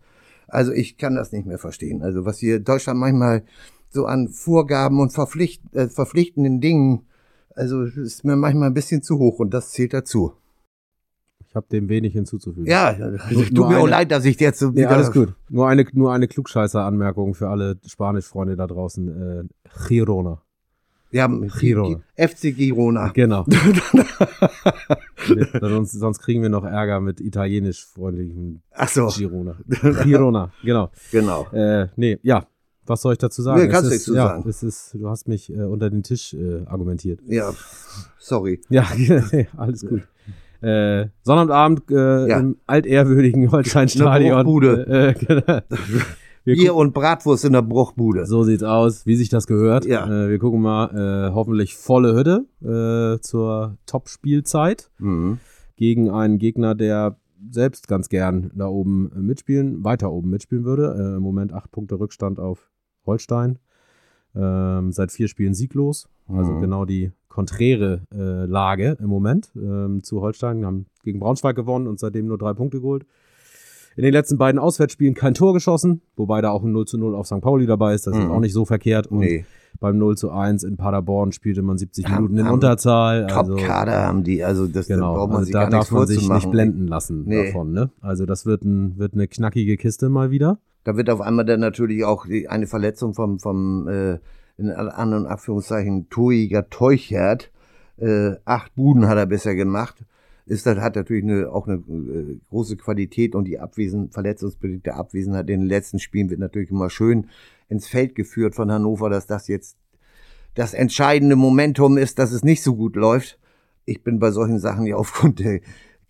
Also 0.49 0.73
ich 0.73 0.97
kann 0.97 1.15
das 1.15 1.31
nicht 1.31 1.47
mehr 1.47 1.57
verstehen. 1.57 2.01
Also 2.01 2.25
was 2.25 2.37
hier 2.37 2.59
Deutschland 2.59 2.99
manchmal 2.99 3.43
so 3.91 4.05
an 4.05 4.29
Vorgaben 4.29 4.99
und 4.99 5.11
verpflicht, 5.11 5.61
äh, 5.73 5.87
verpflichtenden 5.87 6.61
Dingen, 6.61 7.05
also 7.55 7.83
ist 7.83 8.23
mir 8.23 8.35
manchmal 8.35 8.69
ein 8.69 8.73
bisschen 8.73 9.03
zu 9.03 9.19
hoch 9.19 9.39
und 9.39 9.53
das 9.53 9.71
zählt 9.71 9.93
dazu. 9.93 10.33
Ich 11.47 11.55
habe 11.55 11.67
dem 11.69 11.89
wenig 11.89 12.13
hinzuzufügen. 12.13 12.65
Ja, 12.65 12.85
also 12.85 13.43
tut 13.43 13.67
mir 13.67 13.79
auch 13.79 13.87
leid, 13.87 14.09
dass 14.09 14.23
ich 14.23 14.39
jetzt 14.39 14.59
so 14.59 14.69
nee, 14.69 14.85
alles 14.85 15.11
gut. 15.11 15.33
Nur 15.49 15.67
eine, 15.67 15.85
nur 15.91 16.13
eine 16.13 16.29
Klugscheißer-Anmerkung 16.29 17.33
für 17.33 17.49
alle 17.49 17.77
Spanisch-Freunde 17.85 18.55
da 18.55 18.67
draußen. 18.67 19.41
Äh, 19.41 19.43
Girona. 19.89 20.41
Ja, 21.11 21.27
Girona. 21.27 21.99
FC 22.15 22.55
Girona. 22.55 23.09
Genau. 23.09 23.45
sonst, 25.59 25.91
sonst 25.91 26.19
kriegen 26.19 26.41
wir 26.41 26.47
noch 26.47 26.63
Ärger 26.63 27.01
mit 27.01 27.19
italienisch 27.19 27.85
freundlichen 27.85 28.63
Ach 28.71 28.87
so. 28.87 29.07
Girona. 29.07 29.57
Girona, 30.05 30.53
genau. 30.63 30.89
Genau. 31.11 31.47
Äh, 31.51 31.89
nee, 31.97 32.17
ja, 32.23 32.47
was 32.91 33.01
soll 33.01 33.13
ich 33.13 33.19
dazu 33.19 33.41
sagen? 33.41 33.61
Nee, 33.61 33.69
kannst 33.69 33.85
du 33.85 33.89
nichts 33.89 34.05
zu 34.05 34.13
ja, 34.13 34.27
sagen. 34.27 34.47
Es 34.47 34.61
ist, 34.61 34.93
du 34.93 35.09
hast 35.09 35.27
mich 35.27 35.51
äh, 35.51 35.63
unter 35.63 35.89
den 35.89 36.03
Tisch 36.03 36.33
äh, 36.33 36.65
argumentiert. 36.65 37.21
Ja, 37.25 37.53
sorry. 38.19 38.61
Ja, 38.69 38.85
alles 39.57 39.85
gut. 39.87 40.01
Äh, 40.61 41.07
Sonnabendabend 41.23 41.89
äh, 41.89 42.27
ja. 42.27 42.39
im 42.39 42.57
altehrwürdigen 42.67 43.51
Holsteinstadion. 43.51 44.43
Bruchbude. 44.43 44.85
Äh, 44.91 45.13
genau. 45.13 45.61
Bier 46.43 46.75
und 46.75 46.93
Bratwurst 46.93 47.45
in 47.45 47.53
der 47.53 47.61
Bruchbude. 47.61 48.25
So 48.25 48.43
sieht's 48.43 48.63
aus, 48.63 49.05
wie 49.05 49.15
sich 49.15 49.29
das 49.29 49.47
gehört. 49.47 49.85
Ja. 49.85 50.05
Äh, 50.05 50.29
wir 50.29 50.39
gucken 50.39 50.61
mal, 50.61 51.29
äh, 51.29 51.33
hoffentlich 51.33 51.75
volle 51.75 52.15
Hütte 52.15 52.45
äh, 52.61 53.21
zur 53.21 53.77
Top-Spielzeit 53.85 54.89
mhm. 54.97 55.39
gegen 55.75 56.09
einen 56.09 56.39
Gegner, 56.39 56.75
der 56.75 57.17
selbst 57.51 57.87
ganz 57.87 58.09
gern 58.09 58.51
da 58.55 58.67
oben 58.67 59.11
mitspielen, 59.15 59.83
weiter 59.83 60.11
oben 60.11 60.29
mitspielen 60.29 60.65
würde. 60.65 60.95
Äh, 60.97 61.17
Im 61.17 61.23
Moment 61.23 61.53
acht 61.53 61.71
Punkte 61.71 61.99
Rückstand 61.99 62.39
auf 62.39 62.70
Holstein. 63.05 63.59
Ähm, 64.35 64.91
seit 64.91 65.11
vier 65.11 65.27
Spielen 65.27 65.53
sieglos. 65.53 66.07
Also 66.27 66.53
mhm. 66.53 66.61
genau 66.61 66.85
die 66.85 67.11
konträre 67.27 68.01
äh, 68.13 68.45
Lage 68.45 68.97
im 68.99 69.07
Moment 69.07 69.51
ähm, 69.55 70.03
zu 70.03 70.21
Holstein. 70.21 70.59
Wir 70.59 70.67
haben 70.67 70.85
gegen 71.03 71.19
Braunschweig 71.19 71.55
gewonnen 71.55 71.87
und 71.87 71.99
seitdem 71.99 72.27
nur 72.27 72.37
drei 72.37 72.53
Punkte 72.53 72.81
geholt. 72.81 73.05
In 73.97 74.03
den 74.03 74.13
letzten 74.13 74.37
beiden 74.37 74.59
Auswärtsspielen 74.59 75.15
kein 75.15 75.33
Tor 75.33 75.53
geschossen, 75.53 76.01
wobei 76.15 76.41
da 76.41 76.51
auch 76.51 76.63
ein 76.63 76.71
0 76.71 76.85
zu 76.87 76.97
0 76.97 77.13
auf 77.13 77.27
St. 77.27 77.41
Pauli 77.41 77.65
dabei 77.65 77.93
ist. 77.93 78.07
Das 78.07 78.15
mhm. 78.15 78.21
ist 78.21 78.29
auch 78.29 78.39
nicht 78.39 78.53
so 78.53 78.63
verkehrt. 78.63 79.07
Und 79.07 79.19
nee. 79.19 79.45
beim 79.79 79.97
0 79.97 80.17
zu 80.17 80.31
1 80.31 80.63
in 80.63 80.77
Paderborn 80.77 81.33
spielte 81.33 81.61
man 81.61 81.77
70 81.77 82.05
haben, 82.05 82.23
Minuten 82.23 82.37
in 82.37 82.47
Unterzahl. 82.47 83.25
Also, 83.25 83.55
Top-Kader 83.55 84.03
haben 84.07 84.23
die, 84.23 84.43
also 84.43 84.67
das 84.67 84.87
genau, 84.87 85.15
braucht 85.15 85.29
man 85.29 85.37
also 85.39 85.45
sich 85.45 85.53
da 85.53 85.61
gar 85.63 85.69
darf 85.71 85.91
man 85.91 86.07
sich 86.07 86.27
nicht 86.27 86.51
blenden 86.51 86.87
lassen 86.87 87.25
nee. 87.25 87.47
davon. 87.47 87.73
Ne? 87.73 87.89
Also 87.99 88.25
das 88.25 88.45
wird, 88.45 88.63
ein, 88.63 88.97
wird 88.97 89.13
eine 89.13 89.27
knackige 89.27 89.75
Kiste 89.75 90.07
mal 90.09 90.31
wieder. 90.31 90.59
Da 90.83 90.97
wird 90.97 91.09
auf 91.09 91.21
einmal 91.21 91.45
dann 91.45 91.59
natürlich 91.59 92.03
auch 92.03 92.25
die, 92.25 92.47
eine 92.47 92.67
Verletzung 92.67 93.13
vom, 93.13 93.39
vom 93.39 93.87
äh, 93.87 94.19
in 94.57 94.69
anderen 94.71 95.25
Anführungszeichen 95.25 96.09
Tuiger 96.09 96.69
Teuchert. 96.69 97.51
Äh, 97.97 98.35
acht 98.45 98.73
Buden 98.75 99.07
hat 99.07 99.17
er 99.17 99.25
bisher 99.25 99.55
gemacht 99.55 100.05
ist 100.51 100.65
das 100.65 100.77
hat 100.79 100.95
natürlich 100.95 101.23
eine, 101.23 101.49
auch 101.49 101.67
eine 101.67 101.77
äh, 101.77 102.39
große 102.49 102.75
Qualität 102.75 103.35
und 103.35 103.45
die 103.45 103.59
Abwesen, 103.59 104.11
verletzungsbedingte 104.11 104.95
Abwesenheit 104.95 105.49
in 105.49 105.61
den 105.61 105.69
letzten 105.69 105.99
Spielen 105.99 106.29
wird 106.29 106.41
natürlich 106.41 106.71
immer 106.71 106.89
schön 106.89 107.27
ins 107.69 107.87
Feld 107.87 108.15
geführt 108.15 108.53
von 108.53 108.69
Hannover, 108.69 109.09
dass 109.09 109.27
das 109.27 109.47
jetzt 109.47 109.77
das 110.55 110.73
entscheidende 110.73 111.37
Momentum 111.37 111.97
ist, 111.97 112.19
dass 112.19 112.33
es 112.33 112.43
nicht 112.43 112.63
so 112.63 112.75
gut 112.75 112.97
läuft. 112.97 113.39
Ich 113.85 114.03
bin 114.03 114.19
bei 114.19 114.31
solchen 114.31 114.59
Sachen 114.59 114.85
ja 114.85 114.95
aufgrund 114.97 115.39
der 115.39 115.61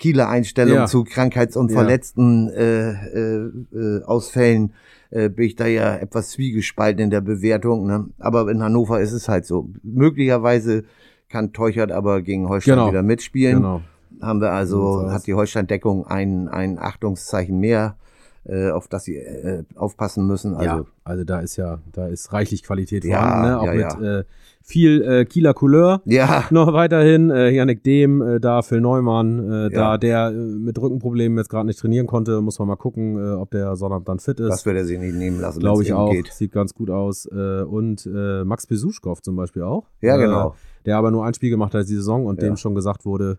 Kieler 0.01 0.29
Einstellung 0.29 0.75
ja. 0.75 0.85
zu 0.87 1.03
Krankheits- 1.03 1.55
und 1.55 1.69
ja. 1.69 1.77
verletzten 1.77 2.49
äh, 2.49 2.89
äh, 2.89 3.51
äh, 3.71 4.03
Ausfällen 4.03 4.73
äh, 5.11 5.29
bin 5.29 5.45
ich 5.45 5.55
da 5.55 5.67
ja 5.67 5.95
etwas 5.95 6.31
zwiegespalten 6.31 7.03
in 7.03 7.09
der 7.11 7.21
Bewertung. 7.21 7.85
Ne? 7.85 8.07
Aber 8.17 8.49
in 8.49 8.63
Hannover 8.63 8.99
ist 8.99 9.11
es 9.11 9.29
halt 9.29 9.45
so. 9.45 9.69
Möglicherweise 9.83 10.85
kann 11.29 11.53
Teuchert 11.53 11.91
aber 11.91 12.23
gegen 12.23 12.49
Holstein 12.49 12.75
genau. 12.75 12.89
wieder 12.89 13.03
mitspielen. 13.03 13.57
Genau 13.57 13.81
haben 14.21 14.41
wir 14.41 14.51
also, 14.51 15.09
hat 15.09 15.25
die 15.25 15.33
Holstein-Deckung 15.33 16.05
ein, 16.05 16.47
ein 16.47 16.77
Achtungszeichen 16.77 17.59
mehr, 17.59 17.95
äh, 18.43 18.71
auf 18.71 18.87
das 18.87 19.03
sie 19.03 19.17
äh, 19.17 19.63
aufpassen 19.75 20.25
müssen. 20.25 20.55
Also, 20.55 20.65
ja, 20.65 20.85
also 21.03 21.23
da 21.23 21.39
ist 21.41 21.57
ja, 21.57 21.79
da 21.91 22.07
ist 22.07 22.33
reichlich 22.33 22.63
Qualität 22.63 23.05
ja, 23.05 23.17
vorhanden, 23.17 23.47
ne? 23.47 23.59
auch 23.59 23.65
ja, 23.65 23.73
mit 23.73 24.01
ja. 24.01 24.19
Äh, 24.19 24.23
viel 24.63 25.03
äh, 25.03 25.25
Kieler 25.25 25.53
Couleur. 25.53 26.01
Ja. 26.05 26.45
Noch 26.51 26.73
weiterhin, 26.73 27.29
äh, 27.29 27.49
Janik 27.49 27.83
Dehm, 27.83 28.21
äh, 28.21 28.39
da 28.39 28.61
Phil 28.61 28.81
Neumann, 28.81 29.67
äh, 29.67 29.69
da 29.69 29.97
der 29.97 30.31
mit 30.31 30.79
Rückenproblemen 30.79 31.37
jetzt 31.37 31.49
gerade 31.49 31.67
nicht 31.67 31.79
trainieren 31.79 32.07
konnte, 32.07 32.41
muss 32.41 32.57
man 32.59 32.67
mal 32.67 32.75
gucken, 32.75 33.35
ob 33.35 33.51
der 33.51 33.75
Sonnabend 33.75 34.07
dann 34.07 34.19
fit 34.19 34.39
ist. 34.39 34.49
Das 34.49 34.65
wird 34.65 34.77
er 34.77 34.85
sich 34.85 34.99
nicht 34.99 35.15
nehmen 35.15 35.39
lassen. 35.39 35.59
Glaube 35.59 35.83
ich 35.83 35.93
auch. 35.93 36.11
Geht. 36.11 36.31
Sieht 36.33 36.51
ganz 36.51 36.73
gut 36.73 36.89
aus. 36.89 37.25
Und 37.25 38.05
Max 38.45 38.67
Besuschkow 38.67 39.21
zum 39.21 39.35
Beispiel 39.35 39.63
auch. 39.63 39.87
Ja, 40.01 40.17
genau. 40.17 40.55
Der 40.85 40.97
aber 40.97 41.11
nur 41.11 41.25
ein 41.25 41.33
Spiel 41.33 41.49
gemacht 41.49 41.73
hat 41.73 41.87
die 41.87 41.95
Saison 41.95 42.25
und 42.25 42.41
dem 42.41 42.57
schon 42.57 42.75
gesagt 42.75 43.05
wurde, 43.05 43.37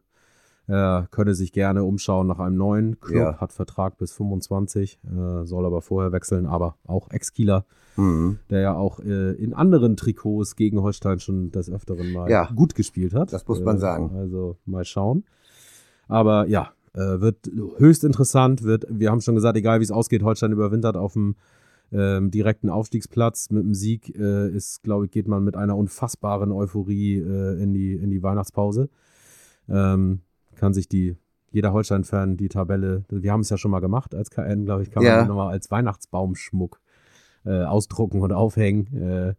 er 0.73 1.09
könne 1.11 1.35
sich 1.35 1.53
gerne 1.53 1.85
umschauen 1.85 2.27
nach 2.27 2.39
einem 2.39 2.57
neuen 2.57 2.99
Club, 3.01 3.17
Ja. 3.19 3.37
hat 3.41 3.53
Vertrag 3.53 3.99
bis 3.99 4.13
25, 4.13 4.99
äh, 5.05 5.45
soll 5.45 5.67
aber 5.67 5.83
vorher 5.83 6.13
wechseln, 6.13 6.47
aber 6.47 6.77
auch 6.87 7.11
Ex-Kieler, 7.11 7.65
Mhm. 7.97 8.39
der 8.51 8.61
ja 8.61 8.75
auch 8.75 9.01
äh, 9.01 9.33
in 9.33 9.53
anderen 9.55 9.97
Trikots 9.97 10.57
gegen 10.57 10.81
Holstein 10.83 11.21
schon 11.21 11.51
des 11.51 11.71
Öfteren 11.71 12.13
mal 12.13 12.31
Ja. 12.31 12.49
gut 12.55 12.75
gespielt 12.75 13.15
hat. 13.15 13.33
Das 13.33 13.47
muss 13.47 13.61
man 13.61 13.77
Äh, 13.77 13.81
sagen. 13.81 14.11
Also 14.17 14.57
mal 14.65 14.85
schauen. 14.85 15.25
Aber 16.09 16.47
ja, 16.49 16.71
äh, 16.95 17.21
wird 17.21 17.51
höchst 17.79 18.05
interessant. 18.05 18.63
Wird, 18.63 18.87
wir 18.89 19.11
haben 19.11 19.21
schon 19.21 19.35
gesagt, 19.35 19.57
egal 19.57 19.81
wie 19.81 19.85
es 19.85 19.91
ausgeht, 19.91 20.23
Holstein 20.23 20.53
überwintert 20.53 20.97
auf 20.97 21.13
dem 21.15 21.37
ähm, 21.95 22.31
direkten 22.31 22.71
Aufstiegsplatz. 22.71 23.51
Mit 23.51 23.65
dem 23.65 23.75
Sieg 23.75 24.15
äh, 24.19 24.49
ist, 24.49 24.83
glaube 24.83 25.05
ich, 25.05 25.11
geht 25.11 25.29
man 25.29 25.45
mit 25.45 25.57
einer 25.57 25.77
unfassbaren 25.77 26.51
Euphorie 26.51 27.19
äh, 27.19 27.63
in, 27.63 27.75
die, 27.75 27.93
in 27.95 28.09
die 28.11 28.23
Weihnachtspause. 28.23 28.89
Ähm, 29.69 30.21
kann 30.63 30.75
sich 30.75 30.89
die, 30.89 31.17
jeder 31.51 31.73
Holstein-Fan 31.73 32.37
die 32.37 32.49
Tabelle, 32.49 33.03
wir 33.09 33.33
haben 33.33 33.41
es 33.41 33.51
ja 33.51 33.59
schon 33.59 33.73
mal 33.73 33.81
gemacht 33.81 34.15
als 34.15 34.31
KN, 34.31 34.65
glaube 34.65 34.85
ich, 34.85 34.93
kann 34.93 35.03
Ja. 35.03 35.17
man 35.17 35.25
die 35.25 35.29
nochmal 35.29 35.53
als 35.53 35.73
Weihnachtsbaumschmuck 35.73 36.81
äh, 37.45 37.65
ausdrucken 37.65 38.21
und 38.21 38.33
aufhängen. 38.33 38.87
Äh, 38.97 39.35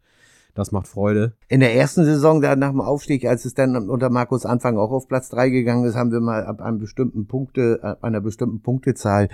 Das 0.56 0.72
macht 0.72 0.88
Freude. 0.88 1.34
In 1.48 1.62
der 1.62 1.76
ersten 1.76 2.06
Saison, 2.06 2.40
da 2.40 2.56
nach 2.56 2.70
dem 2.70 2.82
Aufstieg, 2.82 3.26
als 3.26 3.44
es 3.46 3.56
dann 3.56 3.90
unter 3.90 4.12
Markus 4.12 4.46
Anfang 4.46 4.78
auch 4.78 4.92
auf 4.92 5.08
Platz 5.08 5.30
drei 5.30 5.50
gegangen 5.50 5.84
ist, 5.86 5.96
haben 5.96 6.12
wir 6.12 6.20
mal 6.20 6.46
ab 6.46 6.62
einem 6.62 6.78
bestimmten 6.78 7.26
Punkte, 7.26 7.80
ab 7.82 8.04
einer 8.04 8.22
bestimmten 8.22 8.62
Punktezahl 8.62 9.30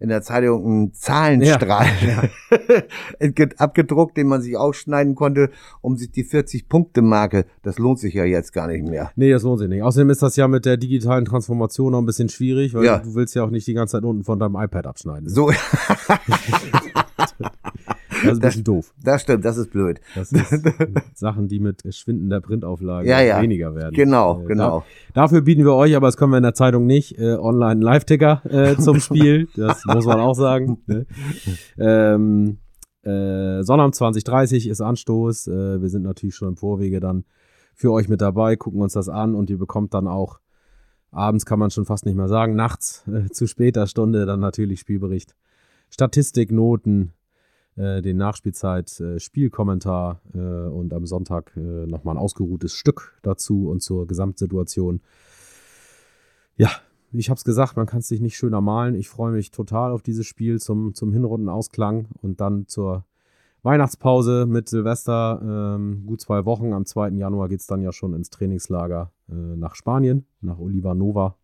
in 0.00 0.08
der 0.08 0.22
Zeitung 0.22 0.64
einen 0.64 0.92
Zahlenstrahl 0.92 1.86
ja. 2.04 3.42
abgedruckt, 3.58 4.16
den 4.16 4.26
man 4.26 4.42
sich 4.42 4.56
ausschneiden 4.56 5.14
konnte, 5.14 5.50
um 5.80 5.96
sich 5.96 6.10
die 6.10 6.24
40-Punkte-Marke, 6.24 7.46
das 7.62 7.78
lohnt 7.78 8.00
sich 8.00 8.14
ja 8.14 8.24
jetzt 8.24 8.52
gar 8.52 8.66
nicht 8.66 8.84
mehr. 8.84 9.12
Nee, 9.14 9.30
das 9.30 9.44
lohnt 9.44 9.60
sich 9.60 9.68
nicht. 9.68 9.84
Außerdem 9.84 10.10
ist 10.10 10.22
das 10.22 10.34
ja 10.34 10.48
mit 10.48 10.64
der 10.64 10.76
digitalen 10.76 11.24
Transformation 11.24 11.92
noch 11.92 12.00
ein 12.00 12.06
bisschen 12.06 12.28
schwierig, 12.28 12.74
weil 12.74 12.84
ja. 12.84 12.98
du 12.98 13.14
willst 13.14 13.36
ja 13.36 13.44
auch 13.44 13.50
nicht 13.50 13.68
die 13.68 13.74
ganze 13.74 13.92
Zeit 13.92 14.04
unten 14.04 14.24
von 14.24 14.40
deinem 14.40 14.56
iPad 14.56 14.88
abschneiden. 14.88 15.28
So. 15.28 15.52
Das 17.16 17.32
ist 18.22 18.38
ein 18.38 18.40
bisschen 18.40 18.64
doof. 18.64 18.94
Das 19.02 19.22
stimmt, 19.22 19.44
das 19.44 19.56
ist 19.56 19.70
blöd. 19.70 20.00
Das 20.14 20.32
ist 20.32 20.64
Sachen, 21.14 21.48
die 21.48 21.60
mit 21.60 21.82
schwindender 21.94 22.40
Printauflage 22.40 23.08
ja, 23.08 23.20
ja. 23.20 23.42
weniger 23.42 23.74
werden. 23.74 23.94
Genau, 23.94 24.40
äh, 24.42 24.44
genau. 24.46 24.84
Da, 25.12 25.22
dafür 25.22 25.42
bieten 25.42 25.64
wir 25.64 25.74
euch, 25.74 25.94
aber 25.96 26.06
das 26.06 26.16
können 26.16 26.32
wir 26.32 26.38
in 26.38 26.44
der 26.44 26.54
Zeitung 26.54 26.86
nicht, 26.86 27.18
äh, 27.18 27.34
online 27.34 27.72
einen 27.72 27.82
Live-Ticker 27.82 28.42
äh, 28.48 28.76
zum 28.76 29.00
Spiel. 29.00 29.48
Das 29.56 29.84
muss 29.84 30.06
man 30.06 30.20
auch 30.20 30.34
sagen. 30.34 30.78
Ne? 30.86 31.06
Ähm, 31.78 32.58
äh, 33.02 33.62
Sonnabend 33.62 33.94
2030 33.94 34.68
ist 34.68 34.80
Anstoß. 34.80 35.48
Äh, 35.48 35.82
wir 35.82 35.88
sind 35.88 36.02
natürlich 36.02 36.34
schon 36.34 36.48
im 36.48 36.56
Vorwege 36.56 37.00
dann 37.00 37.24
für 37.74 37.90
euch 37.92 38.08
mit 38.08 38.20
dabei, 38.20 38.56
gucken 38.56 38.80
uns 38.80 38.92
das 38.92 39.08
an 39.08 39.34
und 39.34 39.50
ihr 39.50 39.58
bekommt 39.58 39.94
dann 39.94 40.06
auch 40.06 40.38
abends 41.14 41.46
kann 41.46 41.58
man 41.58 41.70
schon 41.70 41.84
fast 41.84 42.06
nicht 42.06 42.16
mehr 42.16 42.28
sagen, 42.28 42.54
nachts 42.54 43.04
äh, 43.06 43.30
zu 43.30 43.46
später 43.46 43.86
Stunde 43.86 44.26
dann 44.26 44.40
natürlich 44.40 44.80
Spielbericht, 44.80 45.34
Statistik, 45.94 46.50
Noten, 46.50 47.12
äh, 47.76 48.02
den 48.02 48.16
Nachspielzeit, 48.16 48.98
äh, 48.98 49.20
Spielkommentar 49.20 50.20
äh, 50.34 50.38
und 50.38 50.92
am 50.92 51.06
Sonntag 51.06 51.52
äh, 51.56 51.60
nochmal 51.86 52.16
ein 52.16 52.20
ausgeruhtes 52.20 52.74
Stück 52.74 53.16
dazu 53.22 53.68
und 53.68 53.80
zur 53.80 54.08
Gesamtsituation. 54.08 55.02
Ja, 56.56 56.70
ich 57.12 57.30
habe 57.30 57.38
es 57.38 57.44
gesagt, 57.44 57.76
man 57.76 57.86
kann 57.86 58.00
es 58.00 58.08
sich 58.08 58.20
nicht 58.20 58.36
schöner 58.36 58.60
malen. 58.60 58.96
Ich 58.96 59.08
freue 59.08 59.30
mich 59.30 59.52
total 59.52 59.92
auf 59.92 60.02
dieses 60.02 60.26
Spiel 60.26 60.58
zum, 60.58 60.94
zum 60.94 61.12
Hinrundenausklang 61.12 62.08
und 62.22 62.40
dann 62.40 62.66
zur 62.66 63.04
Weihnachtspause 63.62 64.46
mit 64.46 64.68
Silvester. 64.68 65.76
Ähm, 65.76 66.06
gut 66.06 66.20
zwei 66.20 66.44
Wochen. 66.44 66.72
Am 66.72 66.86
2. 66.86 67.10
Januar 67.10 67.48
geht 67.48 67.60
es 67.60 67.68
dann 67.68 67.80
ja 67.80 67.92
schon 67.92 68.14
ins 68.14 68.30
Trainingslager 68.30 69.12
äh, 69.28 69.32
nach 69.32 69.76
Spanien, 69.76 70.26
nach 70.40 70.58
Oliva 70.58 70.96
Nova, 70.96 71.36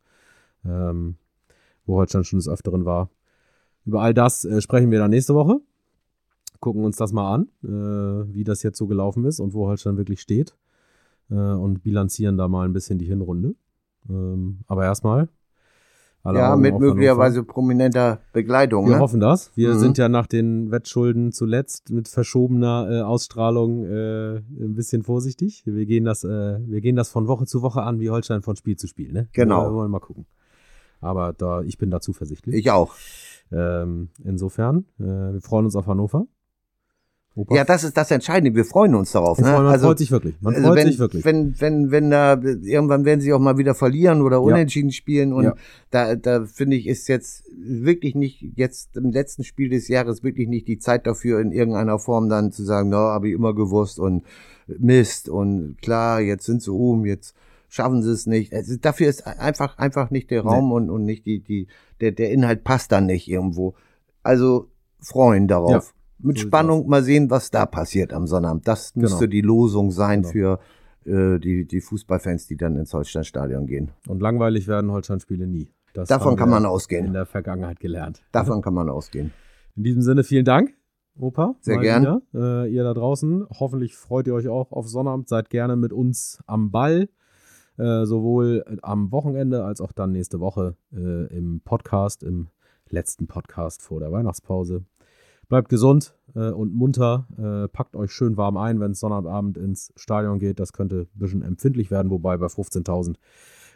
ähm, 0.65 1.19
wo 1.87 1.99
Holstein 1.99 2.25
schon 2.25 2.41
des 2.41 2.49
Öfteren 2.49 2.85
war. 2.85 3.11
Über 3.91 4.03
all 4.03 4.15
das 4.15 4.45
äh, 4.45 4.61
sprechen 4.61 4.91
wir 4.93 5.01
dann 5.01 5.11
nächste 5.11 5.35
Woche 5.35 5.61
gucken 6.61 6.85
uns 6.85 6.97
das 6.97 7.13
mal 7.13 7.35
an, 7.35 7.49
äh, 7.65 8.35
wie 8.35 8.45
das 8.45 8.63
jetzt 8.63 8.79
so 8.79 8.87
gelaufen 8.87 9.25
ist 9.25 9.41
und 9.41 9.55
wo 9.55 9.67
Holstein 9.67 9.97
wirklich 9.97 10.21
steht. 10.21 10.55
Äh, 11.31 11.35
und 11.35 11.83
bilanzieren 11.83 12.37
da 12.37 12.49
mal 12.49 12.67
ein 12.67 12.73
bisschen 12.73 12.99
die 12.99 13.07
Hinrunde. 13.07 13.55
Ähm, 14.09 14.61
aber 14.67 14.85
erstmal. 14.85 15.29
ja, 16.25 16.55
mit 16.57 16.79
möglicherweise 16.79 17.43
prominenter 17.45 18.21
Begleitung. 18.33 18.87
Wir 18.87 18.97
ne? 18.97 19.01
hoffen 19.01 19.21
das. 19.21 19.57
Wir 19.57 19.75
mhm. 19.75 19.79
sind 19.79 19.99
ja 19.99 20.09
nach 20.09 20.27
den 20.27 20.71
Wettschulden 20.71 21.33
zuletzt 21.33 21.91
mit 21.91 22.09
verschobener 22.09 22.89
äh, 22.91 23.01
Ausstrahlung 23.01 23.85
äh, 23.85 24.37
ein 24.37 24.75
bisschen 24.75 25.03
vorsichtig. 25.03 25.63
Wir 25.65 25.87
gehen 25.87 26.05
das, 26.05 26.25
äh, 26.25 26.59
wir 26.61 26.81
gehen 26.81 26.97
das 26.97 27.09
von 27.09 27.27
Woche 27.27 27.47
zu 27.47 27.63
Woche 27.63 27.83
an, 27.83 28.01
wie 28.01 28.11
Holstein 28.11 28.43
von 28.43 28.57
Spiel 28.57 28.77
zu 28.77 28.87
Spiel. 28.87 29.13
Ne? 29.13 29.29
Genau. 29.33 29.71
Wir 29.71 29.75
wollen 29.75 29.91
mal 29.91 30.01
gucken. 30.01 30.27
Aber 31.01 31.33
da, 31.33 31.63
ich 31.63 31.79
bin 31.79 31.91
da 31.91 32.01
zuversichtlich. 32.01 32.55
Ich 32.55 32.71
auch. 32.71 32.95
Ähm, 33.53 34.11
insofern, 34.25 34.85
äh, 34.99 35.33
wir 35.33 35.41
freuen 35.41 35.65
uns 35.67 35.77
auf 35.77 35.87
Hannover. 35.87 36.27
Opa. 37.37 37.55
Ja, 37.55 37.65
das 37.65 37.85
ist 37.85 37.97
das 37.97 38.11
Entscheidende. 38.11 38.57
Wir 38.57 38.65
freuen 38.65 38.95
uns 38.97 39.13
darauf. 39.13 39.39
Ne? 39.39 39.47
Man 39.47 39.67
also, 39.67 39.87
freut 39.87 39.99
sich 39.99 40.11
wirklich. 40.11 40.35
Man 40.41 40.55
also 40.55 40.67
freut 40.67 40.77
wenn, 40.79 40.87
sich 40.89 40.99
wirklich. 40.99 41.25
Wenn, 41.25 41.61
wenn, 41.61 41.91
wenn 41.93 42.11
da 42.11 42.35
irgendwann 42.35 43.05
werden 43.05 43.21
sie 43.21 43.33
auch 43.33 43.39
mal 43.39 43.57
wieder 43.57 43.75
verlieren 43.75 44.21
oder 44.23 44.43
unentschieden 44.43 44.91
ja. 44.91 44.95
spielen 44.95 45.33
und 45.33 45.45
ja. 45.45 45.55
da, 45.91 46.17
da 46.17 46.45
finde 46.45 46.77
ich 46.77 46.89
ist 46.89 47.07
jetzt 47.07 47.45
wirklich 47.57 48.17
nicht 48.17 48.45
jetzt 48.57 48.97
im 48.97 49.11
letzten 49.11 49.45
Spiel 49.45 49.71
des 49.71 49.87
Jahres 49.87 50.25
wirklich 50.25 50.49
nicht 50.49 50.67
die 50.67 50.79
Zeit 50.79 51.07
dafür 51.07 51.41
in 51.41 51.53
irgendeiner 51.53 52.01
Form 52.01 52.29
dann 52.29 52.51
zu 52.51 52.65
sagen, 52.65 52.89
na, 52.89 52.99
no, 52.99 53.09
habe 53.11 53.29
ich 53.29 53.35
immer 53.35 53.55
gewusst 53.55 54.01
und 54.01 54.25
Mist 54.67 55.29
und 55.29 55.77
klar, 55.81 56.21
jetzt 56.21 56.47
sind 56.47 56.63
sie 56.63 56.73
oben, 56.73 57.07
jetzt 57.07 57.35
schaffen 57.71 58.03
sie 58.03 58.13
es 58.13 58.27
nicht. 58.27 58.53
Also 58.53 58.77
dafür 58.77 59.09
ist 59.09 59.27
einfach 59.27 59.79
einfach 59.79 60.11
nicht 60.11 60.31
der 60.31 60.43
Raum 60.43 60.69
nee. 60.69 60.75
und 60.75 60.91
und 60.91 61.05
nicht 61.05 61.25
die 61.25 61.43
die 61.43 61.69
der 62.01 62.13
der 62.13 62.31
Inhalt 62.31 62.63
passt 62.65 62.93
dann 62.93 63.07
nicht 63.07 63.29
irgendwo. 63.29 63.75
Also 64.23 64.69
freuen 65.01 65.49
darauf. 65.49 65.71
Ja 65.71 65.83
mit 66.23 66.39
so 66.39 66.47
Spannung 66.47 66.87
mal 66.87 67.03
sehen, 67.03 67.31
was 67.31 67.51
da 67.51 67.67
passiert 67.67 68.13
am 68.13 68.27
Sonnabend. 68.27 68.69
Das 68.69 68.95
müsste 68.95 69.21
genau. 69.21 69.31
die 69.31 69.41
Losung 69.41 69.91
sein 69.91 70.23
genau. 70.23 70.33
für 70.33 70.61
äh, 71.07 71.39
die, 71.39 71.67
die 71.67 71.81
Fußballfans, 71.81 72.47
die 72.47 72.57
dann 72.57 72.77
ins 72.77 72.93
Holstein-Stadion 72.93 73.67
gehen. 73.67 73.91
Und 74.07 74.21
langweilig 74.21 74.69
werden 74.69 74.91
Holstein-Spiele 74.91 75.47
nie. 75.47 75.71
Das 75.93 76.09
Davon 76.09 76.37
kann 76.37 76.51
man 76.51 76.67
ausgehen. 76.67 77.07
In 77.07 77.13
der 77.15 77.27
Vergangenheit 77.27 77.81
gelernt. 77.81 78.23
Davon 78.33 78.63
kann 78.63 78.75
man 78.75 78.89
ausgehen. 78.89 79.33
In 79.77 79.83
diesem 79.83 80.03
Sinne 80.03 80.23
vielen 80.23 80.45
Dank, 80.45 80.73
Opa. 81.19 81.57
Sehr 81.61 81.79
gern. 81.79 82.23
Äh, 82.33 82.73
ihr 82.73 82.85
da 82.85 82.95
draußen. 82.95 83.47
Hoffentlich 83.59 83.97
freut 83.97 84.27
ihr 84.27 84.35
euch 84.35 84.49
auch 84.49 84.73
auf 84.73 84.89
Sonnabend. 84.89 85.29
Seid 85.29 85.51
gerne 85.51 85.77
mit 85.77 85.93
uns 85.93 86.39
am 86.47 86.71
Ball. 86.71 87.09
Äh, 87.81 88.05
sowohl 88.05 88.63
am 88.83 89.11
Wochenende 89.11 89.65
als 89.65 89.81
auch 89.81 89.93
dann 89.93 90.13
nächste 90.13 90.39
Woche 90.39 90.77
äh, 90.93 91.35
im 91.35 91.63
Podcast, 91.63 92.23
im 92.23 92.49
letzten 92.91 93.27
Podcast 93.27 93.81
vor 93.81 94.01
der 94.01 94.13
Weihnachtspause. 94.13 94.85
Bleibt 95.49 95.71
gesund 95.71 96.15
äh, 96.35 96.51
und 96.51 96.75
munter. 96.75 97.27
Äh, 97.39 97.69
packt 97.69 97.97
euch 97.97 98.13
schön 98.13 98.37
warm 98.37 98.59
ein, 98.59 98.81
wenn 98.81 98.91
es 98.91 99.01
Sonnabend 99.01 99.57
ins 99.57 99.95
Stadion 99.97 100.39
geht. 100.39 100.61
Das 100.61 100.75
könnte 100.75 101.09
ein 101.15 101.19
bisschen 101.19 101.43
empfindlich 101.43 101.91
werden, 101.91 102.11
wobei 102.11 102.37
bei 102.37 102.47
15.000 102.47 103.17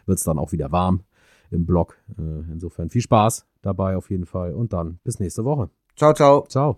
wird 0.05 0.19
es 0.19 0.23
dann 0.23 0.37
auch 0.37 0.51
wieder 0.51 0.71
warm 0.71 1.01
im 1.49 1.65
Block. 1.65 1.97
Äh, 2.19 2.51
insofern 2.51 2.89
viel 2.89 3.01
Spaß 3.01 3.47
dabei 3.63 3.97
auf 3.97 4.11
jeden 4.11 4.27
Fall 4.27 4.53
und 4.53 4.71
dann 4.71 4.99
bis 5.03 5.19
nächste 5.19 5.45
Woche. 5.45 5.71
Ciao, 5.95 6.13
ciao. 6.13 6.45
Ciao. 6.47 6.77